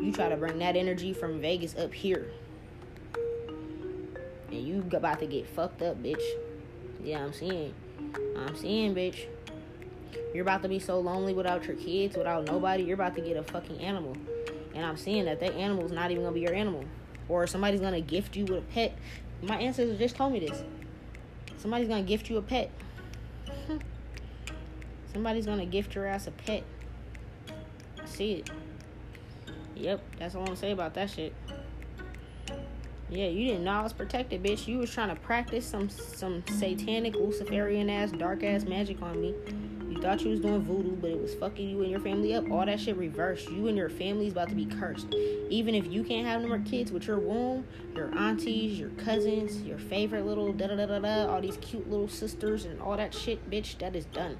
[0.00, 2.30] You try to bring that energy from Vegas up here.
[4.50, 6.22] And you about to get fucked up, bitch.
[7.04, 7.74] Yeah, I'm seeing.
[8.36, 9.26] I'm seeing, bitch.
[10.34, 12.84] You're about to be so lonely without your kids, without nobody.
[12.84, 14.16] You're about to get a fucking animal.
[14.74, 16.84] And I'm seeing that that animal's not even gonna be your animal.
[17.28, 18.96] Or somebody's gonna gift you with a pet.
[19.42, 20.62] My ancestors just told me this.
[21.58, 22.70] Somebody's gonna gift you a pet.
[25.12, 26.62] Somebody's gonna gift your ass a pet.
[28.00, 28.50] I see it.
[29.74, 31.34] Yep, that's all I'm gonna say about that shit.
[33.10, 34.68] Yeah, you didn't know I was protected, bitch.
[34.68, 39.34] You was trying to practice some some satanic Luciferian ass dark ass magic on me.
[39.88, 42.48] You thought you was doing voodoo, but it was fucking you and your family up.
[42.52, 43.50] All that shit reversed.
[43.50, 45.12] You and your family's about to be cursed.
[45.48, 47.66] Even if you can't have no more kids with your womb,
[47.96, 51.90] your aunties, your cousins, your favorite little da da da da da, all these cute
[51.90, 54.38] little sisters and all that shit, bitch, that is done.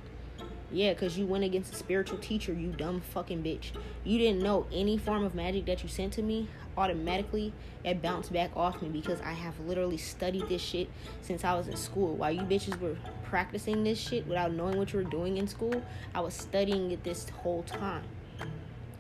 [0.73, 3.73] Yeah, because you went against a spiritual teacher, you dumb fucking bitch.
[4.05, 6.49] You didn't know any form of magic that you sent to me,
[6.81, 7.53] automatically
[7.85, 10.89] it bounced back off me because I have literally studied this shit
[11.21, 12.15] since I was in school.
[12.17, 15.83] While you bitches were practicing this shit without knowing what you were doing in school,
[16.15, 18.03] I was studying it this whole time.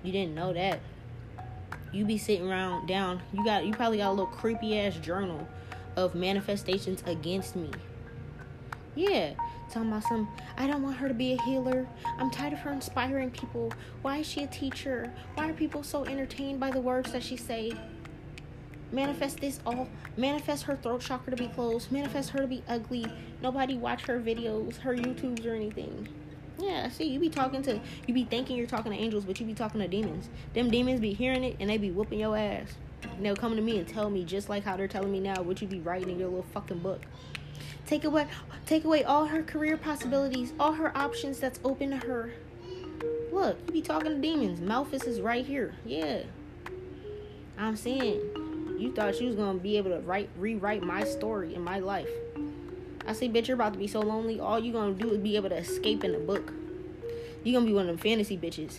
[0.02, 0.80] You didn't know that.
[1.92, 5.48] You be sitting around down, you got you probably got a little creepy ass journal
[5.96, 7.70] of manifestations against me.
[8.94, 9.34] Yeah,
[9.70, 11.86] talking about some I don't want her to be a healer.
[12.18, 13.72] I'm tired of her inspiring people.
[14.02, 15.12] Why is she a teacher?
[15.34, 17.72] Why are people so entertained by the words that she say?
[18.92, 19.88] Manifest this all.
[20.16, 21.92] Manifest her throat chakra to be closed.
[21.92, 23.06] Manifest her to be ugly.
[23.40, 26.08] Nobody watch her videos, her YouTubes or anything.
[26.58, 29.46] Yeah, see, you be talking to, you be thinking you're talking to angels, but you
[29.46, 30.28] be talking to demons.
[30.52, 32.74] Them demons be hearing it and they be whooping your ass.
[33.02, 35.40] And they'll come to me and tell me just like how they're telling me now
[35.42, 37.00] what you be writing in your little fucking book.
[37.90, 38.24] Take away
[38.66, 42.30] take away all her career possibilities, all her options that's open to her.
[43.32, 44.60] Look, you be talking to demons.
[44.60, 45.74] Malphas is right here.
[45.84, 46.22] Yeah.
[47.58, 48.20] I'm saying
[48.78, 52.08] you thought you was gonna be able to write rewrite my story in my life.
[53.08, 54.38] I say, bitch, you're about to be so lonely.
[54.38, 56.52] All you're gonna do is be able to escape in the book.
[57.42, 58.78] You gonna be one of them fantasy bitches.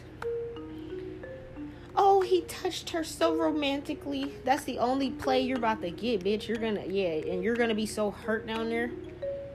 [1.95, 4.33] Oh, he touched her so romantically.
[4.45, 6.47] That's the only play you're about to get, bitch.
[6.47, 8.91] You're gonna, yeah, and you're gonna be so hurt down there.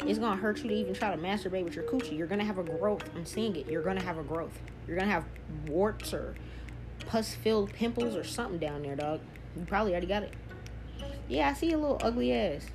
[0.01, 2.17] It's gonna hurt you to even try to masturbate with your coochie.
[2.17, 3.09] You're gonna have a growth.
[3.15, 3.69] I'm seeing it.
[3.69, 4.59] You're gonna have a growth.
[4.87, 5.25] You're gonna have
[5.67, 6.35] warts or
[7.07, 9.21] pus filled pimples or something down there, dog.
[9.57, 10.35] You probably already got it.
[11.29, 12.67] Yeah, I see a little ugly ass.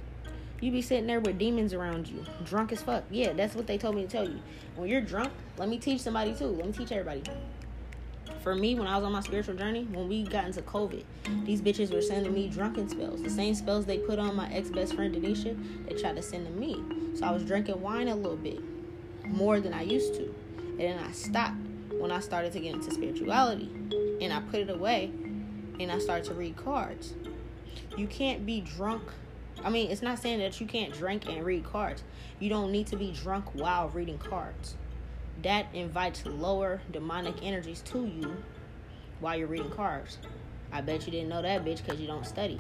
[0.60, 3.04] You be sitting there with demons around you, drunk as fuck.
[3.10, 4.40] Yeah, that's what they told me to tell you.
[4.76, 6.48] When you're drunk, let me teach somebody too.
[6.48, 7.22] Let me teach everybody
[8.42, 11.04] for me, when I was on my spiritual journey, when we got into COVID,
[11.46, 13.22] these bitches were sending me drunken spells.
[13.22, 15.56] The same spells they put on my ex best friend Denisha,
[15.88, 16.84] they tried to send to me.
[17.16, 18.60] So I was drinking wine a little bit
[19.28, 20.34] more than I used to.
[20.58, 21.58] And then I stopped
[21.92, 23.70] when I started to get into spirituality.
[24.22, 25.12] And I put it away
[25.80, 27.14] and I started to read cards.
[27.96, 29.04] You can't be drunk.
[29.64, 32.04] I mean, it's not saying that you can't drink and read cards.
[32.40, 34.76] You don't need to be drunk while reading cards
[35.44, 38.44] that invites lower demonic energies to you
[39.20, 40.18] while you're reading cards.
[40.72, 42.60] I bet you didn't know that bitch because you don't study.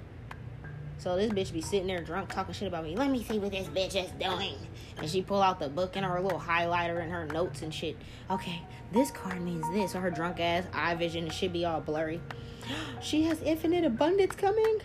[0.97, 2.95] So this bitch be sitting there drunk talking shit about me.
[2.95, 4.55] Let me see what this bitch is doing.
[4.97, 7.97] And she pull out the book and her little highlighter and her notes and shit.
[8.29, 9.95] Okay, this card means this.
[9.95, 12.21] Or her drunk ass eye vision should be all blurry.
[13.01, 14.81] She has infinite abundance coming.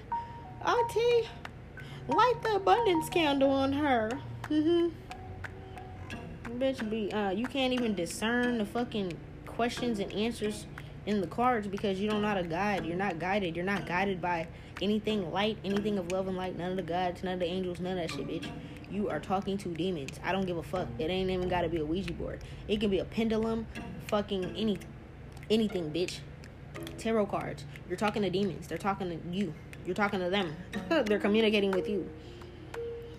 [0.64, 1.28] Auntie,
[2.08, 4.10] light the abundance candle on her.
[4.44, 4.88] Mm-hmm
[6.50, 9.12] bitch be uh you can't even discern the fucking
[9.46, 10.66] questions and answers
[11.06, 12.84] in the cards because you don't know how to guide.
[12.84, 13.56] You're not guided.
[13.56, 14.48] You're not guided by
[14.82, 16.58] anything light, anything of love and light.
[16.58, 18.50] None of the gods, none of the angels, none of that shit, bitch.
[18.90, 20.20] You are talking to demons.
[20.24, 20.88] I don't give a fuck.
[20.98, 22.40] It ain't even gotta be a Ouija board.
[22.68, 23.66] It can be a pendulum,
[24.08, 24.78] fucking any,
[25.48, 26.18] anything, bitch.
[26.98, 27.64] Tarot cards.
[27.88, 28.66] You're talking to demons.
[28.66, 29.54] They're talking to you.
[29.86, 30.54] You're talking to them.
[31.06, 32.08] They're communicating with you.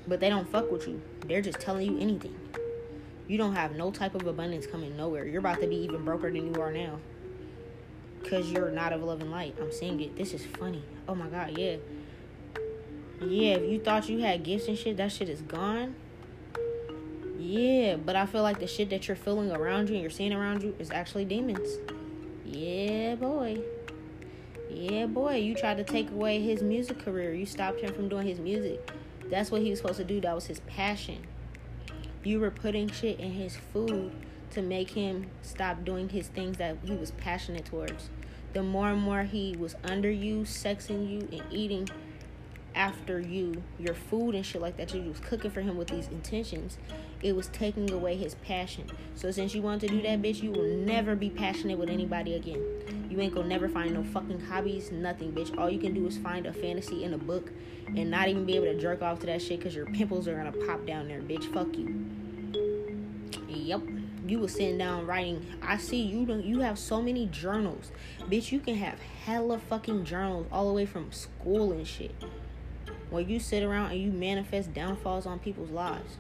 [0.08, 1.02] But they don't fuck with you.
[1.26, 2.36] They're just telling you anything.
[3.28, 5.26] You don't have no type of abundance coming nowhere.
[5.26, 7.00] You're about to be even broker than you are now.
[8.30, 9.56] Cause you're not of love and light.
[9.62, 10.16] I'm seeing it.
[10.16, 10.84] This is funny.
[11.08, 11.78] Oh my god, yeah.
[13.22, 15.96] Yeah, if you thought you had gifts and shit, that shit is gone.
[17.40, 20.34] Yeah, but I feel like the shit that you're feeling around you and you're seeing
[20.34, 21.70] around you is actually demons.
[22.46, 23.60] Yeah, boy.
[24.70, 25.36] Yeah, boy.
[25.36, 27.34] You tried to take away his music career.
[27.34, 28.92] You stopped him from doing his music.
[29.30, 30.22] That's what he was supposed to do.
[30.22, 31.20] That was his passion.
[32.24, 34.12] You were putting shit in his food
[34.52, 38.10] to make him stop doing his things that he was passionate towards.
[38.54, 41.88] The more and more he was under you, sexing you, and eating
[42.78, 46.08] after you, your food and shit like that, you was cooking for him with these
[46.08, 46.78] intentions,
[47.22, 48.88] it was taking away his passion.
[49.16, 52.36] So since you want to do that, bitch, you will never be passionate with anybody
[52.36, 53.08] again.
[53.10, 55.58] You ain't gonna never find no fucking hobbies, nothing, bitch.
[55.58, 57.52] All you can do is find a fantasy in a book
[57.88, 60.36] and not even be able to jerk off to that shit because your pimples are
[60.36, 61.52] gonna pop down there, bitch.
[61.52, 62.07] Fuck you.
[63.68, 63.82] Yep.
[64.26, 65.46] You was sitting down writing.
[65.62, 67.92] I see you don't you have so many journals.
[68.22, 72.16] Bitch, you can have hella fucking journals all the way from school and shit.
[73.10, 76.18] Where you sit around and you manifest downfalls on people's lives.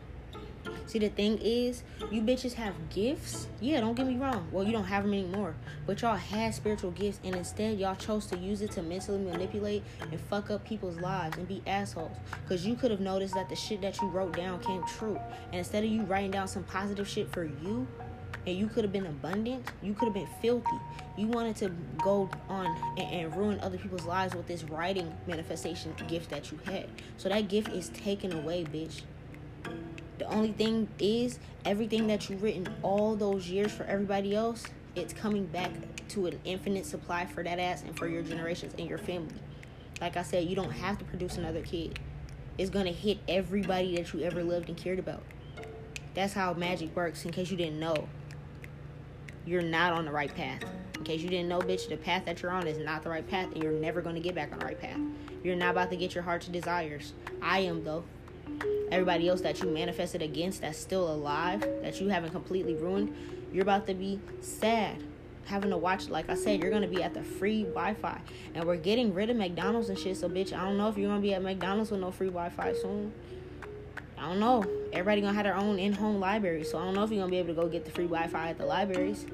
[0.86, 3.48] See, the thing is, you bitches have gifts.
[3.60, 4.48] Yeah, don't get me wrong.
[4.52, 5.56] Well, you don't have them anymore.
[5.86, 9.84] But y'all had spiritual gifts, and instead, y'all chose to use it to mentally manipulate
[10.02, 12.18] and fuck up people's lives and be assholes.
[12.44, 15.20] Because you could have noticed that the shit that you wrote down came true.
[15.48, 17.88] And instead of you writing down some positive shit for you,
[18.48, 20.80] and you could have been abundant, you could have been filthy.
[21.18, 21.70] You wanted to
[22.02, 22.66] go on
[22.98, 26.88] and, and, ruin other people's lives with this writing manifestation gift that you had.
[27.18, 29.02] So that gift is taken away, bitch.
[30.18, 34.66] The only thing is, everything that you've written all those years for everybody else,
[34.96, 35.72] it's coming back
[36.10, 39.36] to an infinite supply for that ass and for your generations and your family.
[40.02, 42.00] Like I said, you don't have to produce another kid.
[42.58, 45.22] It's gonna hit everybody that you ever loved and cared about.
[46.16, 48.08] That's how magic works, in case you didn't know.
[49.46, 50.64] You're not on the right path.
[50.96, 53.28] In case you didn't know, bitch, the path that you're on is not the right
[53.28, 55.00] path, and you're never gonna get back on the right path.
[55.44, 57.14] You're not about to get your heart's desires.
[57.40, 58.04] I am, though
[58.92, 63.14] everybody else that you manifested against that's still alive, that you haven't completely ruined,
[63.52, 65.04] you're about to be sad.
[65.46, 68.20] Having to watch, like I said, you're gonna be at the free Wi Fi.
[68.54, 70.18] And we're getting rid of McDonald's and shit.
[70.18, 72.50] So, bitch, I don't know if you're gonna be at McDonald's with no free Wi
[72.50, 73.14] Fi soon.
[74.18, 74.66] I don't know.
[74.92, 76.66] Everybody gonna have their own in home library.
[76.66, 78.28] So, I don't know if you're gonna be able to go get the free Wi
[78.28, 79.26] Fi at the libraries.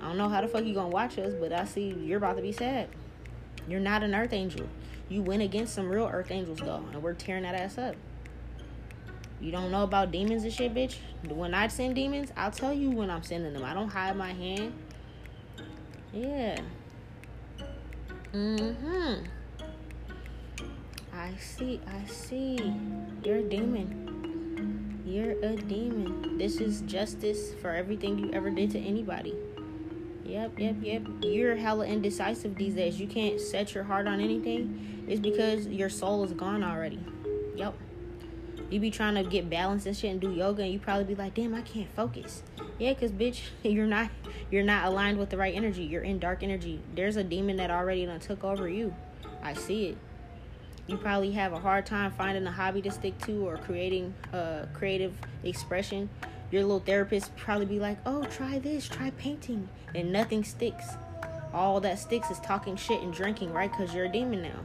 [0.00, 2.36] I don't know how the fuck you gonna watch us, but I see you're about
[2.36, 2.88] to be sad.
[3.68, 4.66] You're not an earth angel.
[5.08, 7.96] You went against some real earth angels, though, and we're tearing that ass up.
[9.40, 10.96] You don't know about demons and shit, bitch?
[11.26, 13.64] When I send demons, I'll tell you when I'm sending them.
[13.64, 14.74] I don't hide my hand.
[16.12, 16.60] Yeah.
[18.34, 19.24] Mm-hmm.
[21.12, 22.74] I see, I see.
[23.24, 25.00] You're a demon.
[25.06, 26.36] You're a demon.
[26.36, 29.34] This is justice for everything you ever did to anybody.
[30.24, 31.02] Yep, yep, yep.
[31.22, 33.00] You're hella indecisive these days.
[33.00, 35.06] You can't set your heart on anything.
[35.08, 37.00] It's because your soul is gone already.
[37.56, 37.74] Yep
[38.70, 41.14] you be trying to get balance and shit and do yoga and you probably be
[41.14, 42.42] like damn i can't focus.
[42.78, 44.10] Yeah because bitch you're not
[44.50, 45.82] you're not aligned with the right energy.
[45.82, 46.80] You're in dark energy.
[46.94, 48.94] There's a demon that already done took over you.
[49.42, 49.98] I see it.
[50.86, 54.66] You probably have a hard time finding a hobby to stick to or creating a
[54.72, 55.14] creative
[55.44, 56.08] expression.
[56.50, 59.68] Your little therapist probably be like oh try this try painting.
[59.94, 60.86] And nothing sticks.
[61.52, 63.70] All that sticks is talking shit and drinking right?
[63.70, 64.60] Because you're a demon now.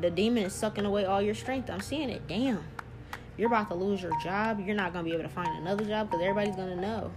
[0.00, 1.70] The demon is sucking away all your strength.
[1.70, 2.28] I'm seeing it.
[2.28, 2.62] Damn
[3.36, 4.60] you're about to lose your job.
[4.64, 7.10] You're not gonna be able to find another job because everybody's gonna know.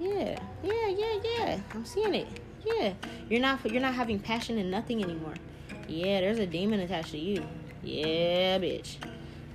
[0.00, 1.60] Yeah, yeah, yeah, yeah.
[1.74, 2.28] I'm seeing it.
[2.64, 2.94] Yeah,
[3.28, 5.34] you're not you're not having passion in nothing anymore.
[5.88, 7.44] Yeah, there's a demon attached to you.
[7.82, 8.96] Yeah, bitch.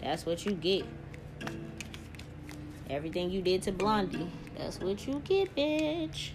[0.01, 0.85] That's what you get.
[2.89, 6.31] Everything you did to Blondie, that's what you get, bitch.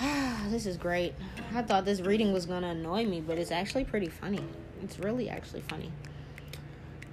[0.50, 1.14] this is great.
[1.54, 4.42] I thought this reading was gonna annoy me, but it's actually pretty funny.
[4.82, 5.92] It's really actually funny.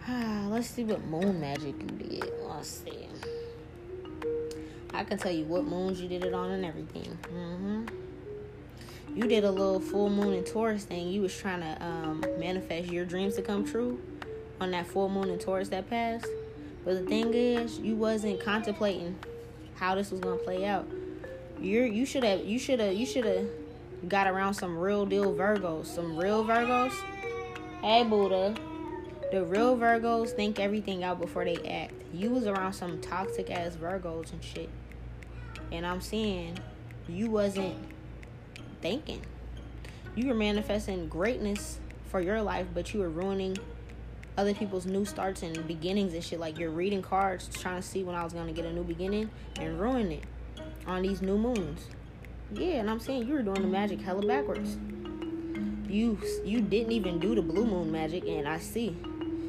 [0.50, 2.32] Let's see what moon magic you did.
[2.48, 3.08] Let's see.
[4.94, 7.18] I can tell you what moons you did it on and everything.
[7.34, 7.86] Mm-hmm.
[9.16, 11.10] You did a little full moon in Taurus thing.
[11.10, 14.00] You was trying to um, manifest your dreams to come true
[14.60, 16.28] on that full moon in Taurus that passed.
[16.84, 19.18] But the thing is, you wasn't contemplating
[19.76, 20.88] how this was gonna play out.
[21.60, 23.48] You're you should have you should have you should have
[24.08, 26.94] got around some real deal Virgos, some real Virgos.
[27.82, 28.56] Hey Buddha.
[29.32, 31.94] The real Virgos think everything out before they act.
[32.14, 34.70] You was around some toxic ass Virgos and shit.
[35.72, 36.58] And I'm seeing
[37.08, 37.78] you wasn't
[38.82, 39.22] thinking.
[40.16, 41.80] You were manifesting greatness
[42.10, 43.58] for your life, but you were ruining
[44.38, 46.38] other people's new starts and beginnings and shit.
[46.38, 49.30] Like you're reading cards, trying to see when I was gonna get a new beginning
[49.58, 50.24] and ruin it
[50.86, 51.88] on these new moons.
[52.54, 54.78] Yeah, and I'm saying you were doing the magic hella backwards.
[55.88, 58.98] You you didn't even do the blue moon magic, and I see.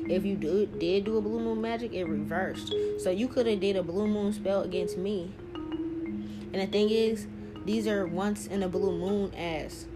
[0.09, 2.75] If you do, did do a blue moon magic, it reversed.
[2.99, 5.33] So you could have did a blue moon spell against me.
[5.55, 7.27] And the thing is,
[7.65, 9.87] these are once in a blue moon ass.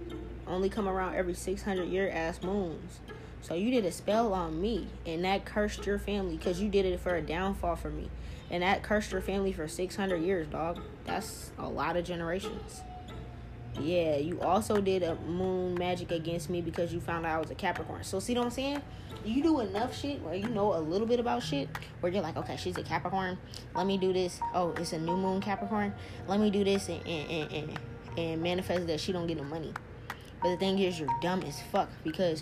[0.46, 3.00] Only come around every 600 year ass moons.
[3.42, 6.84] So you did a spell on me, and that cursed your family because you did
[6.86, 8.08] it for a downfall for me.
[8.50, 10.80] And that cursed your family for 600 years, dog.
[11.04, 12.82] That's a lot of generations.
[13.80, 17.50] Yeah, you also did a moon magic against me because you found out I was
[17.50, 18.04] a Capricorn.
[18.04, 18.82] So see what I'm saying?
[19.26, 21.68] You do enough shit where you know a little bit about shit
[22.00, 23.36] where you're like, okay, she's a Capricorn.
[23.74, 24.40] Let me do this.
[24.54, 25.92] Oh, it's a new moon Capricorn.
[26.28, 27.80] Let me do this and and, and, and,
[28.16, 29.72] and manifest that she don't get no money.
[30.40, 32.40] But the thing is, you're dumb as fuck because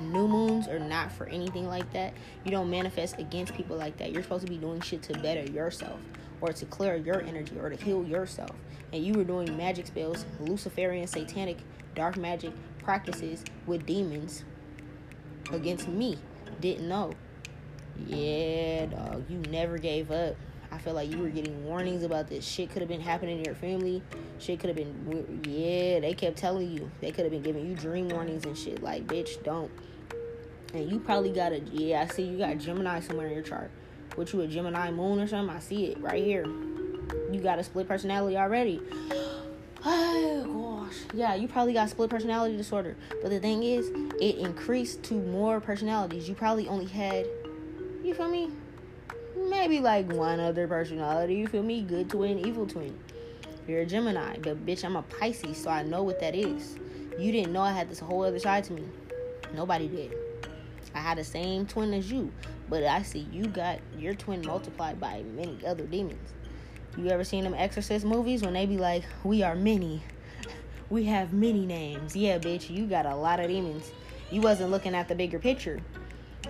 [0.00, 2.14] new moons are not for anything like that.
[2.44, 4.12] You don't manifest against people like that.
[4.12, 6.00] You're supposed to be doing shit to better yourself
[6.40, 8.56] or to clear your energy or to heal yourself
[8.92, 11.58] and you were doing magic spells, Luciferian, satanic,
[11.94, 12.52] dark magic
[12.82, 14.44] practices with demons
[15.52, 16.18] against me.
[16.60, 17.12] Didn't know.
[18.06, 20.36] Yeah, dog, you never gave up.
[20.70, 22.46] I feel like you were getting warnings about this.
[22.46, 24.02] Shit could have been happening in your family.
[24.38, 26.90] Shit could have been, yeah, they kept telling you.
[27.00, 28.82] They could have been giving you dream warnings and shit.
[28.82, 29.70] Like, bitch, don't.
[30.72, 33.70] And you probably got a, yeah, I see you got Gemini somewhere in your chart.
[34.14, 35.54] What you a Gemini moon or something?
[35.54, 36.46] I see it right here
[37.30, 38.80] you got a split personality already.
[39.84, 40.96] Oh gosh.
[41.12, 42.96] Yeah, you probably got split personality disorder.
[43.20, 43.88] But the thing is,
[44.20, 46.28] it increased to more personalities.
[46.28, 47.26] You probably only had
[48.04, 48.50] you feel me?
[49.36, 51.82] Maybe like one other personality, you feel me?
[51.82, 52.98] Good twin, evil twin.
[53.66, 56.76] You're a Gemini, but bitch, I'm a Pisces, so I know what that is.
[57.18, 58.82] You didn't know I had this whole other side to me.
[59.54, 60.14] Nobody did.
[60.94, 62.32] I had the same twin as you,
[62.68, 66.34] but I see you got your twin multiplied by many other demons.
[66.96, 70.02] You ever seen them Exorcist movies when they be like, "We are many,
[70.90, 73.90] we have many names." Yeah, bitch, you got a lot of demons.
[74.30, 75.80] You wasn't looking at the bigger picture.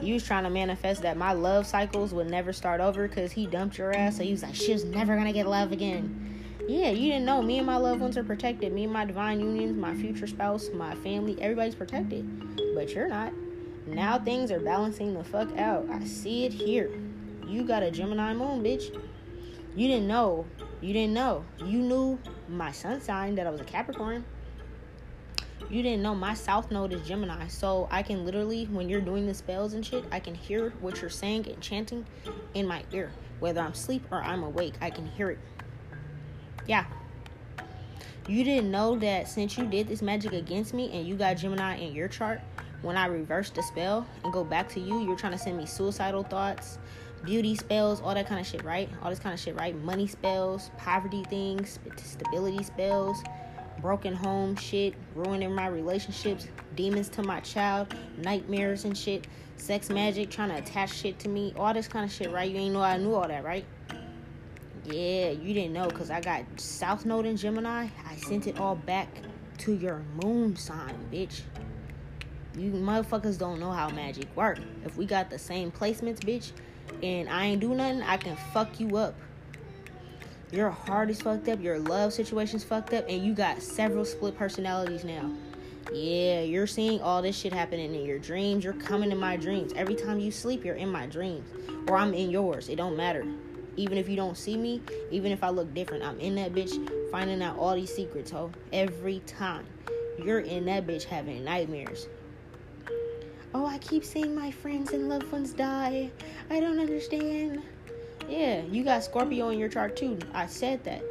[0.01, 3.47] You was trying to manifest that my love cycles would never start over because he
[3.47, 4.17] dumped your ass.
[4.17, 6.43] So you was like, she's never gonna get love again.
[6.69, 7.43] Yeah, you didn't know.
[7.43, 8.73] Me and my loved ones are protected.
[8.73, 12.25] Me and my divine unions, my future spouse, my family, everybody's protected.
[12.75, 13.33] But you're not.
[13.87, 15.89] Now things are balancing the fuck out.
[15.91, 16.91] I see it here.
[17.47, 18.97] You got a Gemini moon, bitch.
[19.75, 20.47] You didn't know.
[20.81, 21.45] You didn't know.
[21.65, 22.19] You knew
[22.49, 24.25] my sun sign that I was a Capricorn.
[25.71, 27.47] You didn't know my south node is Gemini.
[27.47, 31.01] So I can literally, when you're doing the spells and shit, I can hear what
[31.01, 32.05] you're saying and chanting
[32.53, 33.11] in my ear.
[33.41, 35.39] Whether I'm asleep or I'm awake, I can hear it.
[36.67, 36.85] Yeah.
[38.29, 41.77] You didn't know that since you did this magic against me and you got Gemini
[41.79, 42.41] in your chart,
[42.83, 45.67] when I reverse the spell and go back to you, you're trying to send me
[45.67, 46.79] suicidal thoughts,
[47.25, 48.89] beauty spells, all that kind of shit, right?
[49.03, 49.81] All this kind of shit, right?
[49.83, 53.23] Money spells, poverty things, stability spells,
[53.81, 59.27] broken home shit, ruining my relationships, demons to my child, nightmares and shit,
[59.57, 62.51] sex magic, trying to attach shit to me, all this kind of shit, right?
[62.51, 63.65] You ain't know I knew all that, right?
[64.85, 67.87] Yeah, you didn't know because I got South Node in Gemini.
[68.09, 69.09] I sent it all back
[69.59, 71.43] to your moon sign, bitch.
[72.59, 74.59] You motherfuckers don't know how magic work.
[74.85, 76.51] If we got the same placements, bitch,
[77.03, 79.15] and I ain't do nothing, I can fuck you up.
[80.53, 84.37] Your heart is fucked up, your love situation's fucked up, and you got several split
[84.37, 85.31] personalities now.
[85.93, 88.65] Yeah, you're seeing all this shit happening in your dreams.
[88.65, 89.73] You're coming in my dreams.
[89.75, 91.49] Every time you sleep, you're in my dreams.
[91.89, 92.69] Or I'm in yours.
[92.69, 93.25] It don't matter.
[93.77, 94.81] Even if you don't see me,
[95.11, 98.51] even if I look different, I'm in that bitch finding out all these secrets, ho.
[98.73, 99.67] Every time.
[100.23, 102.07] You're in that bitch having nightmares.
[103.55, 106.11] Oh, I keep seeing my friends and loved ones die.
[106.51, 107.63] I don't understand.
[108.29, 110.19] Yeah, you got Scorpio in your chart too.
[110.33, 111.03] I said that.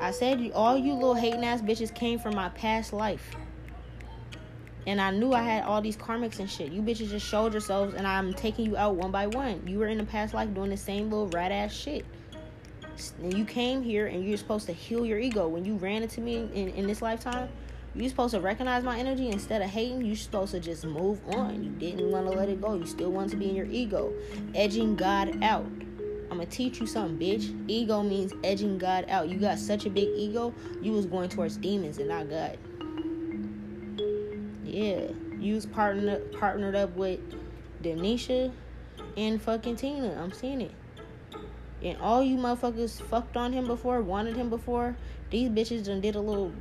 [0.00, 3.34] I said all you little hating ass bitches came from my past life.
[4.86, 6.70] And I knew I had all these karmics and shit.
[6.70, 9.66] You bitches just showed yourselves, and I'm taking you out one by one.
[9.66, 12.04] You were in the past life doing the same little rat ass shit.
[13.22, 15.48] And you came here and you're supposed to heal your ego.
[15.48, 17.48] When you ran into me in, in this lifetime,
[17.94, 20.04] you're supposed to recognize my energy instead of hating.
[20.04, 21.62] You're supposed to just move on.
[21.62, 22.74] You didn't want to let it go.
[22.74, 24.12] You still want to be in your ego,
[24.54, 25.66] edging God out.
[26.30, 27.54] I'm gonna teach you something, bitch.
[27.68, 29.28] Ego means edging God out.
[29.28, 30.52] You got such a big ego,
[30.82, 32.58] you was going towards demons and not God.
[34.64, 37.20] Yeah, you was partnered partnered up with
[37.82, 38.50] Denisha
[39.16, 40.20] and fucking Tina.
[40.20, 40.72] I'm seeing it.
[41.82, 44.96] And all you motherfuckers fucked on him before, wanted him before.
[45.30, 46.52] These bitches done did a little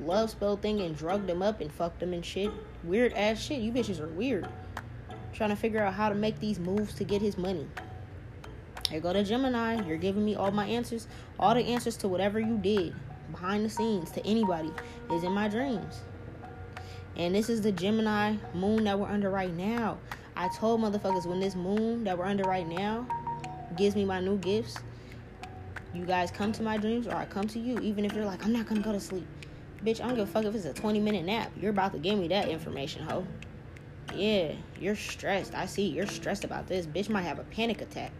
[0.00, 2.50] love spell thing and drugged him up and fucked him and shit.
[2.82, 3.60] Weird ass shit.
[3.60, 4.48] You bitches are weird.
[5.32, 7.66] trying to figure out how to make these moves to get his money.
[8.90, 9.84] I go to Gemini.
[9.86, 11.08] You're giving me all my answers.
[11.38, 12.94] All the answers to whatever you did
[13.30, 14.70] behind the scenes to anybody
[15.10, 16.02] is in my dreams.
[17.16, 19.98] And this is the Gemini moon that we're under right now.
[20.36, 23.06] I told motherfuckers when this moon that we're under right now
[23.76, 24.76] gives me my new gifts,
[25.94, 28.44] you guys come to my dreams or I come to you, even if you're like,
[28.44, 29.26] I'm not gonna go to sleep.
[29.84, 31.52] Bitch, I don't give a fuck if it's a 20 minute nap.
[31.60, 33.26] You're about to give me that information, ho.
[34.14, 35.54] Yeah, you're stressed.
[35.54, 36.86] I see you're stressed about this.
[36.86, 38.12] Bitch might have a panic attack.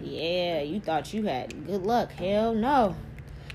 [0.00, 2.12] Yeah, you thought you had good luck.
[2.12, 2.94] Hell no.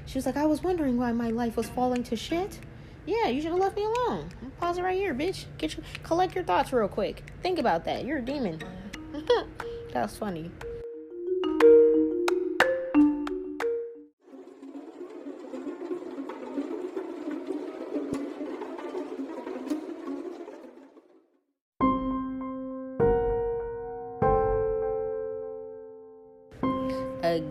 [0.06, 2.60] She was like, I was wondering why my life was falling to shit.
[3.06, 4.30] Yeah, you should have left me alone.
[4.60, 5.46] Pause it right here, bitch.
[5.58, 7.24] Get your collect your thoughts real quick.
[7.42, 8.04] Think about that.
[8.06, 8.62] You're a demon.
[9.94, 10.52] That's funny.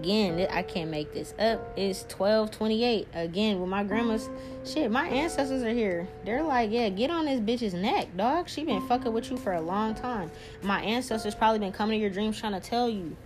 [0.08, 1.60] Again i can't make this up.
[1.76, 4.30] It's 1228 again with my grandma's
[4.64, 6.08] shit my ancestors are here.
[6.24, 8.48] They're like yeah get on this bitch's neck dog.
[8.48, 10.30] She been fucking with you for a long time.
[10.62, 13.16] My ancestors probably been coming to your dreams trying to tell you.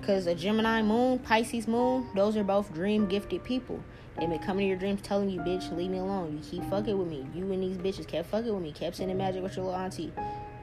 [0.00, 3.82] Because a gemini moon pisces moon those are both dream gifted people.
[4.18, 6.32] They been coming to your dreams telling you bitch leave me alone.
[6.36, 7.26] You keep fucking with me.
[7.34, 10.12] You and these bitches kept fucking with me kept sending magic with your little auntie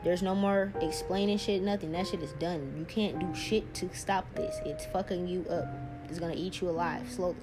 [0.03, 1.91] there's no more explaining shit, nothing.
[1.93, 2.73] That shit is done.
[2.77, 4.55] You can't do shit to stop this.
[4.65, 5.65] It's fucking you up.
[6.09, 7.35] It's gonna eat you alive slowly.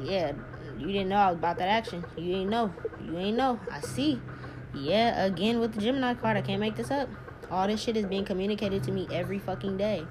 [0.00, 0.32] Yeah,
[0.78, 2.04] you didn't know I was about that action.
[2.16, 2.72] You ain't know.
[3.04, 3.58] You ain't know.
[3.70, 4.20] I see.
[4.72, 7.08] Yeah, again with the Gemini card, I can't make this up.
[7.50, 10.06] All this shit is being communicated to me every fucking day.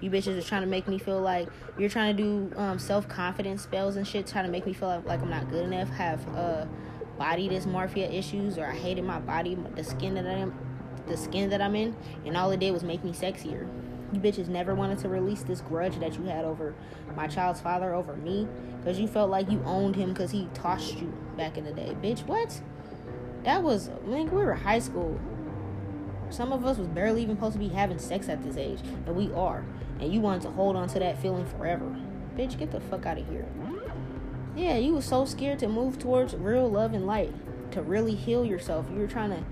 [0.00, 1.48] You bitches are trying to make me feel like
[1.78, 4.88] you're trying to do um, self confidence spells and shit, trying to make me feel
[4.88, 5.88] like, like I'm not good enough.
[5.90, 6.66] Have uh
[7.18, 10.54] body dysmorphia issues or I hated my body, the skin that I am,
[11.06, 13.68] the skin that I'm in, and all it did was make me sexier.
[14.12, 16.74] You bitches never wanted to release this grudge that you had over
[17.16, 18.46] my child's father over me
[18.78, 21.96] because you felt like you owned him because he tossed you back in the day.
[22.02, 22.60] Bitch, what?
[23.44, 25.18] That was, mean, we were high school.
[26.30, 29.14] Some of us was barely even supposed to be having sex at this age, and
[29.14, 29.64] we are.
[30.00, 31.96] And you wanted to hold on to that feeling forever.
[32.36, 33.46] Bitch, get the fuck out of here.
[34.56, 37.32] Yeah, you were so scared to move towards real love and light,
[37.72, 38.86] to really heal yourself.
[38.92, 39.44] You were trying to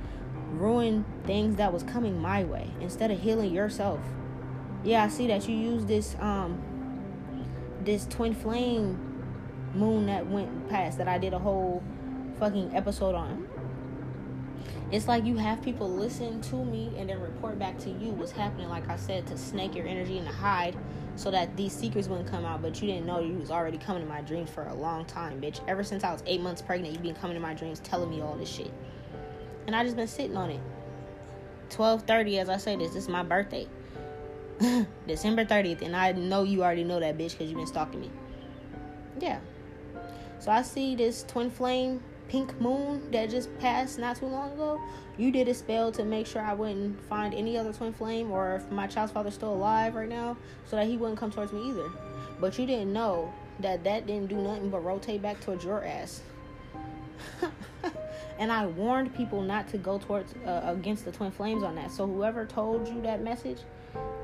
[0.52, 4.00] ruin things that was coming my way instead of healing yourself.
[4.84, 6.62] Yeah, I see that you use this um
[7.84, 8.96] this twin flame
[9.74, 11.82] moon that went past that I did a whole
[12.38, 13.48] fucking episode on.
[14.92, 18.32] It's like you have people listen to me and then report back to you what's
[18.32, 20.76] happening, like I said, to snake your energy and to hide
[21.16, 22.62] so that these secrets wouldn't come out.
[22.62, 25.40] But you didn't know you was already coming to my dreams for a long time,
[25.40, 25.60] bitch.
[25.68, 28.20] Ever since I was eight months pregnant, you've been coming to my dreams telling me
[28.20, 28.72] all this shit.
[29.66, 30.60] And I just been sitting on it.
[31.70, 33.66] 12:30 as I say this, this is my birthday.
[35.06, 38.10] December 30th, and I know you already know that bitch because you've been stalking me.
[39.18, 39.40] Yeah.
[40.38, 44.80] So I see this twin flame pink moon that just passed not too long ago,
[45.18, 48.56] you did a spell to make sure I wouldn't find any other twin flame or
[48.56, 50.36] if my child's father's still alive right now
[50.66, 51.90] so that he wouldn't come towards me either.
[52.40, 56.22] But you didn't know that that didn't do nothing but rotate back towards your ass.
[58.38, 61.90] and I warned people not to go towards uh, against the twin flames on that.
[61.90, 63.58] So whoever told you that message,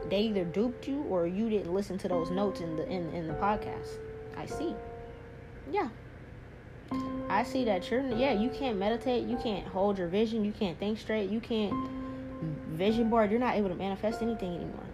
[0.09, 3.29] they either duped you or you didn't listen to those notes in the in, in
[3.29, 3.99] the podcast.
[4.37, 4.75] I see.
[5.71, 5.89] Yeah.
[7.29, 10.79] I see that you're yeah, you can't meditate, you can't hold your vision, you can't
[10.79, 11.75] think straight, you can't
[12.73, 14.85] vision board, you're not able to manifest anything anymore.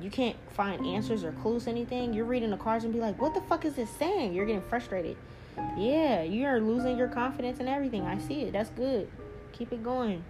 [0.00, 2.12] You can't find answers or clues to anything.
[2.12, 4.34] You're reading the cards and be like, what the fuck is this saying?
[4.34, 5.16] You're getting frustrated.
[5.76, 8.02] Yeah, you're losing your confidence and everything.
[8.02, 8.52] I see it.
[8.52, 9.08] That's good.
[9.52, 10.22] Keep it going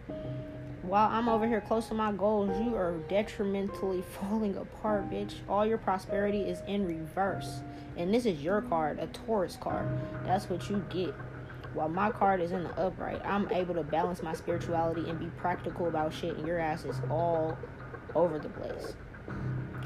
[0.82, 5.34] while I'm over here close to my goals, you are detrimentally falling apart, bitch.
[5.48, 7.60] All your prosperity is in reverse.
[7.96, 9.88] And this is your card, a Taurus card.
[10.24, 11.14] That's what you get.
[11.74, 15.26] While my card is in the upright, I'm able to balance my spirituality and be
[15.36, 17.58] practical about shit, and your ass is all
[18.14, 18.94] over the place.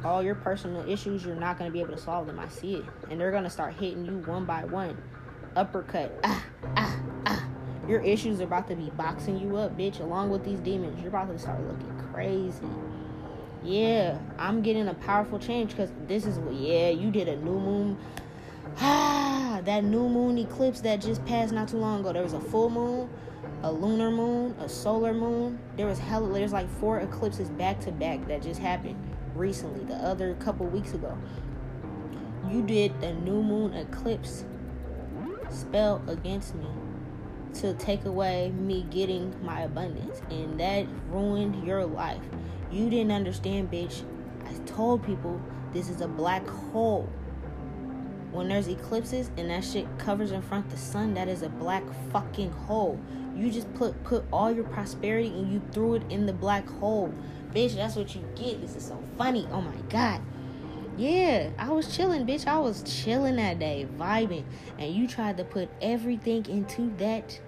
[0.05, 2.39] All your personal issues, you're not going to be able to solve them.
[2.39, 2.85] I see it.
[3.11, 4.97] And they're going to start hitting you one by one.
[5.57, 6.19] Uppercut.
[6.25, 6.45] Ah,
[6.77, 7.30] ah, ah
[7.91, 11.01] your issues are about to be boxing you up, bitch, along with these demons.
[11.01, 12.69] You're about to start looking crazy.
[13.65, 17.59] Yeah, I'm getting a powerful change because this is what, yeah, you did a new
[17.59, 17.99] moon.
[18.79, 22.13] Ah, that new moon eclipse that just passed not too long ago.
[22.13, 23.11] There was a full moon,
[23.65, 25.59] a lunar moon, a solar moon.
[25.77, 28.97] There was hella, there's like four eclipses back to back that just happened
[29.35, 31.19] recently, the other couple weeks ago.
[32.49, 34.45] You did the new moon eclipse
[35.51, 36.69] spell against me
[37.55, 40.23] to take away me getting my abundance.
[40.31, 42.23] And that ruined your life.
[42.71, 44.03] You didn't understand, bitch.
[44.47, 45.41] I told people
[45.73, 47.09] this is a black hole.
[48.33, 51.83] When there's eclipses and that shit covers in front the sun, that is a black
[52.13, 52.99] fucking hole.
[53.35, 57.13] You just put put all your prosperity and you threw it in the black hole.
[57.53, 58.61] Bitch, that's what you get.
[58.61, 59.49] This is so funny.
[59.51, 60.21] Oh my god.
[60.97, 62.47] Yeah, I was chilling, bitch.
[62.47, 64.45] I was chilling that day, vibing.
[64.79, 67.41] And you tried to put everything into that.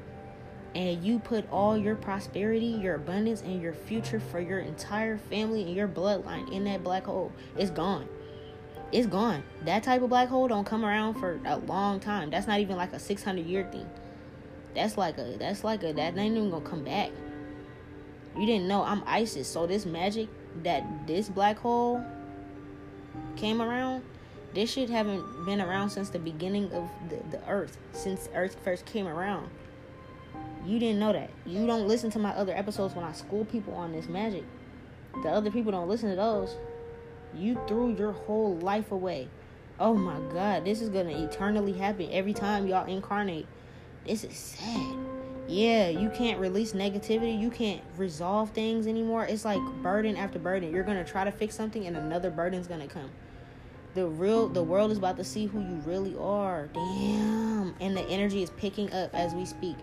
[0.75, 5.63] And you put all your prosperity, your abundance, and your future for your entire family
[5.63, 7.31] and your bloodline in that black hole.
[7.59, 8.09] It's gone.
[8.91, 9.43] It's gone.
[9.65, 12.31] That type of black hole don't come around for a long time.
[12.31, 13.89] That's not even like a 600 year thing.
[14.75, 17.11] That's like a, that's like a, that ain't even gonna come back.
[18.39, 19.49] You didn't know I'm Isis.
[19.49, 20.29] So this magic
[20.63, 22.05] that this black hole
[23.37, 24.03] came around,
[24.55, 28.85] this shit haven't been around since the beginning of the, the earth, since earth first
[28.85, 29.49] came around.
[30.67, 31.31] You didn't know that.
[31.45, 34.45] You don't listen to my other episodes when I school people on this magic.
[35.23, 36.57] The other people don't listen to those.
[37.35, 39.29] You threw your whole life away.
[39.81, 43.47] Oh my god, this is gonna eternally happen every time y'all incarnate.
[44.07, 45.02] This is sad.
[45.49, 47.39] Yeah, you can't release negativity.
[47.39, 49.27] You can't resolve things anymore.
[49.27, 50.73] It's like burden after burden.
[50.73, 53.11] You're gonna try to fix something and another burden's gonna come
[53.95, 56.69] the real the world is about to see who you really are.
[56.73, 57.75] Damn.
[57.81, 59.77] And the energy is picking up as we speak.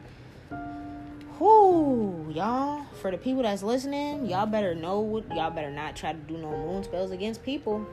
[1.39, 2.83] Whoo, y'all.
[3.01, 6.37] For the people that's listening, y'all better know what y'all better not try to do
[6.37, 7.85] no moon spells against people.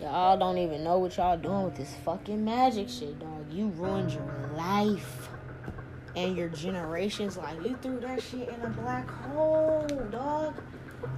[0.00, 3.52] Y'all don't even know what y'all doing with this fucking magic shit, dog.
[3.52, 5.29] You ruined your life
[6.16, 7.36] and your generations.
[7.36, 10.54] Like you threw that shit in a black hole, dog.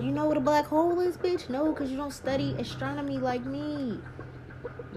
[0.00, 1.48] You know what a black hole is, bitch?
[1.48, 3.98] No, because you don't study astronomy like me.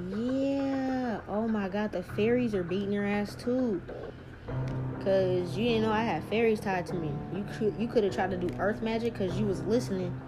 [0.10, 1.22] Yeah.
[1.28, 3.82] Oh my god, the fairies are beating your ass too.
[5.04, 7.12] Cause you didn't know I had fairies tied to me.
[7.34, 10.20] You could you could have tried to do earth magic because you was listening,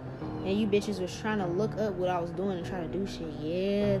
[0.44, 2.86] and you bitches was trying to look up what I was doing and try to
[2.88, 3.32] do shit.
[3.40, 3.98] Yeah.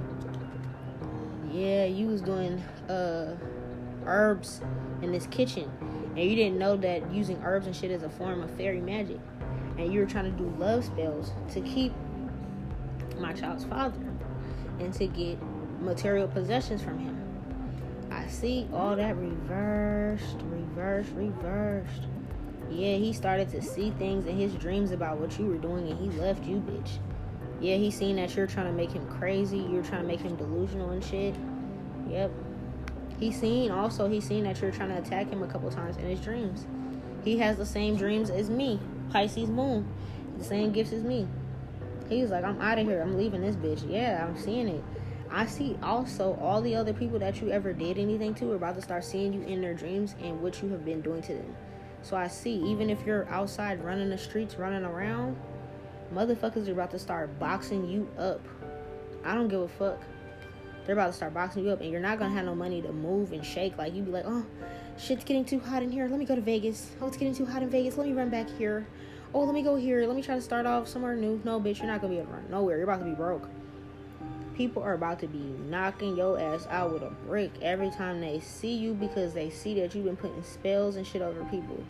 [1.50, 3.36] Yeah, you was doing uh
[4.06, 4.60] herbs
[5.02, 5.70] in this kitchen,
[6.16, 9.20] and you didn't know that using herbs and shit is a form of fairy magic
[9.78, 11.92] and you were trying to do love spells to keep
[13.18, 13.98] my child's father
[14.80, 15.38] and to get
[15.80, 17.14] material possessions from him.
[18.10, 22.08] I see all that reversed, reversed, reversed.
[22.70, 25.98] Yeah, he started to see things in his dreams about what you were doing and
[25.98, 26.98] he left you, bitch.
[27.60, 30.36] Yeah, he seen that you're trying to make him crazy, you're trying to make him
[30.36, 31.34] delusional and shit.
[32.08, 32.30] Yep.
[33.18, 36.04] He seen also he's seen that you're trying to attack him a couple times in
[36.04, 36.66] his dreams.
[37.24, 38.78] He has the same dreams as me.
[39.10, 39.88] Pisces moon,
[40.36, 41.26] the same gifts as me.
[42.08, 43.02] He's like, I'm out of here.
[43.02, 43.90] I'm leaving this bitch.
[43.90, 44.84] Yeah, I'm seeing it.
[45.30, 48.76] I see also all the other people that you ever did anything to are about
[48.76, 51.56] to start seeing you in their dreams and what you have been doing to them.
[52.02, 55.36] So I see, even if you're outside running the streets, running around,
[56.14, 58.40] motherfuckers are about to start boxing you up.
[59.24, 60.00] I don't give a fuck.
[60.88, 62.92] They're about to start boxing you up, and you're not gonna have no money to
[62.92, 63.78] move and shake.
[63.78, 64.44] Like you'd be like, oh,
[64.98, 66.08] shit's getting too hot in here.
[66.08, 66.90] Let me go to Vegas.
[67.00, 67.96] Oh, it's getting too hot in Vegas.
[67.96, 68.84] Let me run back here
[69.34, 70.06] oh, let me go here.
[70.06, 71.40] Let me try to start off somewhere new.
[71.44, 72.76] No, bitch, you're not gonna be able to run nowhere.
[72.76, 73.48] You're about to be broke.
[74.56, 78.40] People are about to be knocking your ass out with a brick every time they
[78.40, 81.82] see you because they see that you've been putting spells and shit over people.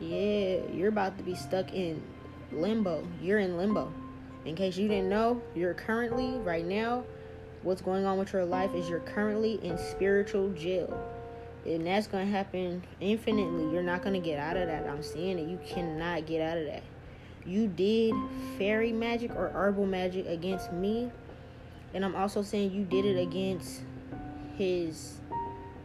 [0.00, 2.02] Yeah, you're about to be stuck in
[2.50, 3.06] limbo.
[3.20, 3.92] You're in limbo.
[4.46, 7.04] In case you didn't know, you're currently, right now,
[7.62, 10.98] what's going on with your life is you're currently in spiritual jail
[11.74, 13.72] and that's gonna happen infinitely.
[13.72, 14.86] You're not gonna get out of that.
[14.86, 15.48] I'm seeing it.
[15.48, 16.82] You cannot get out of that.
[17.44, 18.14] You did
[18.58, 21.10] fairy magic or herbal magic against me,
[21.94, 23.82] and I'm also saying you did it against
[24.56, 25.18] his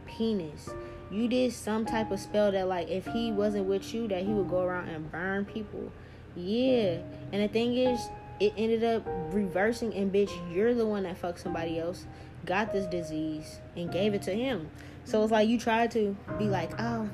[0.06, 0.68] penis.
[1.10, 4.32] You did some type of spell that, like, if he wasn't with you, that he
[4.32, 5.92] would go around and burn people.
[6.34, 6.98] Yeah,
[7.32, 8.00] and the thing is,
[8.40, 9.02] it ended up
[9.32, 12.06] reversing, and bitch, you're the one that fucked somebody else,
[12.44, 14.70] got this disease, and gave it to him.
[15.04, 17.08] So it's like you try to be like, oh,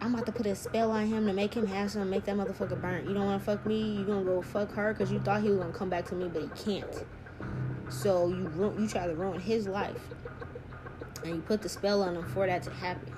[0.00, 2.36] I'm about to put a spell on him to make him have some, make that
[2.36, 3.06] motherfucker burn.
[3.08, 3.96] You don't want to fuck me.
[3.96, 6.28] You gonna go fuck her because you thought he was gonna come back to me,
[6.28, 7.04] but he can't.
[7.88, 10.00] So you ru- you try to ruin his life,
[11.24, 13.12] and you put the spell on him for that to happen.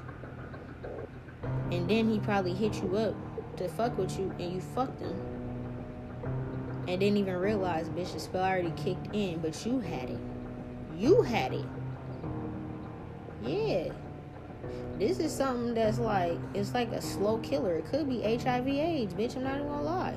[1.71, 3.15] And then he probably hit you up
[3.57, 5.17] to fuck with you, and you fucked him,
[6.89, 10.19] and didn't even realize, bitch, the spell already kicked in, but you had it.
[10.97, 11.65] You had it.
[13.43, 13.93] Yeah.
[14.98, 17.77] This is something that's like it's like a slow killer.
[17.77, 19.36] It could be HIV AIDS, bitch.
[19.36, 20.15] I'm not even gonna lie.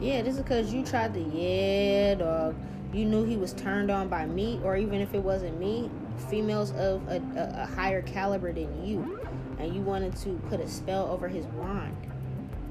[0.00, 2.56] Yeah, this is because you tried to yeah, dog.
[2.92, 5.90] You knew he was turned on by me, or even if it wasn't me,
[6.30, 9.20] females of a, a, a higher caliber than you,
[9.58, 11.94] and you wanted to put a spell over his wand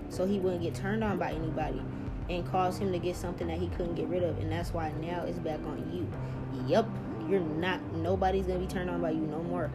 [0.09, 1.81] so he wouldn't get turned on by anybody
[2.29, 4.91] and cause him to get something that he couldn't get rid of and that's why
[5.01, 6.07] now it's back on you
[6.67, 6.87] yep
[7.27, 9.71] you're not nobody's gonna be turned on by you no more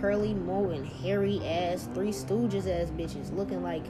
[0.00, 3.84] curly mo and hairy ass three stooges ass bitches looking like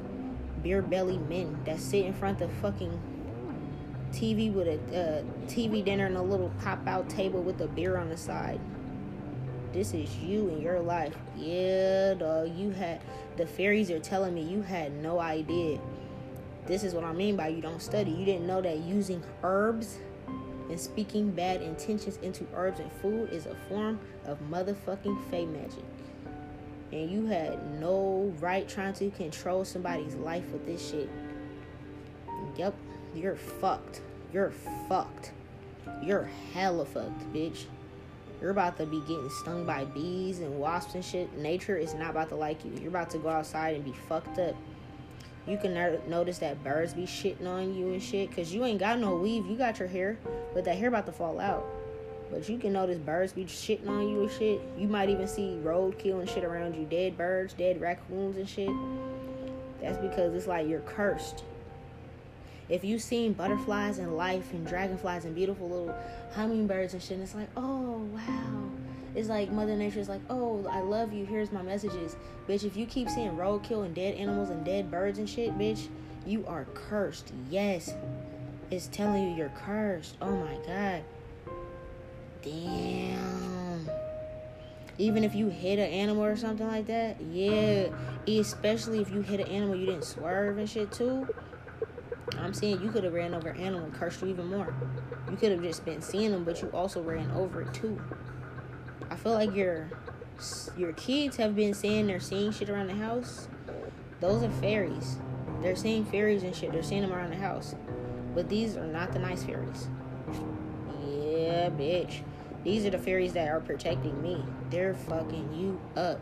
[0.62, 3.00] beer belly men that sit in front of fucking
[4.14, 7.96] TV with a uh, TV dinner and a little pop out table with a beer
[7.96, 8.60] on the side.
[9.72, 11.16] This is you in your life.
[11.36, 12.56] Yeah, dog.
[12.56, 13.02] You had
[13.36, 15.80] the fairies are telling me you had no idea.
[16.66, 18.10] This is what I mean by you don't study.
[18.10, 19.98] You didn't know that using herbs
[20.70, 25.84] and speaking bad intentions into herbs and food is a form of motherfucking fey magic.
[26.90, 31.10] And you had no right trying to control somebody's life with this shit.
[32.56, 32.74] Yep,
[33.14, 34.00] you're fucked.
[34.32, 34.52] You're
[34.88, 35.32] fucked.
[36.02, 37.64] You're hella fucked, bitch.
[38.40, 41.36] You're about to be getting stung by bees and wasps and shit.
[41.36, 42.72] Nature is not about to like you.
[42.80, 44.54] You're about to go outside and be fucked up.
[45.46, 45.74] You can
[46.08, 49.46] notice that birds be shitting on you and shit because you ain't got no weave.
[49.46, 50.16] You got your hair,
[50.54, 51.66] but that hair about to fall out.
[52.30, 54.60] But you can notice birds be shitting on you and shit.
[54.78, 56.86] You might even see roadkill and shit around you.
[56.86, 58.70] Dead birds, dead raccoons and shit.
[59.82, 61.44] That's because it's like you're cursed.
[62.70, 65.94] If you've seen butterflies and life and dragonflies and beautiful little
[66.32, 68.70] hummingbirds and shit, and it's like, oh wow.
[69.14, 71.24] It's like Mother Nature's like, oh, I love you.
[71.24, 72.16] Here's my messages,
[72.48, 72.64] bitch.
[72.64, 75.88] If you keep seeing roadkill and dead animals and dead birds and shit, bitch,
[76.26, 77.32] you are cursed.
[77.48, 77.94] Yes,
[78.70, 80.16] it's telling you you're cursed.
[80.20, 81.04] Oh my god.
[82.42, 83.88] Damn.
[84.98, 87.88] Even if you hit an animal or something like that, yeah.
[88.26, 91.26] Especially if you hit an animal you didn't swerve and shit too.
[92.38, 94.74] I'm saying you could have ran over an animal and cursed you even more.
[95.30, 98.00] You could have just been seeing them, but you also ran over it too.
[99.14, 99.88] I feel like your
[100.76, 103.46] your kids have been saying they're seeing shit around the house.
[104.18, 105.18] Those are fairies.
[105.62, 106.72] They're seeing fairies and shit.
[106.72, 107.76] They're seeing them around the house.
[108.34, 109.86] But these are not the nice fairies.
[111.06, 112.22] Yeah, bitch.
[112.64, 114.44] These are the fairies that are protecting me.
[114.70, 116.20] They're fucking you up.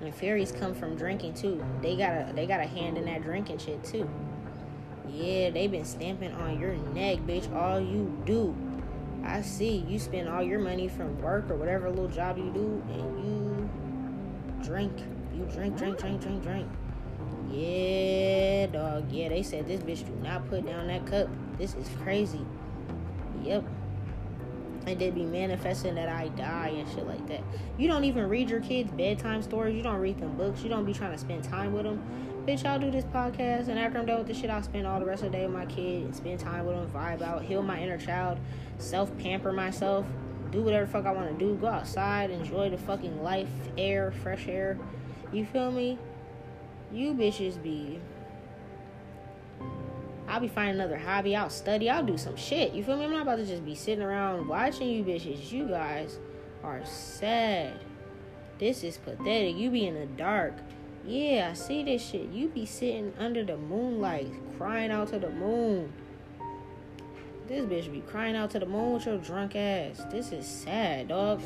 [0.00, 1.64] And fairies come from drinking too.
[1.82, 4.08] They got a they got a hand in that drinking shit too.
[5.08, 7.52] Yeah, they've been stamping on your neck, bitch.
[7.52, 8.54] All you do.
[9.28, 9.84] I see.
[9.88, 13.70] You spend all your money from work or whatever little job you do, and you
[14.64, 14.92] drink.
[15.34, 16.68] You drink, drink, drink, drink, drink.
[17.50, 19.10] Yeah, dog.
[19.10, 21.28] Yeah, they said this bitch do not put down that cup.
[21.58, 22.44] This is crazy.
[23.42, 23.64] Yep.
[24.86, 27.42] And they be manifesting that I die and shit like that.
[27.76, 29.74] You don't even read your kids' bedtime stories.
[29.74, 30.62] You don't read them books.
[30.62, 32.02] You don't be trying to spend time with them
[32.46, 35.00] bitch, I'll do this podcast, and after I'm done with this shit, I'll spend all
[35.00, 37.42] the rest of the day with my kid and spend time with him, vibe out,
[37.42, 38.38] heal my inner child,
[38.78, 40.06] self pamper myself,
[40.50, 44.46] do whatever fuck I want to do, go outside, enjoy the fucking life, air, fresh
[44.48, 44.78] air.
[45.32, 45.98] You feel me?
[46.92, 48.00] You bitches be.
[50.28, 51.36] I'll be finding another hobby.
[51.36, 51.88] I'll study.
[51.88, 52.72] I'll do some shit.
[52.72, 53.04] You feel me?
[53.04, 55.50] I'm not about to just be sitting around watching you bitches.
[55.52, 56.18] You guys
[56.64, 57.78] are sad.
[58.58, 59.56] This is pathetic.
[59.56, 60.54] You be in the dark
[61.06, 62.30] yeah, I see this shit.
[62.30, 64.28] You be sitting under the moonlight,
[64.58, 65.92] crying out to the moon.
[67.48, 70.02] This bitch be crying out to the moon with your drunk ass.
[70.10, 71.40] This is sad, dog.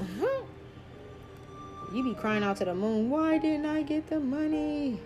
[1.92, 3.10] you be crying out to the moon.
[3.10, 4.98] Why didn't I get the money?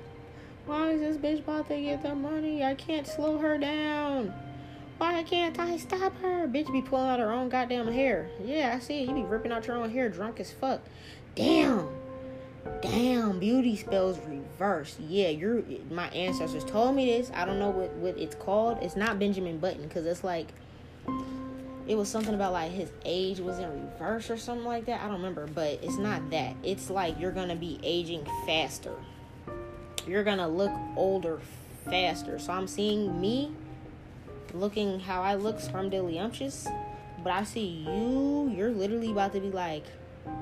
[0.66, 2.62] Why is this bitch about to get the money?
[2.62, 4.32] I can't slow her down.
[4.98, 6.46] Why can't I stop her?
[6.46, 8.30] Bitch be pulling out her own goddamn hair.
[8.44, 9.08] Yeah, I see it.
[9.08, 10.80] You be ripping out your own hair drunk as fuck.
[11.34, 11.88] Damn.
[12.80, 15.00] Damn, beauty spells reversed.
[15.00, 17.32] Yeah, you're my ancestors told me this.
[17.34, 18.78] I don't know what, what it's called.
[18.80, 20.46] It's not Benjamin Button because it's like
[21.86, 25.00] it was something about like his age was in reverse or something like that.
[25.00, 26.56] I don't remember, but it's not that.
[26.62, 28.94] It's like you're gonna be aging faster.
[30.06, 31.40] You're gonna look older
[31.84, 32.38] faster.
[32.38, 33.52] So I'm seeing me
[34.54, 36.72] looking how I look scrumdiddlyumptious,
[37.22, 38.52] but I see you.
[38.56, 39.84] You're literally about to be like,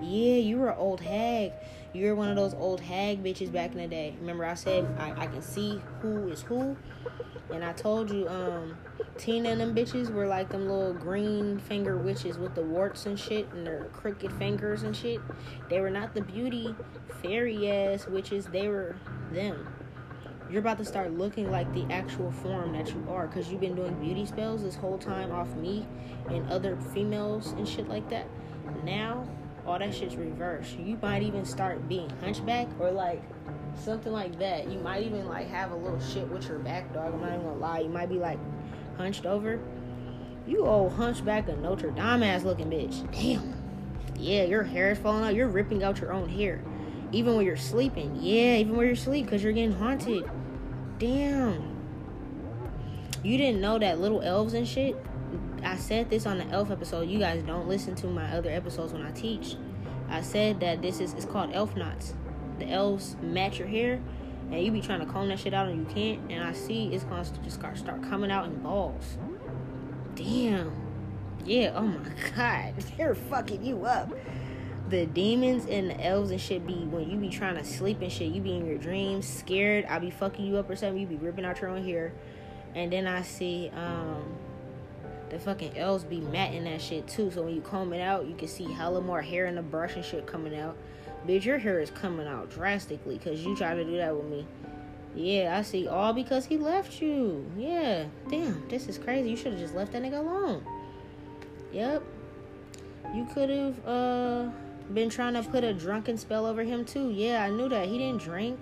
[0.01, 1.53] yeah, you were an old hag
[1.95, 4.15] you're one of those old hag bitches back in the day.
[4.21, 6.77] Remember I said I, I can see who is who?
[7.53, 8.79] And I told you, um,
[9.19, 13.19] Tina and them bitches were like them little green finger witches with the warts and
[13.19, 15.21] shit and their crooked fingers and shit.
[15.69, 16.75] They were not the beauty
[17.23, 18.97] fairy ass witches, they were
[19.31, 19.69] them.
[20.51, 23.75] You're about to start looking like the actual form that you are because you've been
[23.75, 25.87] doing beauty spells this whole time off me
[26.31, 28.27] and other females and shit like that.
[28.83, 29.27] Now
[29.67, 30.79] all that shit's reversed.
[30.79, 33.23] You might even start being hunchback or like
[33.77, 34.71] something like that.
[34.71, 37.15] You might even like have a little shit with your back, dog.
[37.15, 37.81] I'm not even gonna lie.
[37.81, 38.39] You might be like
[38.97, 39.61] hunched over.
[40.47, 43.11] You old hunchback of Notre Dame ass looking bitch.
[43.13, 43.55] Damn.
[44.19, 45.35] Yeah, your hair is falling out.
[45.35, 46.61] You're ripping out your own hair.
[47.13, 48.17] Even when you're sleeping.
[48.21, 50.29] Yeah, even when you're asleep because you're getting haunted.
[50.99, 51.73] Damn.
[53.23, 54.97] You didn't know that little elves and shit?
[55.65, 57.09] I said this on the elf episode.
[57.09, 59.57] You guys don't listen to my other episodes when I teach.
[60.09, 62.15] I said that this is it's called elf knots.
[62.59, 64.01] The elves match your hair
[64.51, 66.31] and you be trying to comb that shit out and you can't.
[66.31, 69.17] And I see it's gonna just start start coming out in balls.
[70.15, 70.73] Damn.
[71.45, 72.75] Yeah, oh my god.
[72.97, 74.13] They're fucking you up.
[74.89, 78.13] The demons and the elves and shit be when you be trying to sleep and
[78.13, 81.07] shit, you be in your dreams, scared, I be fucking you up or something, you
[81.07, 82.13] be ripping out your own hair.
[82.75, 84.23] And then I see um
[85.33, 87.31] the fucking elves be matting that shit too.
[87.31, 89.97] So when you comb it out, you can see hella more hair in the brush
[89.97, 90.77] and shit coming out.
[91.27, 94.47] Bitch, your hair is coming out drastically because you tried to do that with me.
[95.15, 95.89] Yeah, I see.
[95.89, 97.51] All because he left you.
[97.57, 98.05] Yeah.
[98.29, 99.31] Damn, this is crazy.
[99.31, 100.65] You should have just left that nigga alone.
[101.73, 102.03] Yep.
[103.15, 104.51] You could have uh
[104.93, 107.11] been trying to put a drunken spell over him too.
[107.11, 107.89] Yeah, I knew that.
[107.89, 108.59] He didn't drink.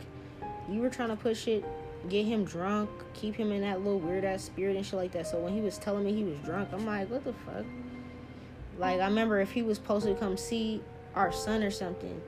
[0.69, 1.65] You were trying to put shit
[2.09, 5.27] get him drunk, keep him in that little weird ass spirit and shit like that.
[5.27, 7.65] So when he was telling me he was drunk, I'm like, what the fuck?
[8.79, 10.83] Like I remember if he was supposed to come see
[11.15, 12.21] our son or something,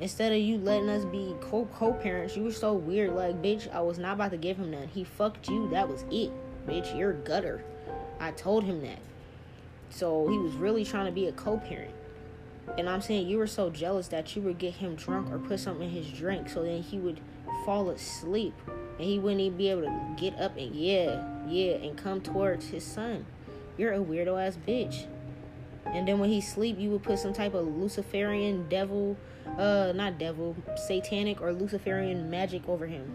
[0.00, 3.14] instead of you letting us be co co parents, you were so weird.
[3.14, 4.88] Like, bitch, I was not about to give him that.
[4.88, 5.68] He fucked you.
[5.70, 6.30] That was it,
[6.66, 6.96] bitch.
[6.96, 7.64] You're gutter.
[8.18, 9.00] I told him that.
[9.90, 11.94] So he was really trying to be a co parent.
[12.78, 15.60] And I'm saying you were so jealous that you would get him drunk or put
[15.60, 17.20] something in his drink so then he would
[17.66, 18.54] fall asleep
[18.98, 22.68] and he wouldn't even be able to get up and yeah, yeah, and come towards
[22.68, 23.26] his son.
[23.76, 25.06] You're a weirdo ass bitch.
[25.86, 29.16] And then when he sleep, you would put some type of Luciferian devil,
[29.58, 33.10] uh, not devil, satanic or Luciferian magic over him,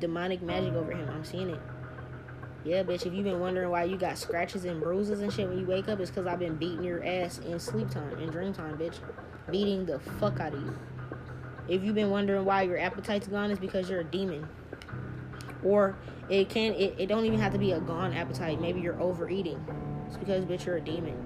[0.00, 1.08] demonic magic over him.
[1.08, 1.60] I'm seeing it.
[2.64, 3.06] Yeah, bitch.
[3.06, 5.88] If you've been wondering why you got scratches and bruises and shit when you wake
[5.88, 8.96] up, it's because I've been beating your ass in sleep time, in dream time, bitch.
[9.50, 10.78] Beating the fuck out of you.
[11.68, 14.48] If you've been wondering why your appetite's gone, it's because you're a demon
[15.64, 15.96] or
[16.28, 18.60] it can it, it don't even have to be a gone appetite.
[18.60, 19.64] Maybe you're overeating.
[20.06, 21.16] It's because bitch you're a demon.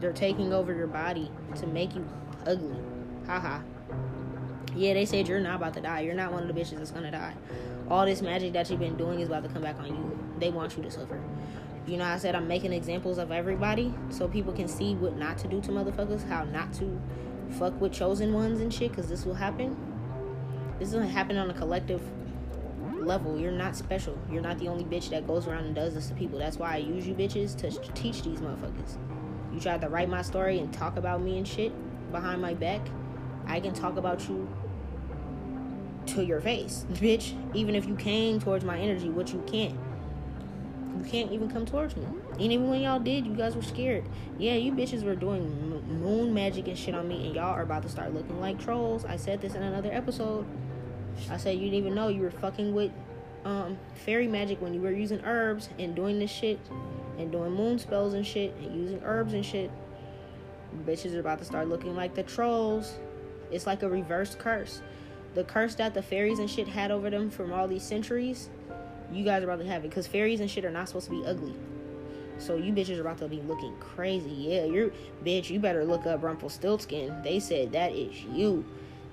[0.00, 2.06] They're taking over your body to make you
[2.46, 2.78] ugly.
[3.26, 3.60] Haha.
[4.74, 6.00] Yeah they said you're not about to die.
[6.00, 7.34] You're not one of the bitches that's gonna die.
[7.88, 10.18] All this magic that you've been doing is about to come back on you.
[10.38, 11.22] They want you to suffer.
[11.86, 15.38] You know i said i'm making examples of everybody so people can see what not
[15.38, 17.00] to do to motherfuckers how not to
[17.52, 19.76] fuck with chosen ones and shit because this will happen.
[20.78, 22.02] This will happen on a collective
[23.06, 23.38] level.
[23.38, 24.18] You're not special.
[24.30, 26.38] You're not the only bitch that goes around and does this to people.
[26.38, 28.98] That's why I use you bitches to teach these motherfuckers.
[29.52, 31.72] You tried to write my story and talk about me and shit
[32.12, 32.86] behind my back.
[33.46, 34.48] I can talk about you
[36.06, 37.34] to your face, bitch.
[37.54, 39.78] Even if you came towards my energy, which you can't.
[40.98, 42.06] You can't even come towards me.
[42.32, 44.04] And even when y'all did, you guys were scared.
[44.38, 47.82] Yeah, you bitches were doing moon magic and shit on me, and y'all are about
[47.82, 49.04] to start looking like trolls.
[49.04, 50.46] I said this in another episode.
[51.30, 52.92] I said you didn't even know you were fucking with
[53.44, 56.58] um, fairy magic when you were using herbs and doing this shit
[57.18, 59.70] and doing moon spells and shit and using herbs and shit.
[60.84, 62.94] Bitches are about to start looking like the trolls.
[63.50, 64.82] It's like a reverse curse.
[65.34, 68.48] The curse that the fairies and shit had over them from all these centuries,
[69.12, 71.12] you guys are about to have it because fairies and shit are not supposed to
[71.12, 71.54] be ugly.
[72.38, 74.30] So you bitches are about to be looking crazy.
[74.30, 74.90] Yeah, you're
[75.24, 75.50] bitch.
[75.50, 77.22] You better look up Rumpelstiltskin.
[77.22, 78.64] They said that is you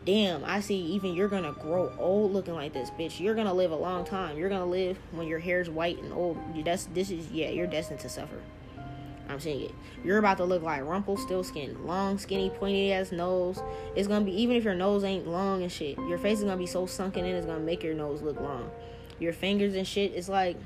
[0.06, 3.20] damn, I see even you're gonna grow old looking like this, bitch.
[3.20, 4.38] You're gonna live a long time.
[4.38, 6.38] You're gonna live when your hair's white and old.
[6.64, 8.40] That's this is yeah, you're destined to suffer.
[9.30, 9.72] I'm saying it.
[10.04, 13.62] You're about to look like Rumpelstiltskin, long, skinny, pointy ass nose.
[13.96, 16.58] It's gonna be even if your nose ain't long and shit, your face is gonna
[16.58, 18.70] be so sunken in, it's gonna make your nose look long.
[19.20, 20.58] Your fingers and shit is like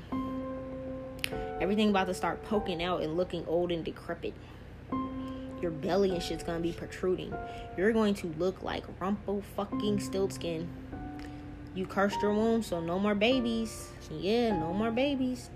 [1.60, 4.34] everything about to start poking out and looking old and decrepit
[5.62, 7.34] your belly and shit's gonna be protruding.
[7.76, 10.66] You're going to look like rumple fucking stiltskin.
[11.74, 13.88] You cursed your womb, so no more babies.
[14.10, 15.50] Yeah, no more babies.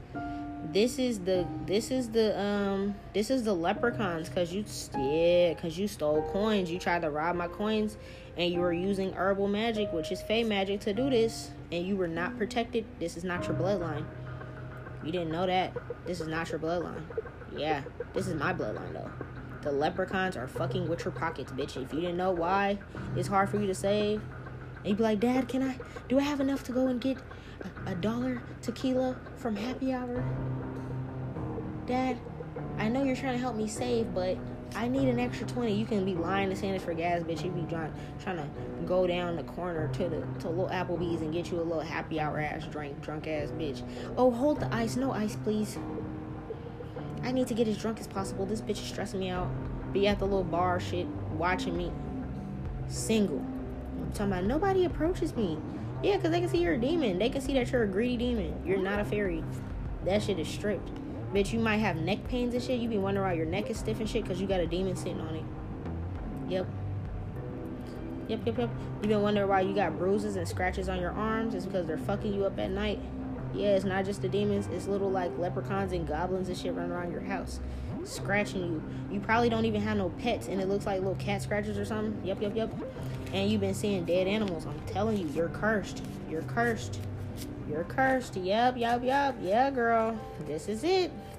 [0.73, 4.65] This is the this is the um this is the leprechauns cuz you
[4.97, 6.71] yeah, cuz you stole coins.
[6.71, 7.97] You tried to rob my coins
[8.37, 11.97] and you were using herbal magic, which is fey magic to do this, and you
[11.97, 12.85] were not protected.
[12.99, 14.05] This is not your bloodline.
[15.05, 15.73] You didn't know that.
[16.07, 17.03] This is not your bloodline.
[17.57, 17.83] Yeah,
[18.15, 19.11] this is my bloodline though.
[19.63, 21.83] The leprechauns are fucking with your pockets, bitch.
[21.83, 22.79] If you didn't know why
[23.17, 24.21] it's hard for you to save,
[24.79, 25.79] and you'd be like, Dad, can I,
[26.09, 27.19] do I have enough to go and get
[27.87, 30.25] a, a dollar tequila from happy hour?
[31.87, 32.19] Dad,
[32.79, 34.37] I know you're trying to help me save, but
[34.75, 35.73] I need an extra 20.
[35.73, 37.45] You can be lying to Santa for gas, bitch.
[37.45, 38.49] You'd be trying, trying to
[38.87, 42.19] go down the corner to the to little Applebee's and get you a little happy
[42.19, 43.83] hour ass drink, drunk ass bitch.
[44.17, 44.97] Oh, hold the ice.
[44.97, 45.79] No ice, please.
[47.23, 48.47] I need to get as drunk as possible.
[48.47, 49.49] This bitch is stressing me out.
[49.93, 51.93] Be at the little bar shit watching me.
[52.89, 53.39] Single.
[53.39, 55.59] I'm talking about nobody approaches me.
[56.03, 57.19] Yeah, because they can see you're a demon.
[57.19, 58.61] They can see that you're a greedy demon.
[58.67, 59.45] You're not a fairy.
[60.05, 60.91] That shit is stripped.
[61.33, 62.81] Bitch, you might have neck pains and shit.
[62.81, 64.97] You be wondering why your neck is stiff and shit because you got a demon
[64.97, 65.45] sitting on it.
[66.49, 66.67] Yep.
[68.29, 68.71] Yep, yep, yep.
[69.03, 71.55] You been wondering why you got bruises and scratches on your arms?
[71.55, 73.01] It's because they're fucking you up at night.
[73.55, 74.69] Yeah, it's not just the demons.
[74.73, 77.61] It's little like leprechauns and goblins and shit running around your house,
[78.05, 78.83] scratching you.
[79.11, 81.85] You probably don't even have no pets, and it looks like little cat scratches or
[81.85, 82.21] something.
[82.25, 82.75] Yep, yep, yep.
[83.33, 84.67] And you've been seeing dead animals.
[84.67, 86.03] I'm telling you, you're cursed.
[86.31, 86.99] You're cursed.
[87.69, 88.37] You're cursed.
[88.37, 89.37] Yep, yep, yep.
[89.41, 90.19] Yeah, girl.
[90.47, 91.11] This is it.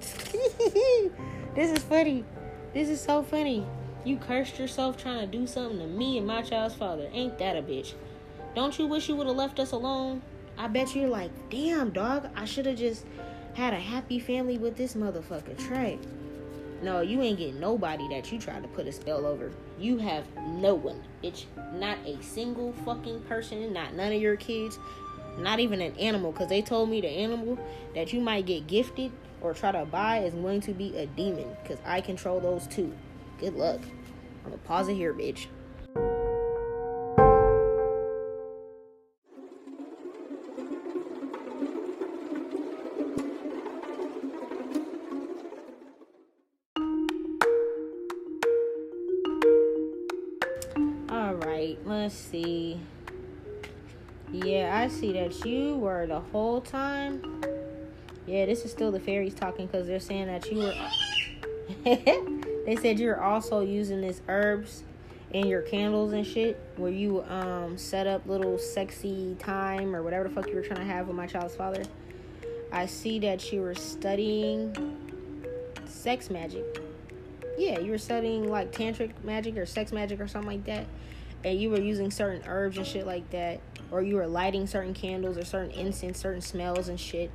[1.54, 2.24] this is funny.
[2.72, 3.66] This is so funny.
[4.04, 7.08] You cursed yourself trying to do something to me and my child's father.
[7.12, 7.94] Ain't that a bitch?
[8.54, 10.22] Don't you wish you would have left us alone?
[10.56, 13.04] I bet you're like, damn, dog, I should have just
[13.54, 15.98] had a happy family with this motherfucker, Trey.
[16.82, 19.50] No, you ain't getting nobody that you tried to put a spell over.
[19.78, 21.02] You have no one.
[21.22, 24.78] It's not a single fucking person, not none of your kids,
[25.38, 27.58] not even an animal, because they told me the animal
[27.94, 31.56] that you might get gifted or try to buy is going to be a demon,
[31.62, 32.92] because I control those too.
[33.38, 33.80] Good luck.
[34.44, 35.46] I'm gonna pause it here, bitch.
[52.04, 52.78] Let's see.
[54.30, 57.42] Yeah, I see that you were the whole time.
[58.26, 60.74] Yeah, this is still the fairies talking because they're saying that you were.
[62.66, 64.82] they said you're also using this herbs
[65.32, 70.28] in your candles and shit where you um set up little sexy time or whatever
[70.28, 71.84] the fuck you were trying to have with my child's father.
[72.70, 74.76] I see that you were studying
[75.86, 76.64] sex magic.
[77.56, 80.84] Yeah, you were studying like tantric magic or sex magic or something like that.
[81.44, 83.60] And you were using certain herbs and shit like that.
[83.90, 87.30] Or you were lighting certain candles or certain incense, certain smells and shit.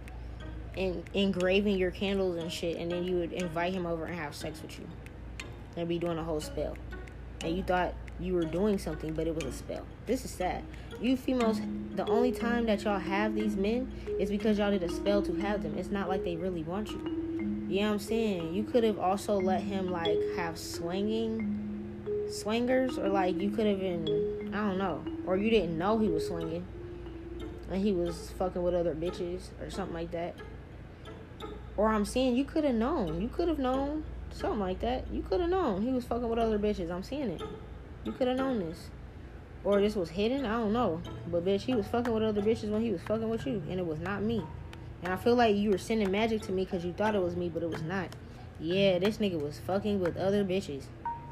[0.76, 2.78] And engraving your candles and shit.
[2.78, 4.88] And then you would invite him over and have sex with you.
[5.78, 6.76] And be doing a whole spell.
[7.42, 9.86] And you thought you were doing something, but it was a spell.
[10.06, 10.64] This is sad.
[11.00, 11.62] You females,
[11.96, 15.34] the only time that y'all have these men is because y'all did a spell to
[15.36, 15.78] have them.
[15.78, 16.98] It's not like they really want you.
[17.70, 18.54] You know I'm saying?
[18.54, 21.59] You could have also let him like have swinging
[22.30, 25.04] swingers or like you could have been I don't know.
[25.26, 26.66] Or you didn't know he was swinging.
[27.72, 30.36] And he was fucking with other bitches or something like that.
[31.78, 33.22] Or I'm seeing you could have known.
[33.22, 35.06] You could have known something like that.
[35.12, 36.92] You could have known he was fucking with other bitches.
[36.92, 37.42] I'm seeing it.
[38.04, 38.90] You could have known this.
[39.64, 40.46] Or this was hidden.
[40.46, 41.02] I don't know.
[41.28, 43.62] But bitch, he was fucking with other bitches when he was fucking with you.
[43.70, 44.44] And it was not me.
[45.04, 47.36] And I feel like you were sending magic to me because you thought it was
[47.36, 48.10] me, but it was not.
[48.60, 50.84] Yeah, this nigga was fucking with other bitches.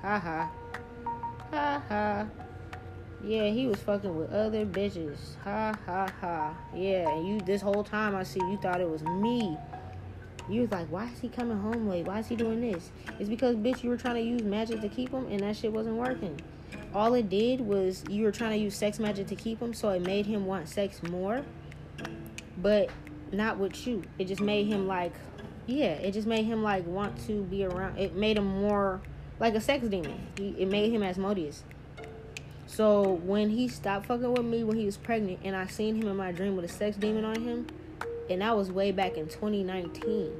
[0.02, 0.52] Ha ha
[1.52, 1.84] ha.
[1.90, 2.28] Ha.
[3.24, 5.18] Yeah, he was fucking with other bitches.
[5.44, 6.56] Ha ha ha.
[6.76, 9.58] Yeah, and you this whole time I see you thought it was me.
[10.50, 12.06] You was like, why is he coming home late?
[12.06, 12.92] Why is he doing this?
[13.20, 15.74] It's because bitch you were trying to use magic to keep him and that shit
[15.74, 16.40] wasn't working.
[16.94, 19.90] All it did was you were trying to use sex magic to keep him, so
[19.90, 21.44] it made him want sex more.
[22.58, 22.90] But
[23.32, 24.04] not with you.
[24.20, 25.14] It just made him like
[25.66, 27.98] yeah, it just made him like want to be around.
[27.98, 29.02] It made him more
[29.40, 30.28] like a sex demon.
[30.38, 31.64] He, it made him Asmodeus.
[32.66, 36.08] So when he stopped fucking with me when he was pregnant, and I seen him
[36.08, 37.68] in my dream with a sex demon on him,
[38.30, 40.32] and that was way back in 2019.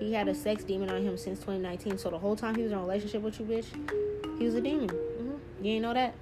[0.00, 1.98] He had a sex demon on him since 2019.
[1.98, 4.60] So the whole time he was in a relationship with you, bitch, he was a
[4.60, 4.88] demon.
[4.88, 5.64] Mm-hmm.
[5.64, 6.14] You ain't know that?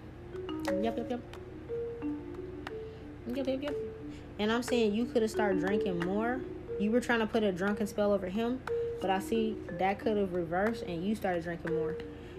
[0.67, 1.21] Yep, yep, yep.
[3.35, 3.77] Yep, yep, yep.
[4.39, 6.41] And I'm saying you could have started drinking more.
[6.79, 8.61] You were trying to put a drunken spell over him,
[9.03, 11.97] but I see that could have reversed and you started drinking more.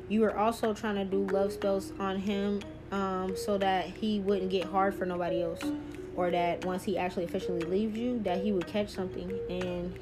[0.07, 2.61] You were also trying to do love spells on him
[2.91, 5.61] um, so that he wouldn't get hard for nobody else.
[6.15, 9.99] Or that once he actually officially leaves you, that he would catch something and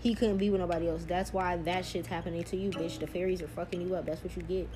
[0.00, 1.04] he couldn't be with nobody else.
[1.04, 2.98] That's why that shit's happening to you, bitch.
[2.98, 4.06] The fairies are fucking you up.
[4.06, 4.68] That's what you get.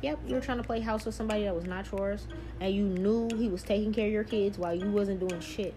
[0.00, 2.26] Yep, you were trying to play house with somebody that was not yours,
[2.60, 5.74] and you knew he was taking care of your kids while you wasn't doing shit.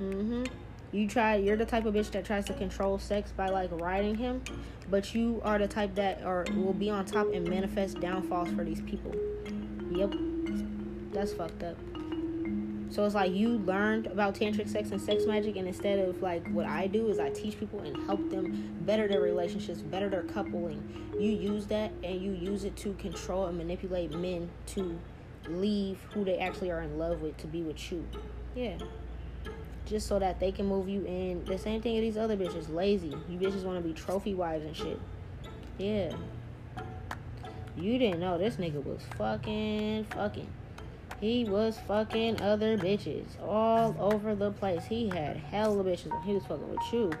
[0.00, 0.44] Mm-hmm.
[0.90, 1.36] You try.
[1.36, 4.42] You're the type of bitch that tries to control sex by like riding him,
[4.90, 8.64] but you are the type that are will be on top and manifest downfalls for
[8.64, 9.14] these people.
[9.90, 10.14] Yep,
[11.12, 11.76] that's fucked up.
[12.90, 16.50] So it's like you learned about tantric sex and sex magic, and instead of like
[16.52, 20.22] what I do is I teach people and help them better their relationships, better their
[20.22, 20.82] coupling.
[21.18, 24.98] You use that and you use it to control and manipulate men to
[25.48, 28.06] leave who they actually are in love with to be with you.
[28.54, 28.78] Yeah.
[29.88, 31.44] Just so that they can move you in.
[31.46, 33.16] The same thing with these other bitches, lazy.
[33.28, 35.00] You bitches want to be trophy wives and shit.
[35.78, 36.12] Yeah.
[37.76, 40.48] You didn't know this nigga was fucking fucking.
[41.20, 44.84] He was fucking other bitches all over the place.
[44.84, 47.12] He had hella bitches when he was fucking with you.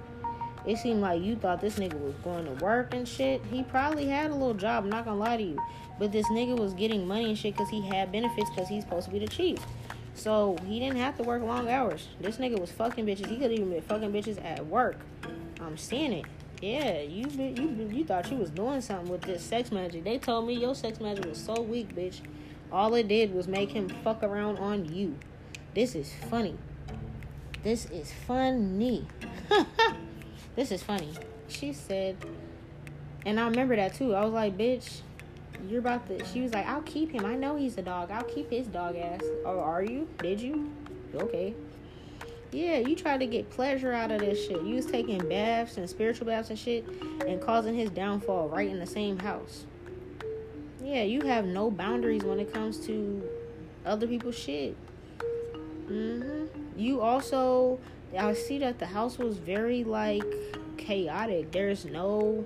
[0.66, 3.40] It seemed like you thought this nigga was going to work and shit.
[3.50, 5.58] He probably had a little job, I'm not gonna lie to you.
[5.98, 9.06] But this nigga was getting money and shit because he had benefits because he's supposed
[9.06, 9.58] to be the chief.
[10.18, 12.08] So he didn't have to work long hours.
[12.20, 13.26] This nigga was fucking bitches.
[13.26, 14.98] He could even be fucking bitches at work.
[15.60, 16.24] I'm seeing it.
[16.60, 20.02] Yeah, you you you thought you was doing something with this sex magic.
[20.02, 22.20] They told me your sex magic was so weak, bitch.
[22.72, 25.16] All it did was make him fuck around on you.
[25.74, 26.56] This is funny.
[27.62, 29.06] This is funny.
[30.56, 31.12] this is funny.
[31.46, 32.16] She said,
[33.24, 34.16] and I remember that too.
[34.16, 35.02] I was like, bitch,
[35.68, 36.24] you're about to.
[36.26, 37.24] She was like, I'll keep him.
[37.24, 38.10] I know he's a dog.
[38.10, 39.22] I'll keep his dog ass.
[39.44, 40.08] or are you?
[40.18, 40.70] Did you?
[41.14, 41.54] Okay.
[42.50, 44.62] Yeah, you tried to get pleasure out of this shit.
[44.62, 46.86] You was taking baths and spiritual baths and shit
[47.26, 49.66] and causing his downfall right in the same house.
[50.82, 53.22] Yeah, you have no boundaries when it comes to
[53.84, 54.76] other people's shit.
[55.88, 56.48] Mhm.
[56.76, 57.78] You also
[58.16, 60.24] I see that the house was very like
[60.78, 61.52] chaotic.
[61.52, 62.44] There's no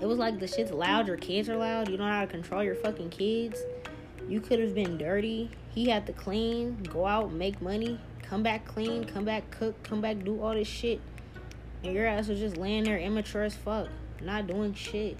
[0.00, 2.26] it was like the shit's loud, your kids are loud, you don't know how to
[2.26, 3.60] control your fucking kids.
[4.28, 5.50] You could have been dirty.
[5.74, 10.00] He had to clean, go out, make money, come back clean, come back cook, come
[10.00, 11.00] back do all this shit.
[11.82, 13.88] And your ass was just laying there immature as fuck,
[14.22, 15.16] not doing shit.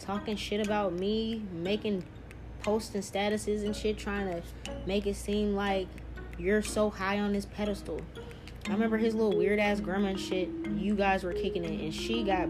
[0.00, 2.04] Talking shit about me, making
[2.62, 4.42] posts and statuses and shit, trying to
[4.86, 5.86] make it seem like
[6.38, 8.00] you're so high on this pedestal.
[8.68, 10.48] I remember his little weird ass grandma and shit.
[10.76, 12.48] You guys were kicking it, and she got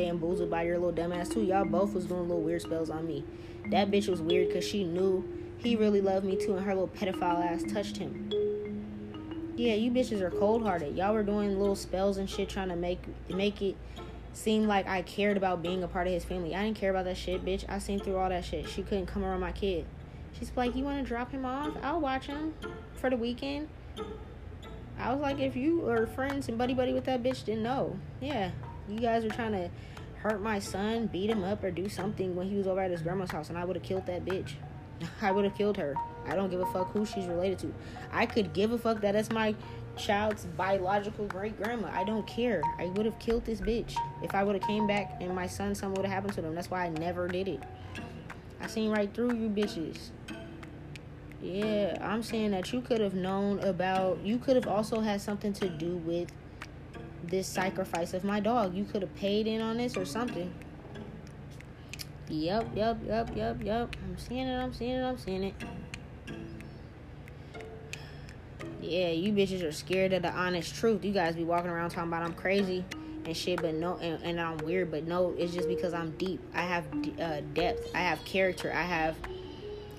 [0.00, 1.42] bamboozled by your little dumbass too.
[1.42, 3.24] Y'all both was doing little weird spells on me.
[3.70, 5.28] That bitch was weird because she knew
[5.58, 8.30] he really loved me too, and her little pedophile ass touched him.
[9.56, 10.96] Yeah, you bitches are cold hearted.
[10.96, 13.76] Y'all were doing little spells and shit trying to make make it
[14.32, 16.54] seem like I cared about being a part of his family.
[16.54, 17.64] I didn't care about that shit, bitch.
[17.68, 18.68] I seen through all that shit.
[18.68, 19.84] She couldn't come around my kid.
[20.38, 21.76] She's like, You wanna drop him off?
[21.82, 22.54] I'll watch him
[22.94, 23.68] for the weekend.
[24.98, 27.98] I was like, if you are friends and buddy buddy with that bitch, then no.
[28.20, 28.50] Yeah.
[28.88, 29.70] You guys are trying to
[30.22, 33.02] hurt my son, beat him up, or do something when he was over at his
[33.02, 34.52] grandma's house, and I would have killed that bitch.
[35.22, 35.94] I would have killed her.
[36.26, 37.74] I don't give a fuck who she's related to.
[38.12, 39.54] I could give a fuck that it's my
[39.96, 41.90] child's biological great grandma.
[41.92, 42.62] I don't care.
[42.78, 45.74] I would have killed this bitch if I would have came back and my son
[45.74, 46.54] something would have happened to them.
[46.54, 47.62] That's why I never did it.
[48.60, 50.10] I seen right through you bitches.
[51.42, 54.18] Yeah, I'm saying that you could have known about.
[54.22, 56.30] You could have also had something to do with
[57.24, 58.74] this sacrifice of my dog.
[58.74, 60.52] You could have paid in on this or something.
[62.28, 63.96] Yep, yep, yep, yep, yep.
[64.04, 65.54] I'm seeing it, I'm seeing it, I'm seeing it.
[68.80, 71.04] Yeah, you bitches are scared of the honest truth.
[71.04, 72.84] You guys be walking around talking about I'm crazy
[73.24, 76.40] and shit, but no, and, and I'm weird, but no, it's just because I'm deep.
[76.54, 76.84] I have
[77.20, 79.16] uh, depth, I have character, I have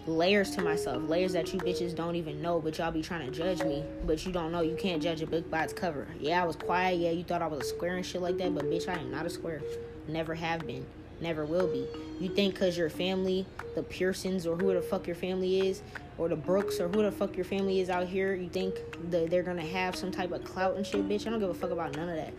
[0.07, 3.31] layers to myself, layers that you bitches don't even know, but y'all be trying to
[3.31, 4.61] judge me, but you don't know.
[4.61, 6.07] You can't judge a book by its cover.
[6.19, 6.99] Yeah, I was quiet.
[6.99, 9.11] Yeah, you thought I was a square and shit like that, but bitch, I am
[9.11, 9.61] not a square.
[10.07, 10.85] Never have been.
[11.21, 11.87] Never will be.
[12.19, 13.45] You think because your family,
[13.75, 15.83] the Pearsons or who the fuck your family is,
[16.17, 18.75] or the Brooks or who the fuck your family is out here, you think
[19.11, 21.27] that they're gonna have some type of clout and shit, bitch?
[21.27, 22.33] I don't give a fuck about none of that.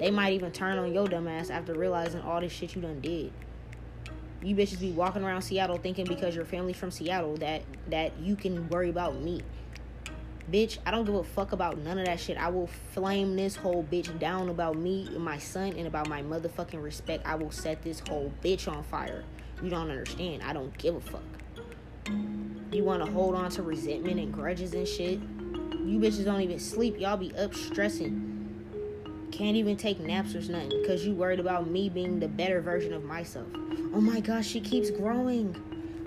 [0.00, 3.00] They might even turn on your dumb ass after realizing all this shit you done
[3.00, 3.32] did.
[4.44, 8.36] You bitches be walking around Seattle thinking because your family's from Seattle that that you
[8.36, 9.40] can worry about me.
[10.52, 12.36] Bitch, I don't give a fuck about none of that shit.
[12.36, 16.22] I will flame this whole bitch down about me and my son and about my
[16.22, 17.26] motherfucking respect.
[17.26, 19.24] I will set this whole bitch on fire.
[19.62, 20.42] You don't understand.
[20.42, 21.22] I don't give a fuck.
[22.70, 25.20] You want to hold on to resentment and grudges and shit.
[25.20, 27.00] You bitches don't even sleep.
[27.00, 28.33] Y'all be up stressing.
[29.30, 32.92] Can't even take naps or nothing because you worried about me being the better version
[32.92, 33.46] of myself.
[33.92, 35.54] Oh my gosh, she keeps growing.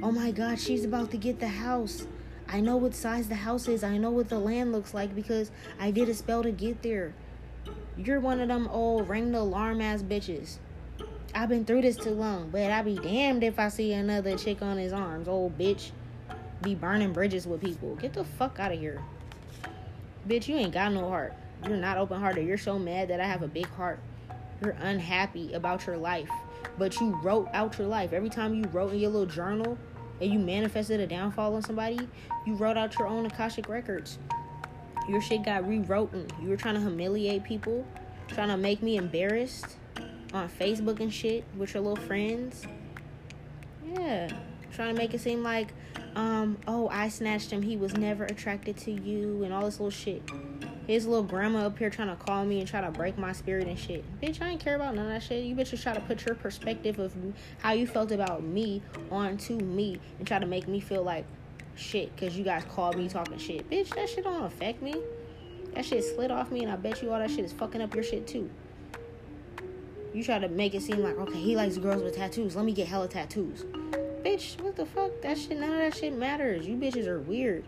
[0.02, 2.07] Oh my god, she's about to get the house.
[2.48, 3.84] I know what size the house is.
[3.84, 7.14] I know what the land looks like because I did a spell to get there.
[7.98, 10.57] You're one of them old ring the alarm ass bitches.
[11.35, 14.61] I've been through this too long, but I'd be damned if I see another chick
[14.61, 15.91] on his arms, old bitch.
[16.61, 17.95] Be burning bridges with people.
[17.95, 19.03] Get the fuck out of here.
[20.27, 21.34] Bitch, you ain't got no heart.
[21.65, 22.45] You're not open hearted.
[22.45, 23.99] You're so mad that I have a big heart.
[24.61, 26.29] You're unhappy about your life.
[26.77, 28.13] But you wrote out your life.
[28.13, 29.77] Every time you wrote in your little journal
[30.21, 32.07] and you manifested a downfall on somebody,
[32.45, 34.19] you wrote out your own Akashic records.
[35.07, 36.27] Your shit got rewritten.
[36.41, 37.85] You were trying to humiliate people,
[38.27, 39.77] trying to make me embarrassed
[40.34, 42.63] on Facebook and shit with your little friends.
[43.95, 44.29] Yeah.
[44.73, 45.73] Trying to make it seem like
[46.15, 47.61] um, oh, I snatched him.
[47.61, 50.23] He was never attracted to you and all this little shit.
[50.88, 53.68] His little grandma up here trying to call me and try to break my spirit
[53.68, 54.05] and shit.
[54.22, 55.43] Bitch, I ain't care about none of that shit.
[55.43, 57.14] You bitches try to put your perspective of
[57.59, 58.81] how you felt about me
[59.11, 61.26] onto me and try to make me feel like
[61.76, 63.69] shit because you guys called me talking shit.
[63.69, 64.95] Bitch, that shit don't affect me.
[65.73, 67.93] That shit slid off me and I bet you all that shit is fucking up
[67.93, 68.49] your shit too.
[70.14, 72.55] You try to make it seem like, okay, he likes girls with tattoos.
[72.55, 73.65] Let me get hella tattoos.
[74.23, 75.22] Bitch, what the fuck?
[75.22, 76.65] That shit, none of that shit matters.
[76.65, 77.65] You bitches are weird.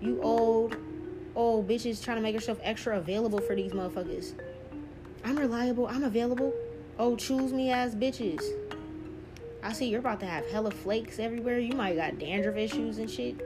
[0.00, 0.76] You old
[1.34, 4.34] oh, bitches trying to make herself extra available for these motherfuckers.
[5.24, 5.86] I'm reliable.
[5.86, 6.52] I'm available.
[6.98, 8.42] Oh, choose me as bitches.
[9.62, 11.58] I see you're about to have hella flakes everywhere.
[11.58, 13.40] You might got dandruff issues and shit.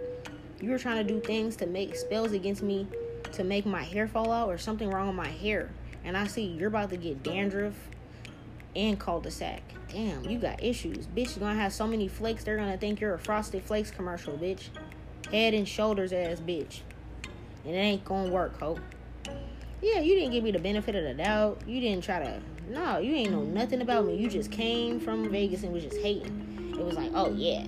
[0.61, 2.87] You were trying to do things to make spells against me
[3.33, 5.71] to make my hair fall out or something wrong with my hair.
[6.05, 7.75] And I see you're about to get dandruff
[8.75, 9.63] and cul-de-sac.
[9.93, 11.07] Damn, you got issues.
[11.07, 14.69] Bitch, gonna have so many flakes, they're gonna think you're a Frosted Flakes commercial, bitch.
[15.31, 16.81] Head and shoulders ass bitch
[17.67, 18.81] and it ain't gonna work, hope.
[19.83, 21.61] Yeah, you didn't give me the benefit of the doubt.
[21.67, 22.41] You didn't try to.
[22.71, 24.17] No, you ain't know nothing about me.
[24.17, 26.75] You just came from Vegas and was just hating.
[26.79, 27.67] It was like, oh yeah,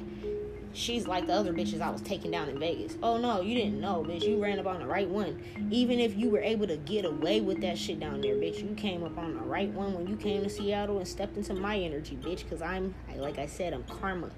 [0.72, 2.96] she's like the other bitches I was taking down in Vegas.
[3.02, 4.22] Oh no, you didn't know, bitch.
[4.22, 5.42] You ran up on the right one.
[5.70, 8.74] Even if you were able to get away with that shit down there, bitch, you
[8.76, 11.76] came up on the right one when you came to Seattle and stepped into my
[11.76, 12.48] energy, bitch.
[12.48, 14.30] Cause I'm, like I said, I'm karma.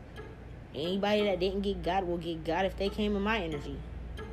[0.74, 3.77] Anybody that didn't get God will get God if they came in my energy.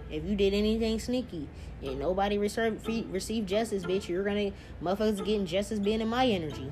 [0.10, 1.48] If you did anything sneaky
[1.84, 4.52] and nobody received received justice, bitch, you're gonna
[4.82, 6.72] motherfuckers getting justice being in my energy.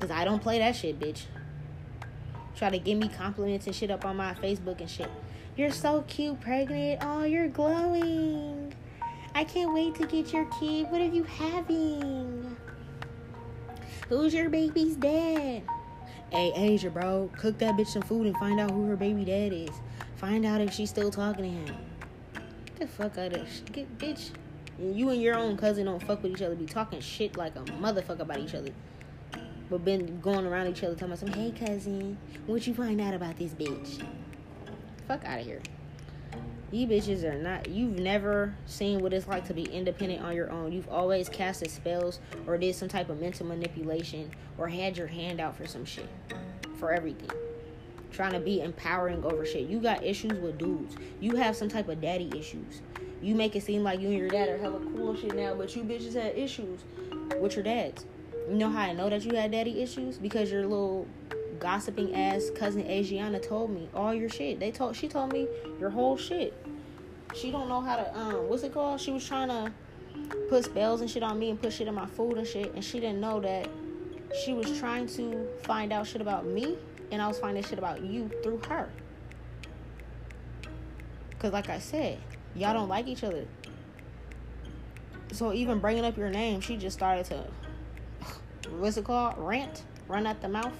[0.00, 1.22] Cause I don't play that shit, bitch.
[2.56, 5.10] Try to give me compliments and shit up on my Facebook and shit.
[5.56, 7.00] You're so cute, pregnant.
[7.02, 8.72] Oh, you're glowing.
[9.34, 10.90] I can't wait to get your kid.
[10.90, 12.56] What are you having?
[14.08, 15.62] Who's your baby's dad?
[16.30, 19.52] Hey, Asia, bro, cook that bitch some food and find out who her baby dad
[19.52, 19.70] is.
[20.16, 21.87] Find out if she's still talking to him
[22.78, 24.30] the fuck out of get bitch.
[24.78, 26.54] You and your own cousin don't fuck with each other.
[26.54, 28.70] Be talking shit like a motherfucker about each other.
[29.68, 33.14] But been going around each other talking about some, hey cousin, what you find out
[33.14, 34.02] about this bitch?
[35.08, 35.60] Fuck out of here.
[36.70, 37.68] You bitches are not.
[37.68, 40.70] You've never seen what it's like to be independent on your own.
[40.70, 45.40] You've always casted spells or did some type of mental manipulation or had your hand
[45.40, 46.08] out for some shit.
[46.78, 47.30] For everything
[48.10, 49.68] trying to be empowering over shit.
[49.68, 50.96] You got issues with dudes.
[51.20, 52.82] You have some type of daddy issues.
[53.20, 55.74] You make it seem like you and your dad are hella cool shit now, but
[55.74, 56.80] you bitches had issues
[57.40, 58.06] with your dads.
[58.48, 60.18] You know how I know that you had daddy issues?
[60.18, 61.06] Because your little
[61.58, 64.60] gossiping ass cousin Asiana told me all your shit.
[64.60, 65.48] They told she told me
[65.80, 66.54] your whole shit.
[67.34, 69.00] She don't know how to um what's it called?
[69.00, 69.72] She was trying to
[70.48, 72.84] put spells and shit on me and put shit in my food and shit, and
[72.84, 73.68] she didn't know that
[74.44, 76.76] she was trying to find out shit about me
[77.10, 78.88] and I was finding shit about you through her.
[81.38, 82.18] Cause like I said,
[82.54, 83.46] y'all don't like each other.
[85.32, 87.44] So even bringing up your name, she just started to,
[88.70, 90.72] what's it called, rant, run at the mouth,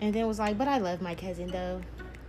[0.00, 1.80] and then was like, "But I love my cousin though,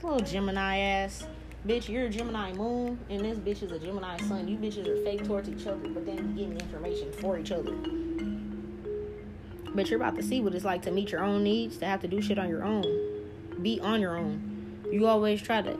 [0.03, 1.25] little Gemini ass."
[1.65, 4.47] Bitch, you're a Gemini moon, and this bitch is a Gemini sun.
[4.49, 7.73] You bitches are fake towards each other, but then you getting information for each other.
[9.75, 12.01] But you're about to see what it's like to meet your own needs, to have
[12.01, 12.85] to do shit on your own.
[13.61, 14.85] Be on your own.
[14.91, 15.77] You always try to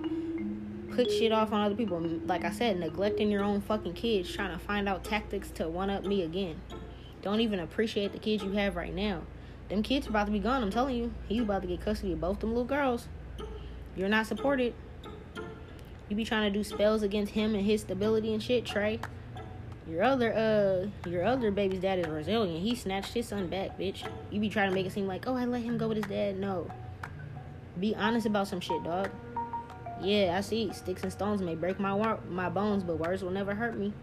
[0.95, 1.99] put shit off on other people.
[1.99, 5.89] Like I said, neglecting your own fucking kids, trying to find out tactics to one
[5.89, 6.59] up me again.
[7.21, 9.21] Don't even appreciate the kids you have right now.
[9.69, 11.13] Them kids are about to be gone, I'm telling you.
[11.27, 13.07] He's about to get custody of both them little girls.
[13.95, 14.73] You're not supported.
[16.09, 18.99] You be trying to do spells against him and his stability and shit, Trey.
[19.87, 22.61] Your other uh your other baby's dad is Brazilian.
[22.61, 24.07] He snatched his son back, bitch.
[24.31, 26.05] You be trying to make it seem like, oh, I let him go with his
[26.05, 26.39] dad.
[26.39, 26.69] No.
[27.79, 29.09] Be honest about some shit, dog.
[30.01, 30.71] Yeah, I see.
[30.73, 33.93] Sticks and stones may break my war- my bones, but words will never hurt me.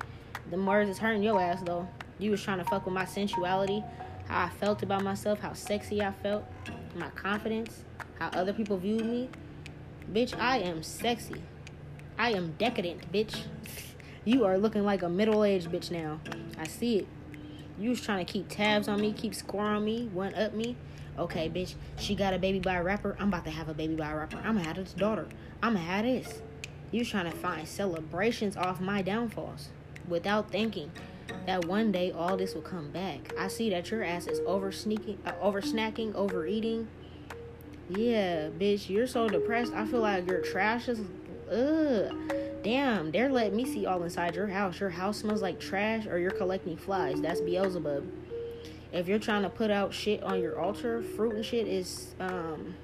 [0.51, 1.89] The words is hurting your ass though.
[2.19, 3.83] You was trying to fuck with my sensuality,
[4.29, 6.45] how I felt about myself, how sexy I felt,
[6.95, 7.85] my confidence,
[8.19, 9.31] how other people viewed me.
[10.13, 11.43] Bitch, I am sexy.
[12.19, 13.45] I am decadent, bitch.
[14.31, 16.21] You are looking like a middle aged bitch now.
[16.57, 17.09] I see it.
[17.81, 20.77] You was trying to keep tabs on me, keep score on me, one up me.
[21.19, 23.17] Okay, bitch, she got a baby by a rapper.
[23.19, 24.37] I'm about to have a baby by a rapper.
[24.37, 25.27] I'm gonna have this daughter.
[25.61, 26.43] I'm gonna have this.
[26.93, 29.71] You trying to find celebrations off my downfalls
[30.07, 30.93] without thinking
[31.47, 33.33] that one day all this will come back.
[33.37, 36.87] I see that your ass is over sneaking, uh, over snacking, overeating.
[37.89, 39.73] Yeah, bitch, you're so depressed.
[39.73, 41.01] I feel like your trash is,
[41.51, 42.15] ugh.
[42.63, 44.81] Damn, they're letting me see all inside your house.
[44.81, 47.21] Your house smells like trash or you're collecting flies.
[47.21, 48.05] That's Beelzebub.
[48.93, 52.75] If you're trying to put out shit on your altar, fruit and shit is um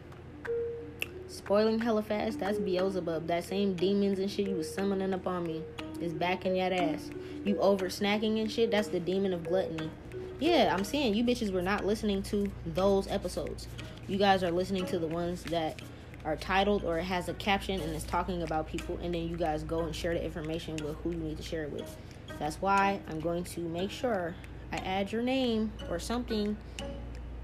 [1.29, 3.27] Spoiling hella fast, that's Beelzebub.
[3.27, 5.63] That same demons and shit you was summoning up on me
[6.01, 7.11] is back in that ass.
[7.45, 9.91] You over snacking and shit, that's the demon of gluttony.
[10.39, 13.67] Yeah, I'm saying you bitches were not listening to those episodes.
[14.07, 15.83] You guys are listening to the ones that
[16.27, 19.37] are titled or it has a caption and it's talking about people, and then you
[19.37, 21.97] guys go and share the information with who you need to share it with.
[22.39, 24.35] That's why I'm going to make sure
[24.73, 26.57] I add your name or something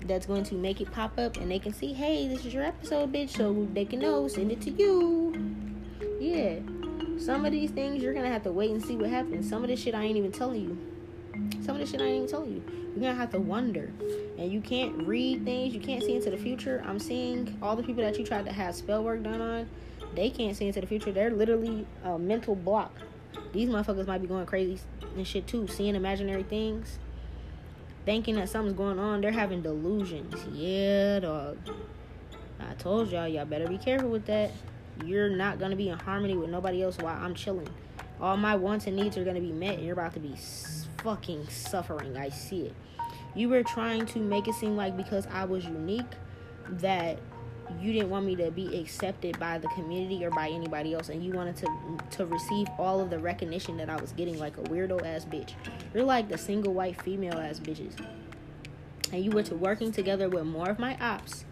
[0.05, 2.65] that's going to make it pop up and they can see, hey, this is your
[2.65, 5.33] episode, bitch, so they can know, send it to you.
[6.21, 6.57] Yeah.
[7.19, 9.49] Some of these things you're gonna have to wait and see what happens.
[9.49, 11.63] Some of this shit I ain't even telling you.
[11.65, 12.82] Some of this shit I ain't even telling you.
[12.95, 13.91] You're gonna have to wonder.
[14.39, 16.83] And you can't read things, you can't see into the future.
[16.87, 19.69] I'm seeing all the people that you tried to have spell work done on,
[20.15, 21.13] they can't see into the future.
[21.13, 22.93] They're literally a mental block.
[23.53, 24.79] These motherfuckers might be going crazy
[25.17, 26.99] and shit too, seeing imaginary things
[28.05, 29.21] thinking that something's going on.
[29.21, 30.35] They're having delusions.
[30.53, 31.59] Yeah, dog.
[32.61, 34.51] I told y'all, y'all better be careful with that.
[35.05, 37.69] You're not gonna be in harmony with nobody else while I'm chilling.
[38.21, 40.37] All my wants and needs are gonna be met, and you're about to be
[41.03, 42.17] fucking suffering.
[42.17, 42.75] I see it.
[43.35, 46.05] You were trying to make it seem like because I was unique
[46.69, 47.19] that
[47.81, 51.25] you didn't want me to be accepted by the community or by anybody else and
[51.25, 51.67] you wanted to
[52.11, 55.55] to receive all of the recognition that I was getting like a weirdo ass bitch.
[55.95, 57.95] You're like the single white female ass bitches.
[59.13, 61.45] And you were to working together with more of my ops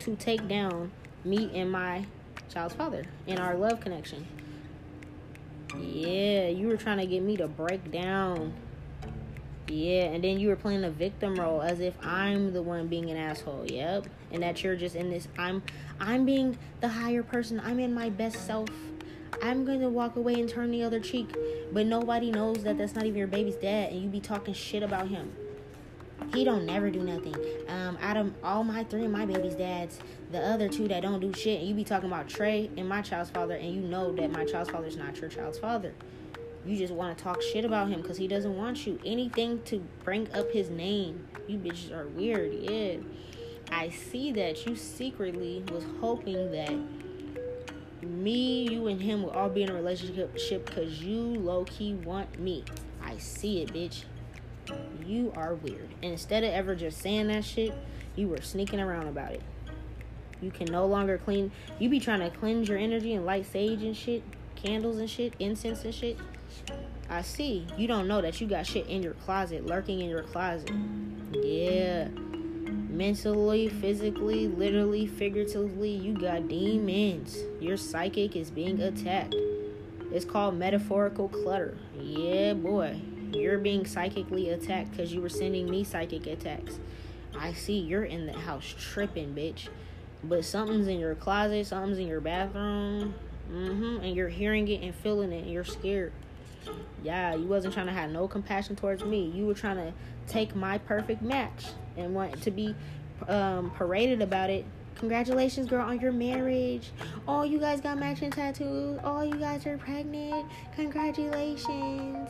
[0.00, 0.92] to take down
[1.24, 2.06] me and my
[2.52, 4.26] child's father in our love connection.
[5.76, 8.54] Yeah, you were trying to get me to break down
[9.70, 13.10] yeah, and then you were playing a victim role as if I'm the one being
[13.10, 13.66] an asshole.
[13.66, 14.06] Yep.
[14.32, 15.62] And that you're just in this I'm
[16.00, 17.60] I'm being the higher person.
[17.60, 18.68] I'm in my best self.
[19.42, 21.34] I'm going to walk away and turn the other cheek,
[21.72, 24.82] but nobody knows that that's not even your baby's dad and you be talking shit
[24.82, 25.32] about him.
[26.34, 27.36] He don't never do nothing.
[27.68, 30.00] Um, out of all my three of my baby's dads,
[30.32, 33.00] the other two that don't do shit, and you be talking about Trey and my
[33.00, 35.94] child's father, and you know that my child's father is not your child's father.
[36.68, 39.00] You just want to talk shit about him because he doesn't want you.
[39.02, 41.26] Anything to bring up his name.
[41.46, 42.52] You bitches are weird.
[42.52, 42.96] Yeah.
[43.72, 46.74] I see that you secretly was hoping that
[48.02, 52.38] me, you, and him will all be in a relationship because you low key want
[52.38, 52.64] me.
[53.02, 54.04] I see it, bitch.
[55.06, 55.88] You are weird.
[56.02, 57.72] And instead of ever just saying that shit,
[58.14, 59.42] you were sneaking around about it.
[60.42, 61.50] You can no longer clean.
[61.78, 64.22] You be trying to cleanse your energy and light sage and shit,
[64.54, 66.18] candles and shit, incense and shit.
[67.10, 67.66] I see.
[67.76, 70.70] You don't know that you got shit in your closet, lurking in your closet.
[71.32, 72.08] Yeah.
[72.08, 77.38] Mentally, physically, literally, figuratively, you got demons.
[77.60, 79.34] Your psychic is being attacked.
[80.12, 81.78] It's called metaphorical clutter.
[81.98, 83.00] Yeah, boy.
[83.32, 86.78] You're being psychically attacked because you were sending me psychic attacks.
[87.38, 89.68] I see you're in the house tripping, bitch.
[90.24, 93.14] But something's in your closet, something's in your bathroom.
[93.50, 94.04] Mm-hmm.
[94.04, 96.12] And you're hearing it and feeling it and you're scared
[97.02, 99.30] yeah, you wasn't trying to have no compassion towards me.
[99.34, 99.92] You were trying to
[100.26, 101.66] take my perfect match
[101.96, 102.74] and want to be
[103.28, 104.64] um, paraded about it.
[104.96, 106.90] Congratulations, girl, on your marriage.
[107.28, 108.98] Oh, you guys got matching tattoos.
[109.04, 110.46] Oh, you guys are pregnant.
[110.74, 112.28] Congratulations.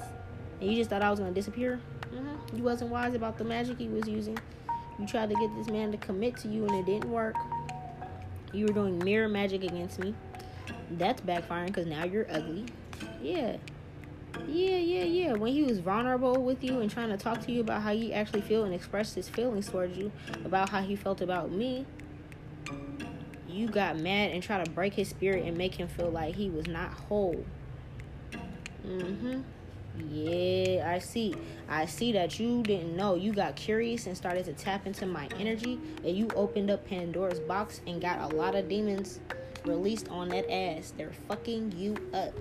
[0.61, 1.81] And you just thought I was gonna disappear.
[2.13, 2.57] Mm-hmm.
[2.57, 4.39] You wasn't wise about the magic he was using.
[4.99, 7.37] You tried to get this man to commit to you, and it didn't work.
[8.53, 10.15] You were doing mirror magic against me.
[10.91, 12.67] That's backfiring because now you're ugly.
[13.23, 13.57] Yeah.
[14.47, 15.33] Yeah, yeah, yeah.
[15.35, 18.13] When he was vulnerable with you and trying to talk to you about how he
[18.13, 20.11] actually feel and express his feelings towards you,
[20.45, 21.87] about how he felt about me,
[23.49, 26.51] you got mad and tried to break his spirit and make him feel like he
[26.51, 27.45] was not whole.
[28.87, 29.41] Mm-hmm.
[30.11, 31.35] Yeah, I see.
[31.69, 33.17] I see that you didn't know.
[33.17, 37.41] You got curious and started to tap into my energy, and you opened up Pandora's
[37.41, 39.21] box and got a lot of demons
[39.65, 40.93] released on that ass.
[40.97, 42.33] They're fucking you up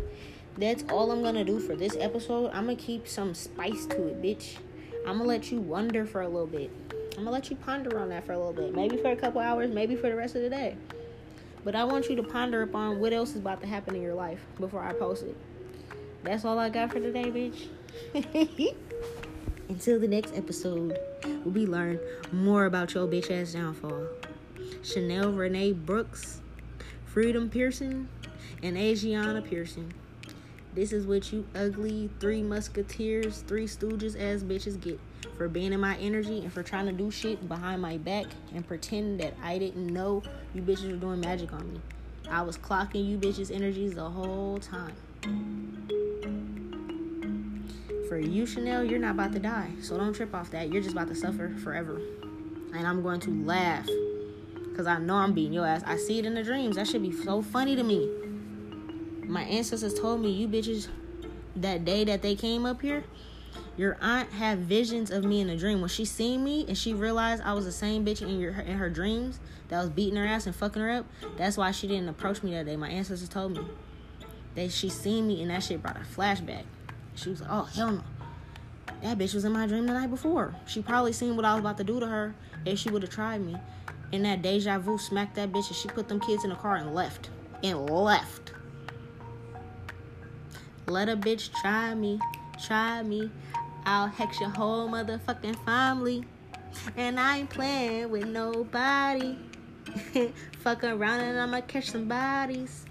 [0.58, 2.48] that's all I'm gonna do for this episode.
[2.48, 4.58] I'm gonna keep some spice to it, bitch.
[5.06, 6.72] I'm gonna let you wonder for a little bit.
[7.12, 8.76] I'm gonna let you ponder on that for a little bit.
[8.76, 10.76] Maybe for a couple hours, maybe for the rest of the day.
[11.64, 14.14] But I want you to ponder upon what else is about to happen in your
[14.14, 15.36] life before I post it.
[16.24, 17.68] That's all I got for today, bitch.
[19.70, 22.00] Until the next episode, where we learn
[22.32, 24.08] more about your bitch ass downfall.
[24.84, 26.42] Chanel Renee Brooks,
[27.06, 28.08] Freedom Pearson,
[28.64, 29.94] and Asiana Pearson.
[30.78, 35.00] This is what you ugly three musketeers, three stooges ass bitches get
[35.36, 38.66] for being in my energy and for trying to do shit behind my back and
[38.68, 40.22] pretend that I didn't know
[40.54, 41.82] you bitches were doing magic on me.
[42.30, 44.94] I was clocking you bitches' energies the whole time.
[48.08, 49.72] For you, Chanel, you're not about to die.
[49.82, 50.72] So don't trip off that.
[50.72, 52.00] You're just about to suffer forever.
[52.76, 53.90] And I'm going to laugh
[54.76, 55.82] Cause I know I'm beating your ass.
[55.88, 56.76] I see it in the dreams.
[56.76, 58.27] That should be so funny to me.
[59.28, 60.88] My ancestors told me, you bitches,
[61.58, 63.04] that day that they came up here,
[63.78, 65.82] your aunt had visions of me in a dream.
[65.82, 68.78] When she seen me and she realized I was the same bitch in your in
[68.78, 69.40] her dreams
[69.70, 71.06] that was beating her ass and fucking her up,
[71.38, 72.76] that's why she didn't approach me that day.
[72.76, 73.66] My ancestors told me.
[74.56, 76.64] that she seen me and that shit brought a flashback.
[77.16, 78.04] She was like, oh hell no.
[79.04, 80.56] That bitch was in my dream the night before.
[80.66, 82.36] She probably seen what I was about to do to her
[82.66, 83.56] if she would have tried me.
[84.12, 86.78] And that deja vu smacked that bitch and she put them kids in the car
[86.78, 87.30] and left.
[87.64, 88.54] And left.
[90.90, 92.18] Let a bitch try me,
[92.66, 93.30] try me.
[93.86, 96.24] I'll hex your whole motherfucking family.
[96.96, 99.38] And I ain't playing with nobody.
[100.60, 102.86] Fuck around and I'ma catch some bodies.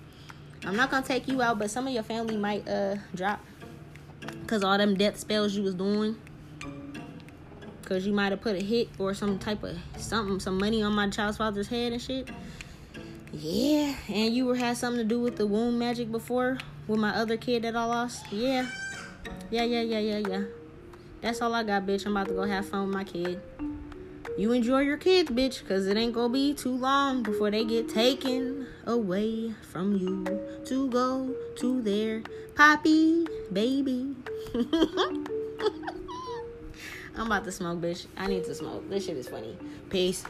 [0.66, 3.40] I'm not gonna take you out, but some of your family might uh drop.
[4.46, 6.16] Cause all them death spells you was doing.
[7.86, 10.92] Cause you might have put a hit or some type of something, some money on
[10.92, 12.28] my child's father's head and shit.
[13.38, 16.56] Yeah, and you were had something to do with the womb magic before
[16.86, 18.32] with my other kid that I lost.
[18.32, 18.66] Yeah,
[19.50, 20.42] yeah, yeah, yeah, yeah, yeah.
[21.20, 22.06] That's all I got, bitch.
[22.06, 23.38] I'm about to go have fun with my kid.
[24.38, 27.90] You enjoy your kids, bitch, because it ain't gonna be too long before they get
[27.90, 30.24] taken away from you
[30.64, 32.22] to go to their
[32.54, 34.14] poppy baby.
[37.14, 38.06] I'm about to smoke, bitch.
[38.16, 38.88] I need to smoke.
[38.88, 39.58] This shit is funny.
[39.90, 40.24] Peace.